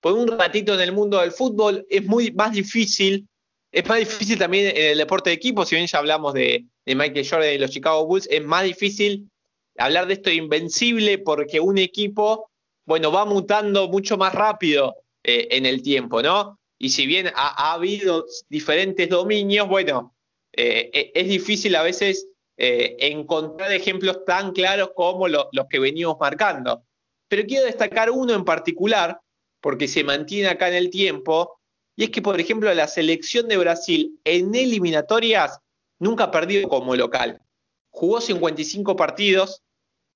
por 0.00 0.14
un 0.14 0.28
ratito 0.28 0.72
en 0.72 0.80
el 0.80 0.92
mundo 0.92 1.20
del 1.20 1.32
fútbol. 1.32 1.84
Es 1.90 2.06
muy 2.06 2.32
más 2.32 2.52
difícil, 2.52 3.28
es 3.72 3.88
más 3.88 3.98
difícil 3.98 4.38
también 4.38 4.76
en 4.76 4.92
el 4.92 4.98
deporte 4.98 5.30
de 5.30 5.36
equipo, 5.36 5.64
si 5.64 5.76
bien 5.76 5.86
ya 5.86 5.98
hablamos 5.98 6.34
de, 6.34 6.66
de 6.84 6.94
Michael 6.94 7.28
Jordan 7.28 7.54
y 7.54 7.58
los 7.58 7.70
Chicago 7.70 8.06
Bulls, 8.06 8.28
es 8.30 8.44
más 8.44 8.64
difícil 8.64 9.30
hablar 9.78 10.06
de 10.06 10.14
esto 10.14 10.30
invencible 10.30 11.18
porque 11.18 11.60
un 11.60 11.78
equipo, 11.78 12.50
bueno, 12.86 13.12
va 13.12 13.24
mutando 13.24 13.88
mucho 13.88 14.16
más 14.16 14.34
rápido 14.34 14.96
eh, 15.22 15.48
en 15.52 15.66
el 15.66 15.82
tiempo, 15.82 16.22
¿no? 16.22 16.58
Y 16.78 16.90
si 16.90 17.06
bien 17.06 17.30
ha, 17.34 17.72
habido 17.72 18.26
diferentes 18.48 19.08
dominios, 19.08 19.68
bueno, 19.68 20.14
eh, 20.52 20.90
e, 20.92 21.12
es 21.14 21.28
difícil 21.28 21.76
a 21.76 21.82
veces 21.82 22.26
eh, 22.56 22.96
encontrar 23.00 23.70
ejemplos 23.72 24.24
tan 24.24 24.52
claros 24.52 24.92
como 24.94 25.28
los 25.28 25.48
que 25.68 25.78
venimos 25.78 26.16
marcando. 26.18 26.82
Pero 27.28 27.44
quiero 27.46 27.66
destacar 27.66 28.10
uno 28.10 28.34
en 28.34 28.44
particular, 28.44 29.20
porque 29.60 29.86
se 29.86 30.02
mantiene 30.02 30.48
acá 30.48 30.68
en 30.68 30.74
el 30.74 30.90
tiempo, 30.90 31.59
y 32.00 32.04
es 32.04 32.10
que, 32.10 32.22
por 32.22 32.40
ejemplo, 32.40 32.72
la 32.72 32.88
selección 32.88 33.46
de 33.46 33.58
Brasil 33.58 34.18
en 34.24 34.54
eliminatorias 34.54 35.60
nunca 35.98 36.24
ha 36.24 36.30
perdido 36.30 36.66
como 36.66 36.96
local. 36.96 37.42
Jugó 37.90 38.22
55 38.22 38.96
partidos, 38.96 39.62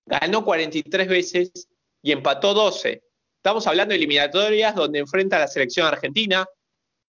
ganó 0.07 0.47
43 0.47 1.07
veces 1.07 1.69
y 2.01 2.13
empató 2.13 2.55
12. 2.55 3.03
Estamos 3.37 3.67
hablando 3.67 3.91
de 3.91 3.97
eliminatorias 3.97 4.75
donde 4.75 5.01
enfrenta 5.01 5.37
a 5.37 5.41
la 5.41 5.47
selección 5.47 5.87
argentina, 5.87 6.47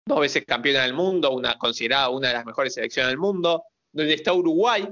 dos 0.07 0.21
veces 0.21 0.45
campeona 0.47 0.83
del 0.83 0.95
mundo, 0.95 1.33
una 1.33 1.59
considerada 1.59 2.11
una 2.11 2.29
de 2.29 2.35
las 2.35 2.47
mejores 2.47 2.75
selecciones 2.75 3.11
del 3.11 3.19
mundo, 3.19 3.65
donde 3.91 4.15
está 4.15 4.33
Uruguay, 4.33 4.89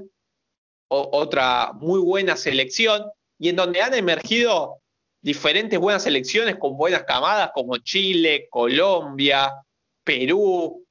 otra 0.89 1.71
muy 1.71 2.01
buena 2.01 2.35
selección, 2.35 3.05
y 3.37 3.47
en 3.47 3.55
donde 3.55 3.81
han 3.81 3.93
emergido 3.93 4.81
diferentes 5.21 5.79
buenas 5.79 6.03
selecciones 6.03 6.57
con 6.57 6.75
buenas 6.75 7.03
camadas 7.03 7.51
como 7.53 7.77
Chile, 7.77 8.49
Colombia, 8.49 9.53
Perú, 10.09 10.87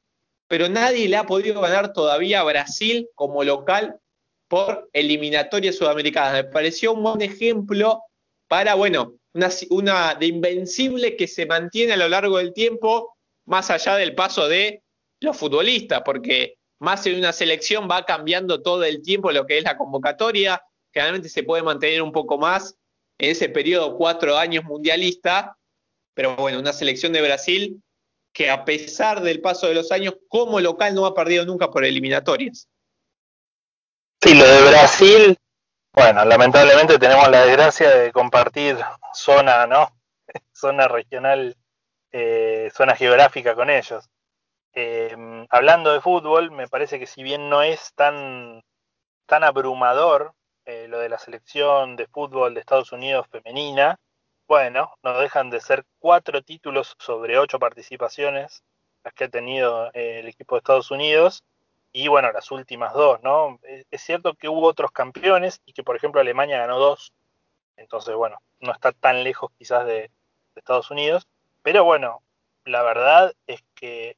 pero 0.47 0.69
nadie 0.69 1.09
le 1.09 1.17
ha 1.17 1.27
podido 1.27 1.61
ganar 1.61 1.93
todavía 1.93 2.39
a 2.39 2.45
Brasil 2.45 3.09
como 3.17 3.43
local 3.43 3.99
por 4.47 4.89
eliminatorias 4.93 5.75
sudamericanas. 5.75 6.35
Me 6.35 6.45
pareció 6.45 6.93
un 6.93 7.03
buen 7.03 7.21
ejemplo 7.21 8.05
para, 8.47 8.77
bueno, 8.77 9.15
una, 9.35 9.49
una 9.71 10.15
de 10.15 10.27
invencible 10.27 11.17
que 11.17 11.27
se 11.27 11.47
mantiene 11.47 11.95
a 11.95 11.97
lo 11.97 12.09
largo 12.09 12.39
del 12.39 12.53
tiempo, 12.53 13.17
más 13.45 13.71
allá 13.71 13.97
del 13.97 14.15
paso 14.15 14.47
de 14.47 14.85
los 15.19 15.37
futbolistas, 15.37 16.03
porque 16.05 16.55
más 16.79 17.05
en 17.09 17.19
una 17.19 17.33
selección 17.33 17.89
va 17.91 18.05
cambiando 18.05 18.63
todo 18.63 18.85
el 18.85 19.03
tiempo 19.03 19.33
lo 19.33 19.47
que 19.47 19.59
es 19.59 19.65
la 19.65 19.77
convocatoria, 19.77 20.63
generalmente 20.95 21.29
se 21.29 21.43
puede 21.43 21.65
mantener 21.65 22.03
un 22.03 22.13
poco 22.13 22.39
más 22.39 22.77
en 23.19 23.31
ese 23.31 23.49
periodo 23.49 23.97
cuatro 23.97 24.37
años 24.37 24.63
mundialista, 24.63 25.59
pero 26.15 26.37
bueno, 26.37 26.61
una 26.61 26.73
selección 26.73 27.13
de 27.13 27.23
Brasil 27.23 27.83
que 28.39 28.49
a 28.49 28.65
pesar 28.65 29.21
del 29.21 29.41
paso 29.41 29.67
de 29.67 29.75
los 29.75 29.91
años 29.91 30.15
como 30.29 30.61
local 30.61 30.95
no 30.95 31.07
ha 31.07 31.13
perdido 31.13 31.45
nunca 31.45 31.73
por 31.73 31.85
eliminatorias. 31.85 32.69
Sí, 34.23 34.33
lo 34.33 34.47
de 34.47 34.69
Brasil, 34.71 35.37
bueno, 35.93 36.25
lamentablemente 36.25 37.01
tenemos 37.01 37.29
la 37.31 37.45
desgracia 37.45 37.91
de 37.91 38.13
compartir 38.13 38.79
zona, 39.13 39.67
¿no? 39.67 39.91
zona 40.53 40.87
regional, 40.87 41.57
eh, 42.13 42.71
zona 42.73 42.95
geográfica 42.95 43.57
con 43.57 43.71
ellos. 43.71 44.09
Em, 44.73 45.45
hablando 45.51 45.93
de 45.93 46.01
fútbol, 46.01 46.53
me 46.53 46.69
parece 46.69 47.01
que 47.01 47.09
si 47.09 47.25
bien 47.25 47.51
no 47.51 47.65
es 47.65 47.93
tan, 47.97 48.63
tan 49.27 49.43
abrumador 49.43 50.33
eh, 50.65 50.87
lo 50.87 51.01
de 51.01 51.09
la 51.09 51.19
selección 51.19 51.97
de 51.97 52.07
fútbol 52.07 52.55
de 52.55 52.61
Estados 52.61 52.93
Unidos 52.93 53.27
femenina, 53.33 53.99
bueno, 54.49 54.95
no 55.03 55.19
dejan 55.21 55.51
de 55.51 55.61
ser 55.61 55.85
cuatro 55.99 56.43
títulos 56.43 56.97
sobre 56.99 57.39
ocho 57.39 57.59
participaciones 57.59 58.65
las 59.05 59.13
que 59.13 59.25
ha 59.25 59.29
tenido 59.29 59.89
eh, 59.93 60.21
el 60.21 60.29
equipo 60.29 60.55
de 60.55 60.61
Estados 60.61 60.91
Unidos 60.91 61.45
y 61.93 62.09
bueno, 62.09 62.33
las 62.33 62.51
últimas 62.51 62.95
dos, 62.95 63.23
¿no? 63.23 63.61
Es 63.91 64.03
cierto 64.03 64.35
que 64.35 64.49
hubo 64.49 64.67
otros 64.67 64.91
campeones 64.91 65.61
y 65.67 65.73
que, 65.75 65.83
por 65.83 65.97
ejemplo, 65.97 66.21
Alemania 66.21 66.59
ganó 66.59 66.79
dos, 66.79 67.13
entonces, 67.77 68.15
bueno, 68.15 68.39
no 68.61 68.73
está 68.73 68.93
tan 68.93 69.23
lejos 69.23 69.51
quizás 69.59 69.87
de, 69.87 70.11
Estados 70.57 70.91
Unidos, 70.91 71.29
pero 71.63 71.85
bueno, 71.85 72.21
la 72.65 72.83
verdad 72.83 73.33
es 73.47 73.63
que 73.77 74.17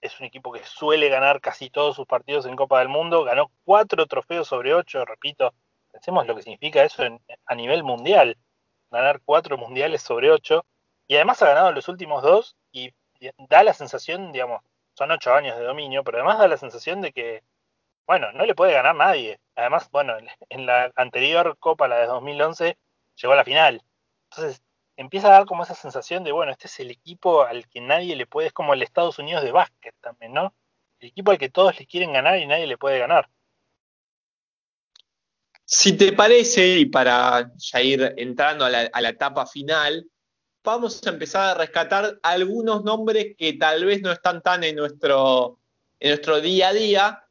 es 0.00 0.18
un 0.18 0.24
equipo 0.26 0.50
que 0.50 0.64
suele 0.64 1.10
ganar 1.10 1.42
casi 1.42 1.68
todos 1.68 1.96
sus 1.96 2.06
partidos 2.06 2.46
en 2.46 2.56
Copa 2.56 2.78
del 2.78 2.88
Mundo, 2.88 3.24
ganó 3.24 3.50
cuatro 3.64 4.06
trofeos 4.06 4.48
sobre 4.48 4.72
ocho, 4.72 5.04
repito, 5.04 5.52
pensemos 5.92 6.26
lo 6.26 6.34
que 6.34 6.42
significa 6.42 6.82
eso 6.82 7.02
a 7.44 7.54
nivel 7.54 7.84
mundial, 7.84 8.38
ganar 8.92 9.20
cuatro 9.24 9.58
mundiales 9.58 10.02
sobre 10.02 10.30
ocho, 10.30 10.64
y 11.06 11.16
además 11.16 11.42
ha 11.42 11.48
ganado 11.48 11.72
los 11.72 11.88
últimos 11.88 12.22
dos 12.22 12.56
y 12.72 12.92
da 13.48 13.62
la 13.62 13.74
sensación, 13.74 14.32
digamos, 14.32 14.62
son 14.94 15.10
ocho 15.10 15.34
años 15.34 15.56
de 15.58 15.64
dominio, 15.64 16.04
pero 16.04 16.18
además 16.18 16.38
da 16.38 16.48
la 16.48 16.56
sensación 16.56 17.00
de 17.00 17.12
que, 17.12 17.42
bueno, 18.06 18.32
no 18.32 18.44
le 18.46 18.54
puede 18.54 18.72
ganar 18.72 18.94
nadie. 18.94 19.40
Además, 19.56 19.88
bueno, 19.90 20.14
en 20.48 20.66
la 20.66 20.92
anterior 20.96 21.56
Copa, 21.58 21.88
la 21.88 21.98
de 21.98 22.06
2011, 22.06 22.78
llegó 23.16 23.32
a 23.32 23.36
la 23.36 23.44
final. 23.44 23.82
Entonces, 24.30 24.62
empieza 24.96 25.28
a 25.28 25.32
dar 25.32 25.46
como 25.46 25.62
esa 25.62 25.74
sensación 25.74 26.24
de, 26.24 26.32
bueno, 26.32 26.52
este 26.52 26.66
es 26.66 26.80
el 26.80 26.90
equipo 26.90 27.42
al 27.42 27.68
que 27.68 27.80
nadie 27.80 28.16
le 28.16 28.26
puede, 28.26 28.48
es 28.48 28.52
como 28.52 28.74
el 28.74 28.82
Estados 28.82 29.18
Unidos 29.18 29.42
de 29.42 29.52
básquet 29.52 29.94
también, 30.00 30.32
¿no? 30.32 30.54
El 31.00 31.08
equipo 31.08 31.30
al 31.30 31.38
que 31.38 31.50
todos 31.50 31.78
le 31.78 31.86
quieren 31.86 32.12
ganar 32.12 32.38
y 32.38 32.46
nadie 32.46 32.66
le 32.66 32.78
puede 32.78 32.98
ganar. 32.98 33.28
Si 35.74 35.94
te 35.94 36.12
parece, 36.12 36.80
y 36.80 36.84
para 36.84 37.50
ya 37.56 37.80
ir 37.80 38.14
entrando 38.18 38.66
a 38.66 38.70
la, 38.70 39.08
etapa 39.08 39.46
final, 39.46 40.06
vamos 40.62 41.00
a 41.06 41.08
empezar 41.08 41.48
a 41.48 41.54
rescatar 41.54 42.18
algunos 42.22 42.84
nombres 42.84 43.34
que 43.38 43.54
tal 43.54 43.86
vez 43.86 44.02
no 44.02 44.12
están 44.12 44.42
tan 44.42 44.64
en 44.64 44.76
nuestro, 44.76 45.58
en 45.98 46.10
nuestro 46.10 46.42
día 46.42 46.68
a 46.68 46.72
día, 46.74 47.24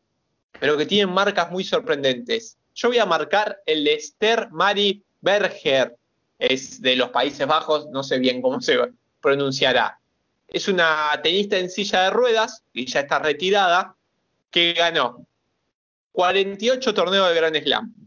pero 0.60 0.76
que 0.76 0.88
tienen 0.88 1.14
marcas 1.14 1.52
muy 1.52 1.64
sorprendentes. 1.64 2.58
Yo 2.74 2.88
voy 2.88 2.98
a 2.98 3.06
marcar 3.06 3.62
el 3.64 3.84
de 3.84 3.94
Esther 3.94 4.50
Mari 4.50 5.06
Berger, 5.22 5.96
es 6.40 6.82
de 6.82 6.96
los 6.96 7.10
Países 7.10 7.46
Bajos, 7.46 7.90
no 7.92 8.02
sé 8.02 8.18
bien 8.18 8.42
cómo 8.42 8.60
se 8.60 8.76
pronunciará. 9.22 10.00
Es 10.48 10.68
una 10.68 11.12
tenista 11.22 11.60
en 11.60 11.70
silla 11.70 12.06
de 12.06 12.10
ruedas, 12.10 12.64
y 12.74 12.88
ya 12.88 13.02
está 13.02 13.20
retirada, 13.20 13.96
que 14.50 14.74
ganó 14.74 15.28
48 16.14 16.94
torneos 16.96 17.30
de 17.30 17.36
Grand 17.36 17.64
Slam, 17.64 18.02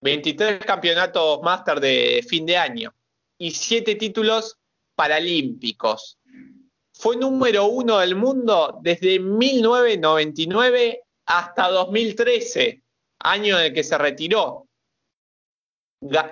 23 0.00 0.64
campeonatos 0.64 1.42
máster 1.42 1.80
de 1.80 2.24
fin 2.28 2.46
de 2.46 2.56
año 2.56 2.94
y 3.36 3.50
7 3.50 3.96
títulos 3.96 4.56
Paralímpicos. 4.94 6.18
Fue 6.92 7.16
número 7.16 7.66
uno 7.66 7.98
del 7.98 8.16
mundo 8.16 8.78
desde 8.82 9.20
1999 9.20 11.02
hasta 11.26 11.68
2013, 11.68 12.82
año 13.20 13.58
en 13.58 13.66
el 13.66 13.72
que 13.72 13.84
se 13.84 13.96
retiró. 13.96 14.66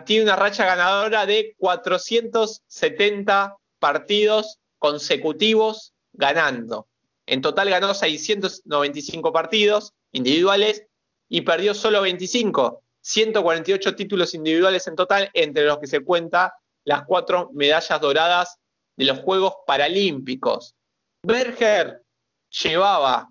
Tiene 0.05 0.25
una 0.25 0.37
racha 0.37 0.65
ganadora 0.65 1.27
de 1.27 1.55
470 1.59 3.57
partidos 3.79 4.59
consecutivos 4.79 5.93
ganando. 6.13 6.89
En 7.27 7.41
total 7.41 7.71
ganó 7.71 7.95
695 7.95 9.33
partidos 9.33 9.93
individuales 10.13 10.85
y 11.29 11.41
perdió 11.43 11.75
solo 11.75 12.03
25, 12.03 12.83
148 13.07 13.95
títulos 13.95 14.35
individuales 14.35 14.85
en 14.89 14.97
total, 14.97 15.31
entre 15.33 15.65
los 15.65 15.79
que 15.79 15.87
se 15.87 16.01
cuenta 16.01 16.55
las 16.85 17.05
cuatro 17.05 17.51
medallas 17.55 18.01
doradas 18.01 18.59
de 18.97 19.05
los 19.05 19.21
Juegos 19.21 19.55
Paralímpicos. 19.65 20.75
Berger 21.23 22.03
llevaba 22.51 23.29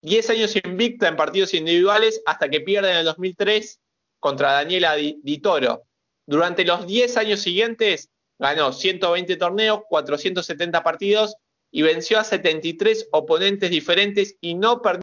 10 0.00 0.30
años 0.30 0.56
invicta 0.56 1.06
en 1.08 1.16
partidos 1.16 1.52
individuales 1.52 2.22
hasta 2.24 2.48
que 2.48 2.62
pierde 2.62 2.92
en 2.92 2.96
el 2.98 3.04
2003 3.04 3.78
contra 4.20 4.52
Daniela 4.52 4.94
Di, 4.94 5.38
Toro. 5.38 5.82
Durante 6.26 6.64
los 6.64 6.86
10 6.86 7.18
años 7.18 7.40
siguientes 7.40 8.08
ganó 8.38 8.72
120 8.72 9.36
torneos, 9.36 9.82
470 9.86 10.82
partidos 10.82 11.36
y 11.70 11.82
venció 11.82 12.18
a 12.18 12.24
73 12.24 13.08
oponentes 13.12 13.70
diferentes 13.70 14.36
y 14.40 14.54
no 14.54 14.80
perdió 14.80 15.02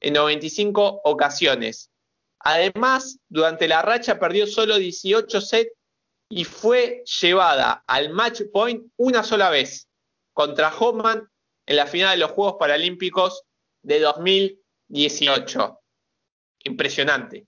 en 0.00 0.14
95 0.14 1.02
ocasiones. 1.04 1.90
Además, 2.44 3.18
durante 3.28 3.66
la 3.66 3.80
racha 3.80 4.18
perdió 4.18 4.46
solo 4.46 4.76
18 4.76 5.40
sets 5.40 5.72
y 6.28 6.44
fue 6.44 7.02
llevada 7.22 7.84
al 7.86 8.10
match 8.10 8.42
point 8.52 8.86
una 8.96 9.24
sola 9.24 9.48
vez 9.48 9.88
contra 10.34 10.74
Hoffman 10.76 11.26
en 11.66 11.76
la 11.76 11.86
final 11.86 12.12
de 12.12 12.18
los 12.18 12.32
Juegos 12.32 12.56
Paralímpicos 12.58 13.44
de 13.82 14.00
2018. 14.00 15.80
Impresionante. 16.64 17.46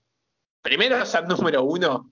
Primero 0.63 1.05
ser 1.05 1.27
número 1.27 1.63
uno 1.63 2.11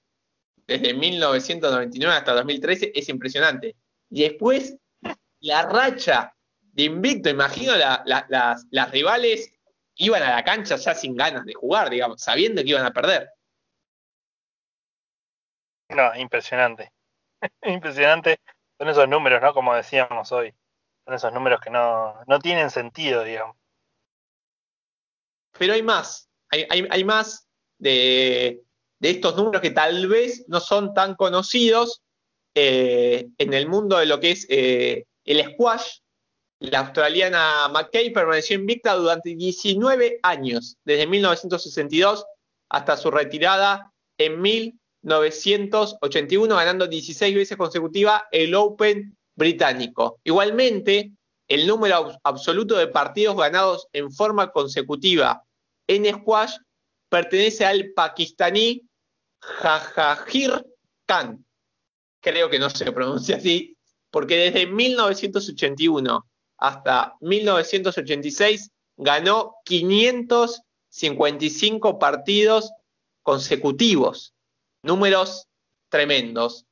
desde 0.68 0.94
1999 0.94 2.16
hasta 2.16 2.34
2013 2.34 2.92
es 2.94 3.10
impresionante. 3.10 3.76
Y 4.12 4.24
después 4.24 4.76
la 5.40 5.64
racha 5.64 6.36
de 6.62 6.84
invicto, 6.84 7.30
imagino 7.30 7.76
las, 7.76 8.02
las 8.70 8.92
rivales 8.92 9.55
iban 9.96 10.24
a 10.24 10.36
la 10.36 10.44
cancha 10.44 10.76
ya 10.76 10.94
sin 10.94 11.16
ganas 11.16 11.46
de 11.46 11.54
jugar, 11.54 11.90
digamos, 11.90 12.22
sabiendo 12.22 12.62
que 12.62 12.70
iban 12.70 12.86
a 12.86 12.92
perder. 12.92 13.30
No, 15.90 16.16
impresionante. 16.16 16.92
impresionante. 17.64 18.40
Son 18.78 18.90
esos 18.90 19.08
números, 19.08 19.42
¿no? 19.42 19.54
Como 19.54 19.74
decíamos 19.74 20.32
hoy. 20.32 20.54
Son 21.06 21.14
esos 21.14 21.34
números 21.34 21.62
que 21.62 21.70
no, 21.70 22.16
no 22.28 22.40
tienen 22.40 22.70
sentido, 22.72 23.24
digamos. 23.24 23.56
Pero 25.58 25.74
hay 25.74 25.84
más. 25.84 26.30
Hay, 26.50 26.66
hay, 26.70 26.88
hay 26.90 27.04
más 27.04 27.48
de, 27.78 28.64
de, 29.00 29.10
estos 29.10 29.36
números 29.36 29.62
que 29.62 29.72
tal 29.72 30.08
vez 30.08 30.46
no 30.48 30.60
son 30.60 30.94
tan 30.94 31.16
conocidos 31.16 32.04
eh, 32.54 33.28
en 33.38 33.54
el 33.54 33.68
mundo 33.68 33.98
de 33.98 34.06
lo 34.06 34.20
que 34.20 34.32
es 34.32 34.46
eh, 34.50 35.06
el 35.24 35.54
squash. 35.54 36.00
La 36.72 36.80
australiana 36.80 37.68
McKay 37.70 38.12
permaneció 38.12 38.56
invicta 38.56 38.96
durante 38.96 39.36
19 39.36 40.20
años, 40.24 40.78
desde 40.84 41.06
1962 41.06 42.26
hasta 42.70 42.98
su 42.98 43.12
retirada 43.12 43.94
en 44.18 44.42
1981, 44.42 46.56
ganando 46.56 46.88
16 46.88 47.36
veces 47.36 47.56
consecutiva 47.58 48.26
el 48.32 48.56
Open 48.56 49.16
británico. 49.36 50.20
Igualmente, 50.24 51.12
el 51.48 51.68
número 51.68 52.18
absoluto 52.24 52.76
de 52.78 52.88
partidos 52.88 53.38
ganados 53.38 53.88
en 53.94 54.12
forma 54.12 54.52
consecutiva 54.52 55.44
en 55.88 56.12
squash 56.12 56.56
pertenece 57.10 57.64
al 57.66 57.92
pakistaní 57.96 58.82
Jajajir 59.40 60.66
Khan. 61.06 61.46
Creo 62.22 62.50
que 62.50 62.58
no 62.58 62.72
se 62.72 62.92
pronuncia 62.92 63.38
así, 63.38 63.78
porque 64.10 64.38
desde 64.38 64.66
1981 64.66 66.26
hasta 66.58 67.16
1986 67.22 68.72
ganó 68.98 69.56
555 69.66 72.00
partidos 72.00 72.72
consecutivos. 73.24 74.34
Números 74.84 75.48
tremendos. 75.90 76.66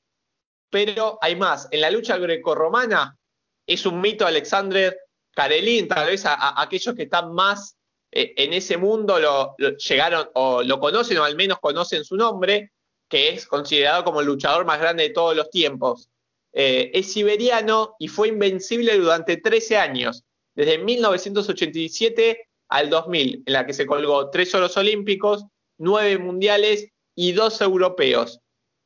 Pero 0.70 1.18
hay 1.22 1.36
más. 1.36 1.68
En 1.72 1.82
la 1.82 1.92
lucha 1.92 2.18
grecorromana 2.18 3.18
es 3.66 3.86
un 3.86 4.02
mito 4.02 4.26
Alexander 4.26 4.98
Karelin, 5.32 5.88
tal 5.88 6.08
vez 6.08 6.26
a, 6.26 6.62
aquellos 6.62 6.96
que 6.96 7.04
están 7.04 7.34
más 7.34 7.78
eh, 8.12 8.34
en 8.38 8.54
ese 8.54 8.78
mundo 8.78 9.20
lo, 9.20 9.56
llegaron 9.78 10.30
o 10.36 10.62
lo 10.62 10.80
conocen 10.80 11.18
o 11.18 11.24
al 11.24 11.36
menos 11.36 11.60
conocen 11.60 12.06
su 12.06 12.16
nombre, 12.16 12.72
que 13.10 13.30
es 13.30 13.48
considerado 13.48 14.04
como 14.04 14.22
el 14.22 14.28
luchador 14.28 14.66
más 14.66 14.80
grande 14.80 15.02
de 15.04 15.10
todos 15.10 15.36
los 15.36 15.50
tiempos. 15.50 16.10
Eh, 16.54 16.92
es 16.94 17.12
siberiano 17.12 17.96
y 18.00 18.08
fue 18.08 18.28
invencible 18.28 18.98
durante 18.98 19.38
13 19.38 19.78
años, 19.78 20.24
desde 20.56 20.78
1987 20.78 22.48
al 22.70 22.90
2000, 22.90 23.44
en 23.46 23.54
la 23.54 23.66
que 23.66 23.74
se 23.74 23.86
colgó 23.86 24.30
tres 24.30 24.54
oros 24.54 24.78
olímpicos, 24.78 25.46
nueve 25.80 26.18
mundiales 26.20 26.88
y 27.16 27.32
dos 27.32 27.60
europeos. 27.62 28.40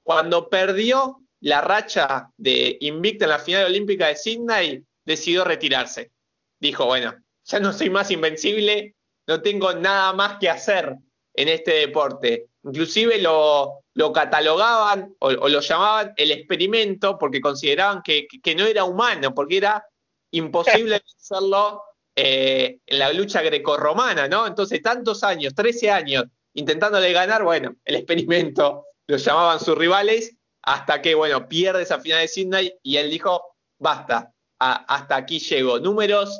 Cuando 0.04 0.50
perdió 0.50 1.18
la 1.42 1.62
racha 1.62 2.30
de 2.38 2.78
invicta 2.80 3.26
en 3.26 3.32
la 3.32 3.40
final 3.40 3.66
olímpica 3.66 4.08
de 4.08 4.16
Sydney, 4.16 4.84
decidió 5.06 5.44
retirarse. 5.44 6.12
Dijo, 6.60 6.86
bueno, 6.86 7.16
ya 7.44 7.60
no 7.60 7.74
soy 7.74 7.90
más 7.90 8.10
invencible, 8.12 8.96
no 9.28 9.42
tengo 9.42 9.74
nada 9.74 10.14
más 10.14 10.38
que 10.40 10.50
hacer 10.50 10.96
en 11.34 11.48
este 11.50 11.74
deporte. 11.74 12.48
Inclusive 12.64 13.22
lo, 13.22 13.84
lo 13.98 14.14
catalogaban 14.14 15.16
o, 15.18 15.32
lo 15.32 15.60
llamaban 15.60 16.14
el 16.18 16.30
experimento 16.30 17.18
porque 17.18 17.42
consideraban 17.42 18.04
que, 18.04 18.28
que, 18.28 18.54
no 18.54 18.64
era 18.64 18.84
humano, 18.84 19.34
porque 19.34 19.58
era 19.58 19.84
imposible 20.30 21.02
hacerlo 21.20 21.82
eh, 22.16 22.80
en 22.86 23.00
la 23.00 23.12
lucha 23.12 23.42
grecorromana, 23.42 24.28
¿no? 24.28 24.46
Entonces, 24.46 24.84
tantos 24.84 25.24
años, 25.24 25.56
13 25.56 25.90
años, 25.90 26.26
intentándole 26.54 27.12
ganar, 27.12 27.44
bueno, 27.44 27.76
el 27.84 27.96
experimento 27.96 28.86
lo 29.08 29.18
llamaban 29.18 29.60
sus 29.60 29.76
rivales, 29.76 30.36
hasta 30.62 31.02
que, 31.02 31.16
bueno, 31.16 31.48
pierde 31.48 31.82
esa 31.82 32.00
final 32.00 32.22
de 32.22 32.28
Sydney 32.28 32.74
y 32.84 32.98
él 32.98 33.10
dijo, 33.10 33.56
basta, 33.80 34.32
hasta 34.60 35.16
aquí 35.16 35.40
llego. 35.40 35.80
Números 35.80 36.40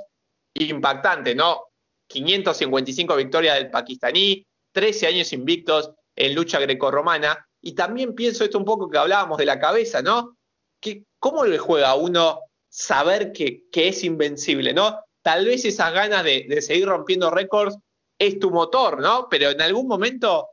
impactantes, 0.54 1.36
¿no? 1.36 1.64
555 2.08 3.16
victorias 3.16 3.56
del 3.56 3.72
pakistaní, 3.72 4.46
13 4.74 5.08
años 5.08 5.34
invictos 5.34 5.92
en 6.16 6.36
lucha 6.36 6.60
grecorromana. 6.60 7.47
Y 7.68 7.74
también 7.74 8.16
pienso 8.16 8.46
esto 8.46 8.58
un 8.58 8.64
poco 8.64 8.90
que 8.90 8.98
hablábamos 8.98 9.38
de 9.38 9.46
la 9.46 9.60
cabeza, 9.60 10.02
¿no? 10.02 10.38
Que, 10.80 11.04
¿Cómo 11.20 11.44
le 11.44 11.58
juega 11.58 11.90
a 11.90 11.96
uno 11.96 12.40
saber 12.70 13.34
que, 13.34 13.70
que, 13.70 13.90
es 13.90 14.06
invencible, 14.06 14.74
¿no? 14.74 14.98
Tal 15.22 15.46
vez 15.46 15.66
esas 15.66 15.92
ganas 15.92 16.24
de, 16.24 16.46
de 16.48 16.62
seguir 16.62 16.88
rompiendo 16.88 17.30
récords 17.30 17.78
es 18.18 18.40
tu 18.40 18.52
motor, 18.52 19.02
¿no? 19.02 19.28
Pero 19.30 19.50
en 19.50 19.62
algún 19.62 19.86
momento 19.86 20.52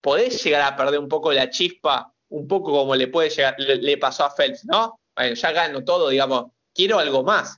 podés 0.00 0.42
llegar 0.42 0.62
a 0.62 0.74
perder 0.74 0.98
un 0.98 1.06
poco 1.06 1.32
la 1.32 1.48
chispa, 1.48 2.12
un 2.30 2.48
poco 2.48 2.72
como 2.72 2.96
le 2.96 3.06
puede 3.06 3.30
llegar, 3.30 3.54
le, 3.56 3.76
le 3.76 3.96
pasó 3.96 4.24
a 4.24 4.34
Phelps, 4.34 4.64
¿no? 4.64 4.98
Bueno, 5.14 5.36
ya 5.36 5.52
gano 5.52 5.84
todo, 5.84 6.08
digamos, 6.08 6.46
quiero 6.74 6.98
algo 6.98 7.22
más. 7.22 7.56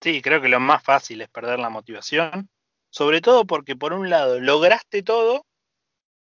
Sí, 0.00 0.22
creo 0.22 0.40
que 0.40 0.48
lo 0.48 0.60
más 0.60 0.82
fácil 0.82 1.20
es 1.20 1.28
perder 1.28 1.58
la 1.58 1.68
motivación, 1.68 2.48
sobre 2.88 3.20
todo 3.20 3.44
porque 3.44 3.76
por 3.76 3.92
un 3.92 4.08
lado 4.08 4.40
lograste 4.40 5.02
todo 5.02 5.44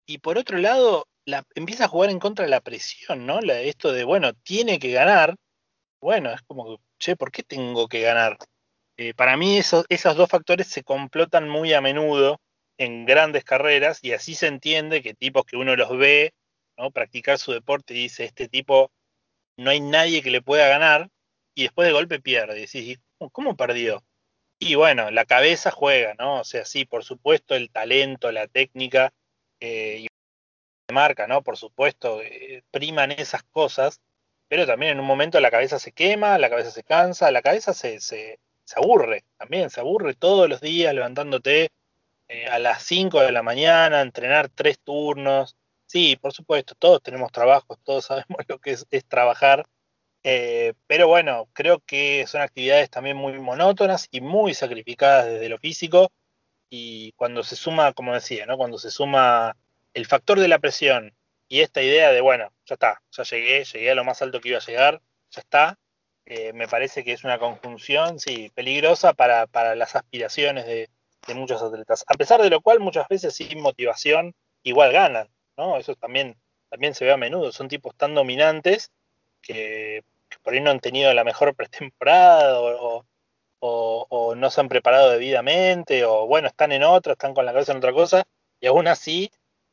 y 0.07 0.19
por 0.19 0.37
otro 0.37 0.59
lado 0.59 1.07
empieza 1.55 1.85
a 1.85 1.89
jugar 1.89 2.11
en 2.11 2.19
contra 2.19 2.45
de 2.45 2.51
la 2.51 2.61
presión, 2.61 3.27
¿no? 3.27 3.41
Esto 3.41 3.93
de, 3.93 4.05
bueno, 4.05 4.33
tiene 4.35 4.79
que 4.79 4.93
ganar, 4.93 5.37
bueno, 6.01 6.33
es 6.33 6.43
como, 6.43 6.81
che, 6.99 7.17
¿por 7.17 7.31
qué 7.31 7.43
tengo 7.43 7.89
que 7.89 8.01
ganar? 8.01 8.39
Eh, 8.97 9.15
para 9.15 9.37
mí 9.37 9.59
esos, 9.59 9.87
dos 10.17 10.29
factores 10.29 10.69
se 10.69 10.83
complotan 10.85 11.49
muy 11.49 11.73
a 11.73 11.81
menudo 11.81 12.41
en 12.79 13.07
grandes 13.07 13.45
carreras 13.45 14.01
y 14.03 14.13
así 14.13 14.35
se 14.35 14.47
entiende 14.47 15.03
que 15.03 15.15
tipos 15.15 15.45
que 15.45 15.57
uno 15.57 15.77
los 15.77 15.97
ve 15.97 16.35
¿no? 16.77 16.91
practicar 16.91 17.39
su 17.39 17.53
deporte 17.53 17.95
y 17.95 18.03
dice, 18.03 18.25
este 18.25 18.49
tipo 18.49 18.91
no 19.57 19.71
hay 19.71 19.81
nadie 19.81 20.23
que 20.23 20.31
le 20.31 20.43
pueda 20.43 20.69
ganar 20.69 21.09
y 21.55 21.63
después 21.65 21.87
de 21.87 21.93
golpe 21.93 22.21
pierde. 22.21 22.59
Y 22.59 22.61
decís, 22.63 22.99
¿cómo 23.33 23.57
perdió? 23.57 24.03
Y 24.59 24.75
bueno, 24.75 25.11
la 25.11 25.25
cabeza 25.25 25.71
juega, 25.71 26.15
¿no? 26.19 26.41
O 26.41 26.45
sea, 26.45 26.65
sí, 26.67 26.85
por 26.85 27.05
supuesto, 27.05 27.55
el 27.55 27.71
talento, 27.71 28.31
la 28.33 28.47
técnica 28.47 29.13
eh, 29.61 30.07
marca, 30.93 31.27
¿no? 31.27 31.43
Por 31.43 31.57
supuesto, 31.57 32.21
eh, 32.23 32.63
priman 32.71 33.13
esas 33.13 33.43
cosas, 33.45 34.01
pero 34.49 34.67
también 34.67 34.93
en 34.93 35.01
un 35.01 35.07
momento 35.07 35.41
la 35.41 35.51
cabeza 35.51 35.79
se 35.79 35.93
quema, 35.93 36.39
la 36.39 36.51
cabeza 36.51 36.71
se 36.71 36.85
cansa, 36.85 37.31
la 37.31 37.43
cabeza 37.43 37.75
se, 37.75 38.01
se, 38.01 38.41
se 38.65 38.79
aburre 38.79 39.25
también, 39.39 39.71
se 39.71 39.81
aburre 39.81 40.15
todos 40.15 40.49
los 40.49 40.61
días 40.61 40.95
levantándote 40.95 41.71
eh, 42.29 42.47
a 42.47 42.59
las 42.59 42.83
5 42.85 43.21
de 43.21 43.33
la 43.33 43.43
mañana, 43.43 44.01
entrenar 44.01 44.49
tres 44.49 44.79
turnos. 44.81 45.57
Sí, 45.87 46.17
por 46.17 46.33
supuesto, 46.33 46.75
todos 46.77 47.03
tenemos 47.03 47.33
trabajos, 47.33 47.79
todos 47.85 48.05
sabemos 48.07 48.39
lo 48.49 48.59
que 48.59 48.73
es, 48.73 48.87
es 48.91 49.05
trabajar 49.07 49.65
eh, 50.23 50.75
pero 50.87 51.09
bueno, 51.09 51.49
creo 51.53 51.81
que 51.81 52.27
son 52.27 52.43
actividades 52.43 52.91
también 52.91 53.17
muy 53.17 53.39
monótonas 53.39 54.09
y 54.11 54.21
muy 54.21 54.55
sacrificadas 54.55 55.27
desde 55.27 55.49
lo 55.49 55.59
físico. 55.59 56.13
Y 56.71 57.13
cuando 57.13 57.43
se 57.43 57.57
suma, 57.57 57.93
como 57.93 58.15
decía, 58.15 58.47
¿no? 58.47 58.57
cuando 58.57 58.79
se 58.79 58.91
suma 58.91 59.57
el 59.95 60.07
factor 60.07 60.39
de 60.41 60.49
la 60.49 60.59
presión 60.59 61.15
y 61.49 61.61
esta 61.61 61.83
idea 61.83 62.13
de, 62.13 62.21
bueno, 62.21 62.53
ya 62.65 62.75
está, 62.75 63.03
ya 63.11 63.23
llegué, 63.25 63.65
llegué 63.65 63.91
a 63.91 63.95
lo 63.95 64.05
más 64.05 64.23
alto 64.23 64.41
que 64.41 64.51
iba 64.51 64.59
a 64.59 64.65
llegar, 64.65 65.01
ya 65.31 65.41
está, 65.41 65.79
eh, 66.27 66.53
me 66.53 66.69
parece 66.69 67.03
que 67.03 67.13
es 67.13 67.25
una 67.25 67.39
conjunción, 67.39 68.21
sí, 68.21 68.53
peligrosa 68.55 69.15
para, 69.15 69.47
para 69.49 69.75
las 69.75 69.97
aspiraciones 69.97 70.65
de, 70.67 70.89
de, 71.27 71.35
muchos 71.35 71.61
atletas. 71.61 72.05
A 72.07 72.15
pesar 72.15 72.41
de 72.41 72.51
lo 72.51 72.61
cual, 72.61 72.79
muchas 72.79 73.09
veces 73.09 73.35
sin 73.35 73.61
motivación, 73.61 74.35
igual 74.63 74.93
ganan, 74.93 75.29
¿no? 75.57 75.77
Eso 75.77 75.97
también, 75.97 76.37
también 76.69 76.95
se 76.95 77.05
ve 77.05 77.13
a 77.13 77.17
menudo. 77.17 77.51
Son 77.51 77.67
tipos 77.69 77.97
tan 77.97 78.15
dominantes 78.15 78.93
que, 79.43 80.05
por 80.43 80.55
ahí 80.55 80.61
no 80.61 80.71
han 80.71 80.81
tenido 80.81 81.13
la 81.15 81.25
mejor 81.25 81.55
pretemporada 81.57 82.61
o, 82.61 83.05
o, 83.61 84.35
no 84.37 84.51
se 84.51 84.61
han 84.61 84.69
preparado 84.69 85.11
debidamente 85.11 86.05
o 86.05 86.27
bueno, 86.27 86.49
están 86.49 86.73
en 86.73 86.85
otra, 86.85 87.13
están 87.13 87.35
con 87.35 87.45
la 87.45 87.53
cabeza 87.53 87.73
en 87.73 87.79
otra 87.79 87.93
cosa 87.93 88.25
y 88.61 88.67
aún 88.67 88.89
así 88.89 89.31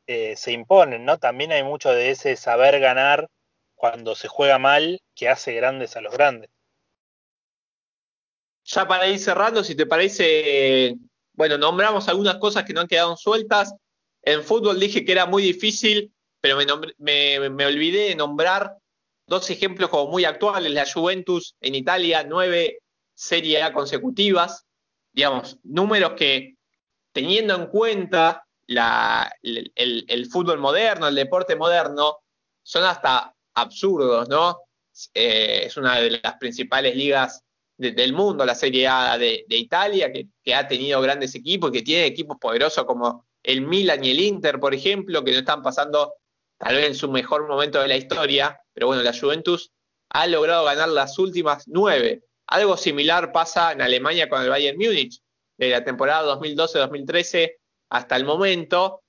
eh, 0.08 0.34
se 0.36 0.50
imponen, 0.50 1.04
¿no? 1.04 1.18
También 1.18 1.52
hay 1.52 1.62
mucho 1.62 1.90
de 1.92 2.10
ese 2.10 2.34
saber 2.34 2.80
ganar 2.80 3.28
cuando 3.76 4.16
se 4.16 4.26
juega 4.26 4.58
mal 4.58 5.00
que 5.14 5.28
hace 5.28 5.52
grandes 5.52 5.96
a 5.96 6.00
los 6.00 6.12
grandes. 6.12 6.50
Ya 8.64 8.88
para 8.88 9.06
ir 9.06 9.20
cerrando, 9.20 9.62
si 9.62 9.76
te 9.76 9.86
parece, 9.86 10.96
bueno, 11.34 11.56
nombramos 11.56 12.08
algunas 12.08 12.36
cosas 12.38 12.64
que 12.64 12.72
no 12.72 12.80
han 12.80 12.88
quedado 12.88 13.16
sueltas. 13.16 13.72
En 14.22 14.42
fútbol 14.42 14.80
dije 14.80 15.04
que 15.04 15.12
era 15.12 15.26
muy 15.26 15.44
difícil, 15.44 16.12
pero 16.40 16.56
me, 16.56 16.66
me, 16.98 17.50
me 17.50 17.66
olvidé 17.66 18.08
de 18.08 18.16
nombrar 18.16 18.76
Dos 19.28 19.50
ejemplos 19.50 19.90
como 19.90 20.10
muy 20.10 20.24
actuales, 20.24 20.72
la 20.72 20.90
Juventus 20.90 21.54
en 21.60 21.74
Italia, 21.74 22.24
nueve 22.26 22.78
Serie 23.14 23.62
A 23.62 23.74
consecutivas, 23.74 24.64
digamos, 25.12 25.58
números 25.62 26.12
que 26.12 26.54
teniendo 27.12 27.54
en 27.54 27.66
cuenta 27.66 28.46
la, 28.68 29.32
el, 29.42 30.26
fútbol 30.30 30.58
moderno, 30.58 31.08
el 31.08 31.14
deporte 31.14 31.56
moderno, 31.56 32.18
son 32.62 32.84
hasta 32.84 33.34
absurdos, 33.54 34.28
¿no? 34.28 34.60
Eh, 35.14 35.62
es 35.66 35.76
una 35.76 35.96
de 36.00 36.20
las 36.22 36.34
principales 36.38 36.94
ligas 36.94 37.42
de, 37.76 37.92
del 37.92 38.12
mundo, 38.12 38.44
la 38.44 38.54
Serie 38.54 38.86
A 38.86 39.16
de, 39.16 39.44
Italia, 39.48 40.12
que, 40.12 40.28
que, 40.42 40.54
ha 40.54 40.68
tenido 40.68 41.00
grandes 41.00 41.34
equipos, 41.34 41.70
que 41.70 41.82
tiene 41.82 42.06
equipos 42.06 42.36
poderosos 42.38 42.84
como 42.84 43.26
el 43.42 43.62
Milan 43.62 44.04
y 44.04 44.10
el 44.10 44.20
Inter, 44.20 44.60
por 44.60 44.74
ejemplo, 44.74 45.24
que 45.24 45.32
no 45.32 45.38
están 45.38 45.62
pasando 45.62 46.14
tal 46.58 46.74
vez 46.74 46.86
en 46.86 46.94
su 46.94 47.10
mejor 47.10 47.48
momento 47.48 47.80
de 47.80 47.88
la 47.88 47.96
historia, 47.96 48.60
pero 48.74 48.88
bueno, 48.88 49.02
la 49.02 49.18
Juventus 49.18 49.72
ha 50.10 50.26
logrado 50.26 50.64
ganar 50.64 50.88
las 50.88 51.18
últimas 51.18 51.64
nueve. 51.68 52.24
Algo 52.46 52.76
similar 52.76 53.32
pasa 53.32 53.72
en 53.72 53.80
Alemania 53.80 54.28
con 54.28 54.42
el 54.42 54.50
Bayern 54.50 54.78
Múnich. 54.78 55.20
De 55.56 55.70
la 55.70 55.82
temporada 55.82 56.38
2012-2013 56.38 57.57
hasta 57.90 58.16
el 58.16 58.24
momento 58.24 59.02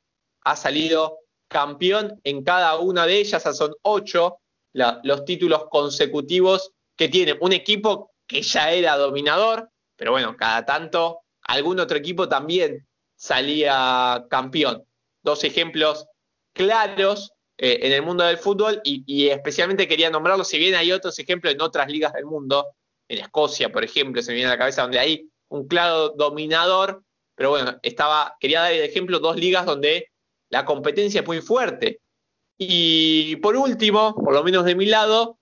ha 0.43 0.55
salido 0.55 1.19
campeón 1.47 2.19
en 2.23 2.43
cada 2.43 2.77
una 2.77 3.05
de 3.05 3.19
ellas, 3.19 3.43
son 3.55 3.73
ocho 3.81 4.39
los 4.73 5.25
títulos 5.25 5.65
consecutivos 5.69 6.71
que 6.95 7.09
tiene 7.09 7.35
un 7.41 7.53
equipo 7.53 8.11
que 8.27 8.41
ya 8.41 8.71
era 8.71 8.97
dominador, 8.97 9.69
pero 9.95 10.11
bueno, 10.11 10.37
cada 10.37 10.65
tanto 10.65 11.21
algún 11.41 11.79
otro 11.79 11.97
equipo 11.97 12.29
también 12.29 12.87
salía 13.15 14.25
campeón. 14.29 14.85
Dos 15.23 15.43
ejemplos 15.43 16.07
claros 16.53 17.31
eh, 17.57 17.79
en 17.81 17.91
el 17.91 18.03
mundo 18.03 18.23
del 18.23 18.37
fútbol 18.37 18.81
y, 18.83 19.27
especialmente 19.27 19.87
quería 19.87 20.09
nombrarlos, 20.09 20.47
si 20.47 20.57
bien 20.57 20.75
hay 20.75 20.91
otros 20.91 21.17
ejemplos 21.19 21.53
en 21.53 21.61
otras 21.61 21.89
ligas 21.89 22.13
del 22.13 22.25
mundo, 22.25 22.67
en 23.07 23.19
Escocia, 23.19 23.71
por 23.71 23.83
ejemplo, 23.83 24.21
se 24.21 24.31
me 24.31 24.35
viene 24.35 24.49
a 24.49 24.53
la 24.53 24.59
cabeza 24.59 24.83
donde 24.83 24.99
hay 24.99 25.29
un 25.49 25.67
claro 25.67 26.09
dominador, 26.09 27.03
pero 27.39 27.51
bueno, 27.51 27.79
estaba, 27.83 28.35
quería 28.37 28.63
dar 28.63 28.73
el 28.73 28.81
ejemplo 28.81 29.17
dos 29.17 29.37
ligas 29.37 29.65
donde 29.65 30.09
la 30.49 30.65
competencia 30.65 31.21
es 31.21 31.25
muy 31.25 31.39
fuerte. 31.39 32.01
Y 32.57 33.37
por 33.37 33.55
último, 33.55 34.13
por 34.13 34.33
lo 34.33 34.43
menos 34.43 34.65
de 34.65 34.75
mi 34.75 34.85
lado, 34.85 35.39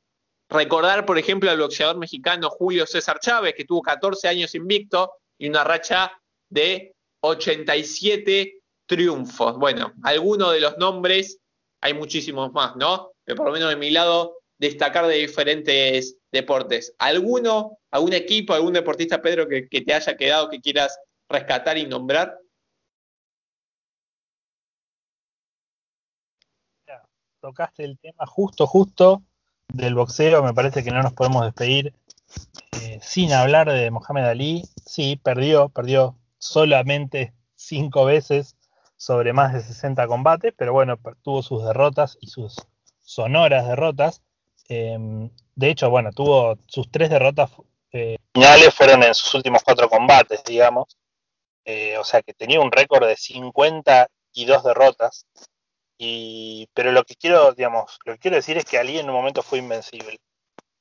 recordar, 0.47 1.07
por 1.07 1.17
ejemplo, 1.17 1.49
al 1.49 1.57
boxeador 1.57 1.97
mexicano 1.97 2.51
Julio 2.51 2.85
César 2.85 3.19
Chávez, 3.19 3.55
que 3.55 3.65
tuvo 3.65 3.81
14 3.81 4.27
años 4.27 4.53
invicto 4.53 5.11
y 5.39 5.49
una 5.49 5.63
racha 5.63 6.11
de 6.51 6.93
87 7.21 8.59
triunfos. 8.85 9.57
Bueno, 9.57 9.91
algunos 10.03 10.53
de 10.53 10.59
los 10.59 10.77
nombres 10.77 11.39
hay 11.81 11.95
muchísimos 11.95 12.53
más, 12.53 12.75
¿no? 12.75 13.09
Pero 13.23 13.37
por 13.37 13.47
lo 13.47 13.53
menos 13.53 13.69
de 13.69 13.75
mi 13.75 13.89
lado, 13.89 14.37
destacar 14.59 15.07
de 15.07 15.15
diferentes 15.15 16.15
deportes. 16.31 16.93
¿Alguno, 16.99 17.79
algún 17.89 18.13
equipo, 18.13 18.53
algún 18.53 18.73
deportista, 18.73 19.19
Pedro, 19.19 19.47
que, 19.47 19.81
te 19.81 19.93
haya 19.95 20.15
quedado 20.15 20.47
que 20.47 20.61
quieras 20.61 20.95
rescatar 21.29 21.77
y 21.77 21.85
nombrar? 21.85 22.37
tocaste 27.39 27.83
el 27.85 27.97
tema 27.99 28.25
justo, 28.25 28.67
justo 28.67 29.23
del 29.69 29.95
boxeo. 29.95 30.43
Me 30.43 30.53
parece 30.53 30.83
que 30.83 30.91
no 30.91 31.01
nos 31.01 31.13
podemos 31.13 31.45
despedir 31.45 31.93
eh, 32.81 32.99
sin 33.01 33.31
hablar 33.31 33.71
de 33.71 33.89
Mohamed 33.91 34.25
Ali. 34.25 34.63
Sí, 34.85 35.15
perdió, 35.15 35.69
perdió 35.69 36.17
solamente 36.39 37.33
cinco 37.55 38.05
veces 38.05 38.57
sobre 38.97 39.31
más 39.31 39.53
de 39.53 39.61
60 39.61 40.07
combates, 40.07 40.53
pero 40.57 40.73
bueno, 40.73 40.97
tuvo 41.21 41.43
sus 41.43 41.63
derrotas 41.63 42.17
y 42.19 42.27
sus 42.27 42.55
sonoras 42.99 43.67
derrotas. 43.67 44.23
Em, 44.67 45.29
de 45.55 45.69
hecho, 45.69 45.89
bueno, 45.89 46.11
tuvo 46.11 46.57
sus 46.67 46.91
tres 46.91 47.09
derrotas 47.09 47.51
eh, 47.93 48.17
finales 48.33 48.73
fueron 48.73 49.03
en 49.03 49.15
sus 49.15 49.33
últimos 49.33 49.63
cuatro 49.63 49.89
combates, 49.89 50.43
digamos. 50.43 50.97
Eh, 51.67 51.97
o 51.97 52.03
sea 52.03 52.23
que 52.23 52.33
tenía 52.33 52.59
un 52.59 52.71
récord 52.71 53.07
de 53.07 53.15
52 53.17 54.63
derrotas. 54.63 55.27
Y, 55.99 56.69
pero 56.73 56.91
lo 56.91 57.03
que 57.03 57.15
quiero, 57.15 57.53
digamos, 57.53 57.99
lo 58.05 58.13
que 58.13 58.19
quiero 58.19 58.37
decir 58.37 58.57
es 58.57 58.65
que 58.65 58.77
Ali 58.79 58.99
en 58.99 59.09
un 59.09 59.15
momento 59.15 59.43
fue 59.43 59.59
invencible. 59.59 60.17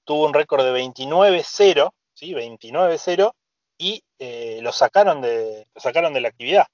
Tuvo 0.05 0.26
un 0.26 0.34
récord 0.34 0.64
de 0.64 0.72
29-0, 0.72 1.91
¿sí? 2.14 2.34
29-0, 2.34 3.32
y 3.78 4.03
eh, 4.18 4.61
lo 4.62 4.72
sacaron 4.72 5.20
de, 5.20 5.66
lo 5.74 5.80
sacaron 5.80 6.14
de 6.14 6.20
la 6.20 6.28
actividad 6.28 6.66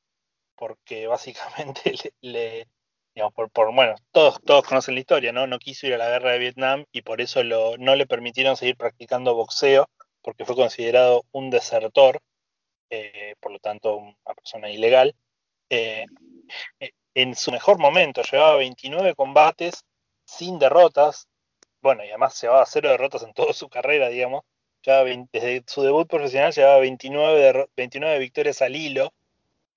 porque 0.62 1.06
básicamente 1.08 1.94
le, 2.20 2.68
digamos, 3.16 3.34
por, 3.34 3.50
por, 3.50 3.74
bueno, 3.74 3.96
todos, 4.12 4.40
todos 4.44 4.64
conocen 4.64 4.94
la 4.94 5.00
historia, 5.00 5.32
¿no? 5.32 5.48
No 5.48 5.58
quiso 5.58 5.88
ir 5.88 5.94
a 5.94 5.98
la 5.98 6.08
guerra 6.08 6.30
de 6.30 6.38
Vietnam 6.38 6.84
y 6.92 7.02
por 7.02 7.20
eso 7.20 7.42
lo, 7.42 7.76
no 7.78 7.96
le 7.96 8.06
permitieron 8.06 8.56
seguir 8.56 8.76
practicando 8.76 9.34
boxeo, 9.34 9.88
porque 10.22 10.44
fue 10.44 10.54
considerado 10.54 11.24
un 11.32 11.50
desertor, 11.50 12.20
eh, 12.95 13.36
por 13.40 13.53
lo 13.53 13.59
tanto 13.59 13.97
una 13.97 14.34
persona 14.36 14.68
ilegal. 14.68 15.14
Eh, 15.70 16.05
eh, 16.78 16.90
en 17.14 17.34
su 17.34 17.51
mejor 17.51 17.78
momento 17.78 18.20
llevaba 18.22 18.57
29 18.57 19.14
combates 19.14 19.86
sin 20.26 20.59
derrotas, 20.59 21.26
bueno, 21.80 22.05
y 22.05 22.09
además 22.09 22.38
llevaba 22.38 22.66
cero 22.66 22.90
derrotas 22.90 23.22
en 23.22 23.32
toda 23.32 23.55
su 23.55 23.70
carrera, 23.70 24.11
digamos. 24.11 24.45
desde 24.84 25.62
su 25.66 25.82
debut 25.82 26.07
profesional 26.07 26.53
llevaba 26.53 26.80
29, 26.80 27.68
29 27.74 28.18
victorias 28.18 28.61
al 28.61 28.76
hilo, 28.76 29.14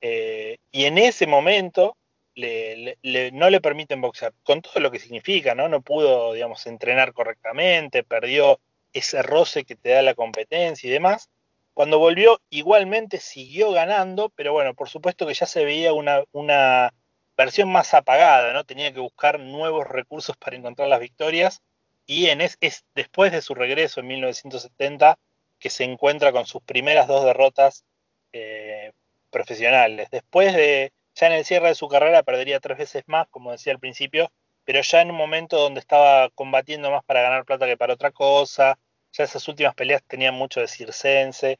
y 0.02 0.86
en 0.86 0.98
ese 0.98 1.26
momento 1.26 1.96
no 2.36 3.50
le 3.50 3.62
permiten 3.62 4.02
boxear, 4.02 4.34
con 4.44 4.62
todo 4.62 4.82
lo 4.82 4.92
que 4.92 5.00
significa, 5.00 5.56
¿no? 5.56 5.70
No 5.70 5.82
pudo, 5.82 6.34
digamos, 6.34 6.68
entrenar 6.68 7.14
correctamente, 7.14 8.04
perdió 8.04 8.60
ese 8.92 9.22
roce 9.24 9.64
que 9.64 9.76
te 9.76 9.92
da 9.92 10.02
la 10.02 10.16
competencia 10.16 10.88
y 10.90 10.92
demás. 10.92 11.30
Cuando 11.76 12.00
volvió, 12.00 12.42
igualmente 12.50 13.20
siguió 13.20 13.72
ganando, 13.72 14.30
pero 14.30 14.54
bueno, 14.54 14.74
por 14.76 14.88
supuesto 14.88 15.28
que 15.28 15.34
ya 15.34 15.46
se 15.46 15.66
veía 15.66 15.92
una, 15.92 16.24
una 16.32 16.94
versión 17.36 17.70
más 17.70 17.94
apagada, 17.94 18.54
¿no? 18.54 18.64
Tenía 18.64 18.94
que 18.94 19.02
buscar 19.02 19.42
nuevos 19.42 19.86
recursos 19.86 20.38
para 20.38 20.56
encontrar 20.56 20.88
las 20.88 21.02
victorias. 21.02 21.62
Y 22.06 22.28
en 22.28 22.40
es, 22.40 22.58
después 22.96 23.34
de 23.34 23.42
su 23.42 23.56
regreso 23.56 24.00
en 24.00 24.08
1970 24.08 25.20
que 25.60 25.70
se 25.70 25.84
encuentra 25.84 26.32
con 26.32 26.46
sus 26.46 26.62
primeras 26.64 27.08
dos 27.08 27.26
derrotas 27.26 27.84
eh, 28.32 28.94
profesionales. 29.30 30.10
Después 30.12 30.54
de, 30.54 30.94
ya 31.14 31.28
en 31.28 31.34
el 31.34 31.44
cierre 31.44 31.68
de 31.68 31.76
su 31.76 31.90
carrera, 31.90 32.24
perdería 32.24 32.62
tres 32.62 32.78
veces 32.78 33.04
más, 33.08 33.28
como 33.28 33.52
decía 33.52 33.74
al 33.74 33.80
principio, 33.80 34.32
pero 34.64 34.82
ya 34.82 35.02
en 35.02 35.12
un 35.12 35.18
momento 35.18 35.58
donde 35.58 35.82
estaba 35.82 36.30
combatiendo 36.30 36.90
más 36.90 37.04
para 37.04 37.22
ganar 37.22 37.44
plata 37.44 37.66
que 37.66 37.76
para 37.76 37.96
otra 37.96 38.12
cosa, 38.12 38.80
ya 39.12 39.26
esas 39.26 39.46
últimas 39.50 39.76
peleas 39.76 40.04
tenían 40.08 40.36
mucho 40.36 40.62
de 40.62 40.70
circense, 40.70 41.60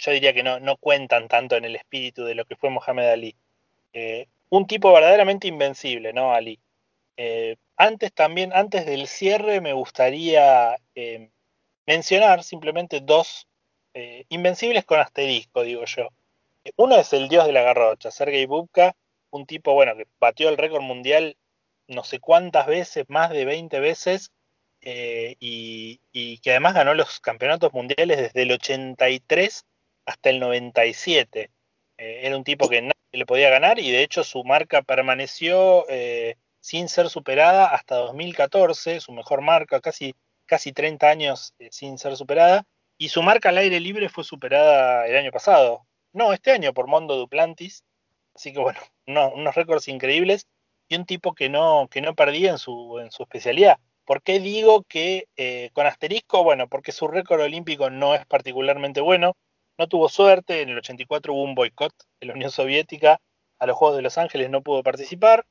yo 0.00 0.12
diría 0.12 0.32
que 0.32 0.42
no, 0.42 0.60
no 0.60 0.76
cuentan 0.76 1.28
tanto 1.28 1.56
en 1.56 1.64
el 1.64 1.76
espíritu 1.76 2.24
de 2.24 2.34
lo 2.34 2.44
que 2.44 2.56
fue 2.56 2.70
Mohamed 2.70 3.08
Ali. 3.08 3.36
Eh, 3.92 4.26
un 4.48 4.66
tipo 4.66 4.92
verdaderamente 4.92 5.46
invencible, 5.46 6.12
¿no, 6.12 6.32
Ali? 6.32 6.58
Eh, 7.16 7.56
antes 7.76 8.12
también, 8.12 8.52
antes 8.52 8.86
del 8.86 9.06
cierre, 9.06 9.60
me 9.60 9.72
gustaría 9.72 10.76
eh, 10.94 11.30
mencionar 11.86 12.42
simplemente 12.42 13.00
dos 13.00 13.46
invencibles 14.28 14.84
con 14.84 15.00
asterisco, 15.00 15.62
digo 15.62 15.84
yo. 15.84 16.08
Uno 16.76 16.96
es 16.96 17.12
el 17.12 17.28
dios 17.28 17.44
de 17.44 17.52
la 17.52 17.62
garrocha, 17.62 18.12
Sergei 18.12 18.46
Bubka, 18.46 18.94
un 19.30 19.46
tipo, 19.46 19.74
bueno, 19.74 19.96
que 19.96 20.06
batió 20.20 20.48
el 20.48 20.56
récord 20.56 20.82
mundial 20.82 21.36
no 21.90 22.04
sé 22.04 22.20
cuántas 22.20 22.66
veces, 22.66 23.04
más 23.08 23.30
de 23.30 23.44
20 23.44 23.80
veces, 23.80 24.30
eh, 24.80 25.36
y, 25.40 25.98
que 26.38 26.50
además 26.52 26.74
ganó 26.74 26.94
los 26.94 27.20
campeonatos 27.20 27.72
mundiales 27.72 28.16
desde 28.16 28.42
el 28.42 28.52
83 28.52 29.66
hasta 30.04 30.30
el 30.30 30.40
97. 30.40 31.50
Eh, 31.98 32.20
era 32.22 32.36
un 32.36 32.44
tipo 32.44 32.68
que 32.68 32.82
nadie 32.82 32.94
le 33.12 33.26
podía 33.26 33.50
ganar 33.50 33.78
y 33.78 33.90
de 33.90 34.02
hecho 34.02 34.24
su 34.24 34.44
marca 34.44 34.82
permaneció 34.82 35.86
eh, 35.88 36.36
sin 36.60 36.88
ser 36.88 37.08
superada 37.08 37.66
hasta 37.66 37.96
2014, 37.96 39.00
su 39.00 39.12
mejor 39.12 39.40
marca, 39.42 39.80
casi, 39.80 40.14
casi 40.46 40.72
30 40.72 41.08
años 41.08 41.54
sin 41.70 41.98
ser 41.98 42.16
superada, 42.16 42.64
y 42.98 43.08
su 43.08 43.22
marca 43.22 43.48
al 43.48 43.58
aire 43.58 43.80
libre 43.80 44.08
fue 44.08 44.24
superada 44.24 45.06
el 45.06 45.16
año 45.16 45.32
pasado, 45.32 45.86
no, 46.12 46.32
este 46.32 46.50
año 46.50 46.72
por 46.74 46.88
Mondo 46.88 47.16
Duplantis. 47.16 47.84
Así 48.34 48.52
que 48.52 48.58
bueno, 48.58 48.80
unos 49.06 49.54
récords 49.54 49.88
increíbles 49.88 50.46
y 50.88 50.96
un 50.96 51.06
tipo 51.06 51.34
que 51.34 51.48
no, 51.48 51.88
que 51.90 52.00
no 52.00 52.14
perdía 52.14 52.50
en 52.50 52.58
su, 52.58 52.98
en 52.98 53.10
su 53.10 53.22
especialidad. 53.22 53.78
¿Por 54.04 54.22
qué 54.22 54.40
digo 54.40 54.82
que 54.88 55.28
eh, 55.36 55.70
con 55.72 55.86
asterisco? 55.86 56.42
Bueno, 56.42 56.68
porque 56.68 56.90
su 56.90 57.06
récord 57.06 57.42
olímpico 57.42 57.90
no 57.90 58.14
es 58.14 58.26
particularmente 58.26 59.00
bueno. 59.00 59.36
No 59.80 59.88
tuvo 59.88 60.10
suerte, 60.10 60.60
en 60.60 60.68
el 60.68 60.76
84 60.76 61.32
hubo 61.32 61.42
un 61.42 61.54
boicot 61.54 61.94
de 62.20 62.26
la 62.26 62.34
Unión 62.34 62.50
Soviética 62.50 63.18
a 63.58 63.64
los 63.64 63.78
Juegos 63.78 63.96
de 63.96 64.02
Los 64.02 64.18
Ángeles, 64.18 64.50
no 64.50 64.60
pudo 64.60 64.82
participar. 64.82 65.46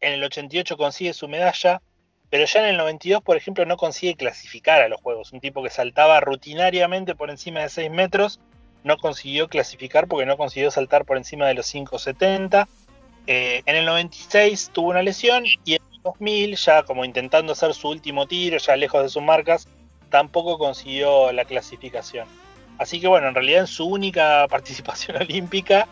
En 0.00 0.14
el 0.14 0.24
88 0.24 0.76
consigue 0.76 1.12
su 1.12 1.28
medalla, 1.28 1.80
pero 2.28 2.44
ya 2.44 2.58
en 2.58 2.70
el 2.70 2.76
92, 2.76 3.22
por 3.22 3.36
ejemplo, 3.36 3.64
no 3.66 3.76
consigue 3.76 4.16
clasificar 4.16 4.82
a 4.82 4.88
los 4.88 5.00
Juegos. 5.00 5.32
Un 5.32 5.38
tipo 5.38 5.62
que 5.62 5.70
saltaba 5.70 6.18
rutinariamente 6.18 7.14
por 7.14 7.30
encima 7.30 7.60
de 7.60 7.68
6 7.68 7.88
metros 7.92 8.40
no 8.82 8.96
consiguió 8.96 9.46
clasificar 9.46 10.08
porque 10.08 10.26
no 10.26 10.36
consiguió 10.36 10.72
saltar 10.72 11.04
por 11.04 11.16
encima 11.16 11.46
de 11.46 11.54
los 11.54 11.72
5.70. 11.72 12.66
Eh, 13.28 13.62
en 13.64 13.76
el 13.76 13.86
96 13.86 14.70
tuvo 14.72 14.88
una 14.88 15.04
lesión 15.04 15.44
y 15.64 15.74
en 15.74 15.82
el 15.92 16.02
2000, 16.02 16.56
ya 16.56 16.82
como 16.82 17.04
intentando 17.04 17.52
hacer 17.52 17.72
su 17.74 17.88
último 17.90 18.26
tiro, 18.26 18.58
ya 18.58 18.74
lejos 18.74 19.04
de 19.04 19.08
sus 19.08 19.22
marcas, 19.22 19.68
tampoco 20.10 20.58
consiguió 20.58 21.30
la 21.30 21.44
clasificación. 21.44 22.26
Así 22.78 23.00
que 23.00 23.08
bueno, 23.08 23.28
en 23.28 23.34
realidad 23.34 23.60
en 23.60 23.66
su 23.66 23.86
única 23.86 24.46
participación 24.50 25.16
olímpica, 25.20 25.88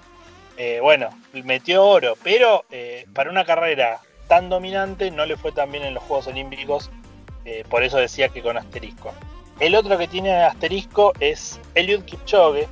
eh, 0.56 0.78
bueno, 0.80 1.10
metió 1.44 1.84
oro, 1.84 2.16
pero 2.22 2.64
eh, 2.70 3.06
para 3.12 3.30
una 3.30 3.44
carrera 3.44 4.00
tan 4.28 4.48
dominante 4.48 5.10
no 5.10 5.26
le 5.26 5.36
fue 5.36 5.52
tan 5.52 5.70
bien 5.70 5.84
en 5.84 5.94
los 5.94 6.02
Juegos 6.02 6.26
Olímpicos, 6.26 6.90
por 7.70 7.84
eso 7.84 7.98
decía 7.98 8.28
que 8.28 8.42
con 8.42 8.56
asterisco. 8.56 9.14
El 9.58 9.74
otro 9.74 9.96
que 9.96 10.06
tiene 10.06 10.34
asterisco 10.34 11.12
es 11.18 11.58
Eliud 11.74 12.02
Kipchoge. 12.02 12.68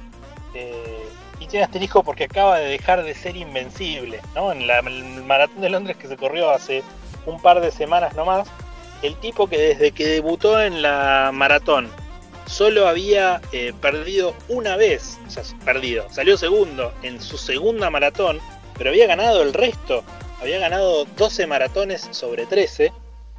Eh, 0.54 1.00
y 1.40 1.46
tiene 1.46 1.64
asterisco 1.64 2.04
porque 2.04 2.24
acaba 2.24 2.58
de 2.58 2.68
dejar 2.68 3.02
de 3.02 3.14
ser 3.14 3.36
invencible. 3.36 4.20
¿no? 4.34 4.52
En, 4.52 4.66
la, 4.66 4.80
el 4.80 5.24
maratón 5.24 5.62
de 5.62 5.70
Londres 5.70 5.96
que 5.96 6.08
se 6.08 6.16
corrió 6.16 6.50
hace 6.50 6.82
un 7.26 7.40
par 7.40 7.60
de 7.60 7.70
semanas 7.70 8.14
nomás, 8.14 8.48
el 9.02 9.16
tipo 9.16 9.46
que 9.48 9.58
desde 9.58 9.92
que 9.92 10.06
debutó 10.06 10.60
en 10.60 10.82
la 10.82 11.30
maratón 11.32 11.90
solo 12.46 12.86
había 12.88 13.40
eh, 13.52 13.72
perdido 13.80 14.34
una 14.48 14.76
vez, 14.76 15.18
perdido, 15.64 16.06
salió 16.10 16.36
segundo 16.36 16.92
en 17.02 17.20
su 17.20 17.38
segunda 17.38 17.90
maratón, 17.90 18.38
pero 18.76 18.90
había 18.90 19.06
ganado 19.06 19.42
el 19.42 19.52
resto, 19.52 20.04
había 20.40 20.58
ganado 20.58 21.04
12 21.16 21.46
maratones 21.46 22.08
sobre 22.10 22.46
13, 22.46 22.92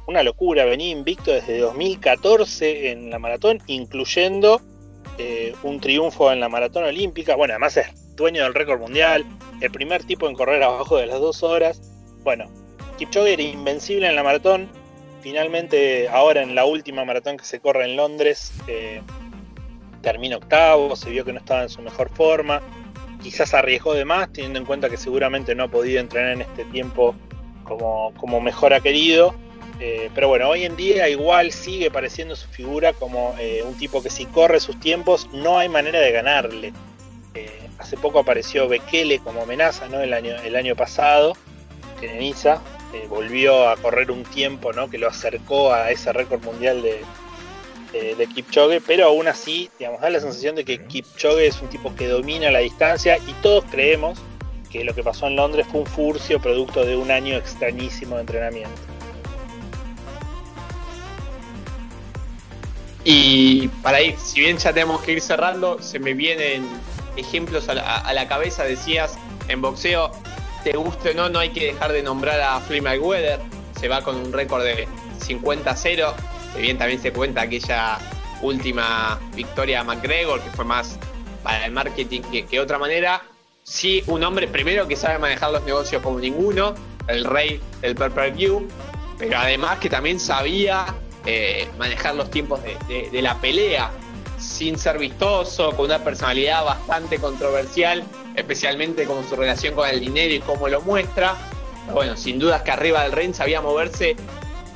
una 0.06 0.22
locura, 0.22 0.64
venía 0.64 0.90
invicto 0.90 1.32
desde 1.32 1.58
2014 1.58 2.90
en 2.90 3.10
la 3.10 3.18
maratón, 3.18 3.60
incluyendo 3.66 4.60
eh, 5.18 5.54
un 5.62 5.80
triunfo 5.80 6.32
en 6.32 6.40
la 6.40 6.48
maratón 6.48 6.84
olímpica, 6.84 7.36
bueno, 7.36 7.54
además 7.54 7.76
es 7.76 8.16
dueño 8.16 8.42
del 8.42 8.54
récord 8.54 8.80
mundial, 8.80 9.24
el 9.60 9.70
primer 9.70 10.04
tipo 10.04 10.28
en 10.28 10.34
correr 10.34 10.62
abajo 10.62 10.96
de 10.96 11.06
las 11.06 11.20
dos 11.20 11.42
horas, 11.42 11.80
bueno, 12.22 12.46
Kipchoge 12.98 13.34
era 13.34 13.42
invencible 13.42 14.08
en 14.08 14.16
la 14.16 14.22
maratón, 14.22 14.68
finalmente 15.26 16.08
ahora 16.08 16.40
en 16.40 16.54
la 16.54 16.66
última 16.66 17.04
maratón 17.04 17.36
que 17.36 17.44
se 17.44 17.58
corre 17.58 17.84
en 17.84 17.96
Londres 17.96 18.52
eh, 18.68 19.02
termina 20.00 20.36
octavo, 20.36 20.94
se 20.94 21.10
vio 21.10 21.24
que 21.24 21.32
no 21.32 21.40
estaba 21.40 21.64
en 21.64 21.68
su 21.68 21.82
mejor 21.82 22.10
forma, 22.10 22.62
quizás 23.20 23.52
arriesgó 23.52 23.94
de 23.94 24.04
más 24.04 24.32
teniendo 24.32 24.60
en 24.60 24.64
cuenta 24.64 24.88
que 24.88 24.96
seguramente 24.96 25.56
no 25.56 25.64
ha 25.64 25.68
podido 25.68 25.98
entrenar 25.98 26.30
en 26.30 26.42
este 26.42 26.64
tiempo 26.66 27.16
como, 27.64 28.14
como 28.14 28.40
mejor 28.40 28.72
ha 28.72 28.78
querido. 28.80 29.34
Eh, 29.80 30.10
pero 30.14 30.28
bueno, 30.28 30.48
hoy 30.48 30.64
en 30.64 30.76
día 30.76 31.08
igual 31.08 31.50
sigue 31.50 31.90
pareciendo 31.90 32.36
su 32.36 32.46
figura 32.46 32.92
como 32.92 33.34
eh, 33.40 33.64
un 33.66 33.74
tipo 33.76 34.04
que 34.04 34.10
si 34.10 34.26
corre 34.26 34.60
sus 34.60 34.78
tiempos 34.78 35.28
no 35.32 35.58
hay 35.58 35.68
manera 35.68 35.98
de 35.98 36.12
ganarle. 36.12 36.72
hace 37.78 37.96
poco 37.96 38.20
apareció 38.20 38.68
Bekele 38.68 39.18
como 39.18 39.42
amenaza 39.42 39.88
¿no? 39.88 40.00
el, 40.00 40.12
año, 40.12 40.36
el 40.44 40.54
año 40.54 40.76
pasado 40.76 41.32
Niza, 42.00 42.60
eh, 42.96 43.06
volvió 43.08 43.68
a 43.68 43.76
correr 43.76 44.10
un 44.10 44.24
tiempo 44.24 44.72
¿no? 44.72 44.88
que 44.88 44.98
lo 44.98 45.08
acercó 45.08 45.72
a 45.72 45.90
ese 45.90 46.12
récord 46.12 46.42
mundial 46.42 46.82
de, 46.82 47.04
de, 47.92 48.26
Kipchoge, 48.26 48.80
pero 48.80 49.06
aún 49.06 49.26
así, 49.28 49.70
digamos, 49.78 50.00
da 50.00 50.10
la 50.10 50.20
sensación 50.20 50.54
de 50.54 50.64
que 50.64 50.84
Kipchoge 50.84 51.46
es 51.46 51.60
un 51.62 51.68
tipo 51.68 51.94
que 51.94 52.08
domina 52.08 52.50
la 52.50 52.58
distancia 52.60 53.18
y 53.18 53.32
todos 53.42 53.64
creemos 53.70 54.18
que 54.70 54.84
lo 54.84 54.94
que 54.94 55.02
pasó 55.02 55.26
en 55.26 55.36
Londres 55.36 55.66
fue 55.70 55.80
un 55.80 55.86
furcio 55.86 56.40
producto 56.40 56.84
de 56.84 56.96
un 56.96 57.10
año 57.10 57.36
extrañísimo 57.36 58.16
de 58.16 58.22
entrenamiento. 58.22 58.80
Y 63.04 63.68
para 63.82 64.02
ir, 64.02 64.16
si 64.18 64.40
bien 64.40 64.58
ya 64.58 64.72
tenemos 64.72 65.00
que 65.02 65.12
ir 65.12 65.20
cerrando, 65.20 65.80
se 65.80 65.98
me 65.98 66.12
vienen 66.12 66.66
ejemplos 67.16 67.68
a 67.68 67.74
la, 67.74 67.96
a 67.98 68.12
la 68.12 68.26
cabeza, 68.26 68.64
decías, 68.64 69.16
en 69.48 69.62
boxeo 69.62 70.10
te 70.66 70.76
guste 70.76 71.10
o 71.10 71.14
no, 71.14 71.28
no 71.28 71.38
hay 71.38 71.50
que 71.50 71.66
dejar 71.66 71.92
de 71.92 72.02
nombrar 72.02 72.40
a 72.40 72.58
Floyd 72.58 72.82
Mayweather. 72.82 73.38
Se 73.78 73.86
va 73.86 74.02
con 74.02 74.16
un 74.16 74.32
récord 74.32 74.64
de 74.64 74.88
50-0. 75.24 76.12
Si 76.52 76.60
bien 76.60 76.76
también 76.76 77.00
se 77.00 77.12
cuenta 77.12 77.42
aquella 77.42 77.98
última 78.42 79.16
victoria 79.36 79.82
a 79.82 79.84
McGregor, 79.84 80.40
que 80.40 80.50
fue 80.50 80.64
más 80.64 80.98
para 81.44 81.66
el 81.66 81.70
marketing 81.70 82.22
que, 82.50 82.58
otra 82.58 82.78
manera. 82.78 83.22
Sí, 83.62 84.02
un 84.08 84.24
hombre 84.24 84.48
primero 84.48 84.88
que 84.88 84.96
sabe 84.96 85.20
manejar 85.20 85.52
los 85.52 85.62
negocios 85.62 86.02
como 86.02 86.18
ninguno, 86.18 86.74
el 87.06 87.24
rey 87.24 87.60
del 87.80 87.94
per-per-view, 87.94 88.66
pero 89.18 89.38
además 89.38 89.78
que 89.78 89.88
también 89.88 90.18
sabía 90.18 90.84
eh, 91.26 91.68
manejar 91.78 92.16
los 92.16 92.28
tiempos 92.28 92.60
de 92.88 93.22
la 93.22 93.36
pelea 93.36 93.92
sin 94.36 94.78
ser 94.78 94.98
vistoso, 94.98 95.70
con 95.76 95.86
una 95.86 96.02
personalidad 96.02 96.64
bastante 96.64 97.18
controversial, 97.18 98.02
especialmente 98.36 99.04
con 99.04 99.26
su 99.28 99.36
relación 99.36 99.74
con 99.74 99.88
el 99.88 100.00
dinero 100.00 100.34
y 100.34 100.40
cómo 100.40 100.68
lo 100.68 100.80
muestra. 100.82 101.36
bueno, 101.92 102.16
sin 102.16 102.38
dudas 102.38 102.62
que 102.62 102.70
arriba 102.70 103.02
del 103.02 103.12
ring 103.12 103.34
sabía 103.34 103.60
moverse 103.60 104.16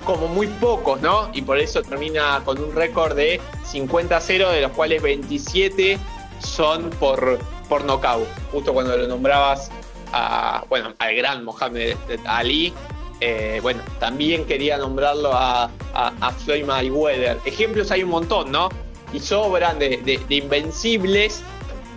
como 0.04 0.28
muy 0.28 0.46
pocos, 0.46 1.00
¿no? 1.00 1.30
Y 1.32 1.42
por 1.42 1.58
eso 1.58 1.82
termina 1.82 2.42
con 2.44 2.58
un 2.58 2.74
récord 2.74 3.14
de 3.14 3.40
50-0, 3.70 4.50
de 4.50 4.60
los 4.62 4.72
cuales 4.72 5.02
27 5.02 5.98
son 6.40 6.90
por, 6.90 7.38
por 7.68 7.84
nocaut. 7.84 8.26
Justo 8.50 8.72
cuando 8.72 8.96
lo 8.96 9.06
nombrabas 9.06 9.70
a, 10.12 10.64
bueno, 10.68 10.94
al 10.98 11.14
gran 11.14 11.44
Mohamed 11.44 11.96
Ali, 12.24 12.72
eh, 13.20 13.60
bueno, 13.62 13.82
también 13.98 14.46
quería 14.46 14.78
nombrarlo 14.78 15.32
a, 15.34 15.64
a, 15.92 16.12
a 16.20 16.32
Floyd 16.32 16.64
Mayweather. 16.64 17.38
Ejemplos 17.44 17.90
hay 17.90 18.02
un 18.02 18.10
montón, 18.10 18.50
¿no? 18.50 18.70
y 19.12 19.20
sobran 19.20 19.78
de, 19.78 20.20
invencibles 20.28 21.42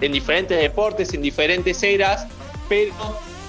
en 0.02 0.12
diferentes 0.12 0.60
deportes, 0.60 1.14
en 1.14 1.22
diferentes 1.22 1.82
eras, 1.84 2.28
pero 2.70 2.94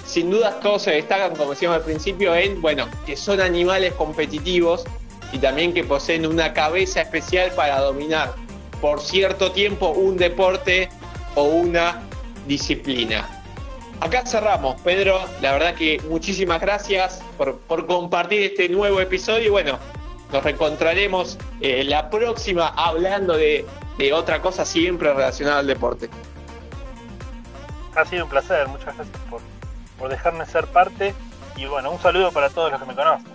sin 0.06 0.30
dudas 0.30 0.60
todos 0.60 0.82
se 0.82 0.92
destacan, 0.92 1.34
como 1.36 1.50
decíamos 1.50 1.78
al 1.78 1.84
principio, 1.84 2.34
en, 2.34 2.60
bueno, 2.60 2.88
que 3.06 3.16
son 3.16 3.40
animales 3.40 3.92
competitivos 3.94 4.84
y 5.32 5.38
también 5.38 5.72
que 5.72 5.84
poseen 5.84 6.26
una 6.26 6.52
cabeza 6.52 7.00
especial 7.02 7.50
para 7.52 7.80
dominar 7.80 8.34
por 8.80 9.00
cierto 9.00 9.50
tiempo 9.52 9.88
un 9.90 10.16
deporte 10.16 10.88
o 11.34 11.44
una 11.44 12.02
disciplina. 12.46 13.42
Acá 14.00 14.26
cerramos, 14.26 14.80
Pedro. 14.82 15.20
La 15.40 15.52
verdad 15.52 15.74
que 15.74 16.00
muchísimas 16.08 16.60
gracias 16.60 17.22
por, 17.38 17.58
por 17.58 17.86
compartir 17.86 18.42
este 18.42 18.68
nuevo 18.68 19.00
episodio 19.00 19.46
y 19.46 19.48
bueno, 19.48 19.78
nos 20.34 20.42
reencontraremos 20.42 21.38
eh, 21.60 21.84
la 21.84 22.10
próxima 22.10 22.66
hablando 22.66 23.36
de, 23.36 23.64
otra 24.12 24.42
cosa 24.42 24.64
siempre 24.64 25.12
relacionada 25.12 25.60
al 25.60 25.68
deporte. 25.68 26.10
Ha 27.96 28.04
sido 28.04 28.24
un 28.24 28.30
placer, 28.30 28.66
muchas 28.68 28.96
gracias 28.96 29.08
por, 29.30 29.40
por 29.98 30.10
dejarme 30.10 30.46
ser 30.46 30.66
parte 30.66 31.14
y 31.56 31.66
bueno, 31.66 31.90
un 31.90 32.00
saludo 32.00 32.32
para 32.32 32.50
todos 32.50 32.70
los 32.70 32.80
que 32.80 32.86
me 32.86 32.94
conocen. 32.94 33.34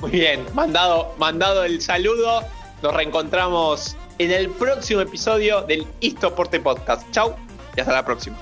Muy 0.00 0.10
bien, 0.10 0.46
mandado, 0.54 1.14
mandado 1.18 1.64
el 1.64 1.80
saludo. 1.80 2.42
Nos 2.82 2.94
reencontramos 2.94 3.96
en 4.18 4.30
el 4.32 4.48
próximo 4.48 5.02
episodio 5.02 5.62
del 5.62 5.86
Istoporte 6.00 6.58
Podcast. 6.58 7.08
Chau 7.10 7.36
y 7.76 7.80
hasta 7.80 7.92
la 7.92 8.04
próxima. 8.04 8.36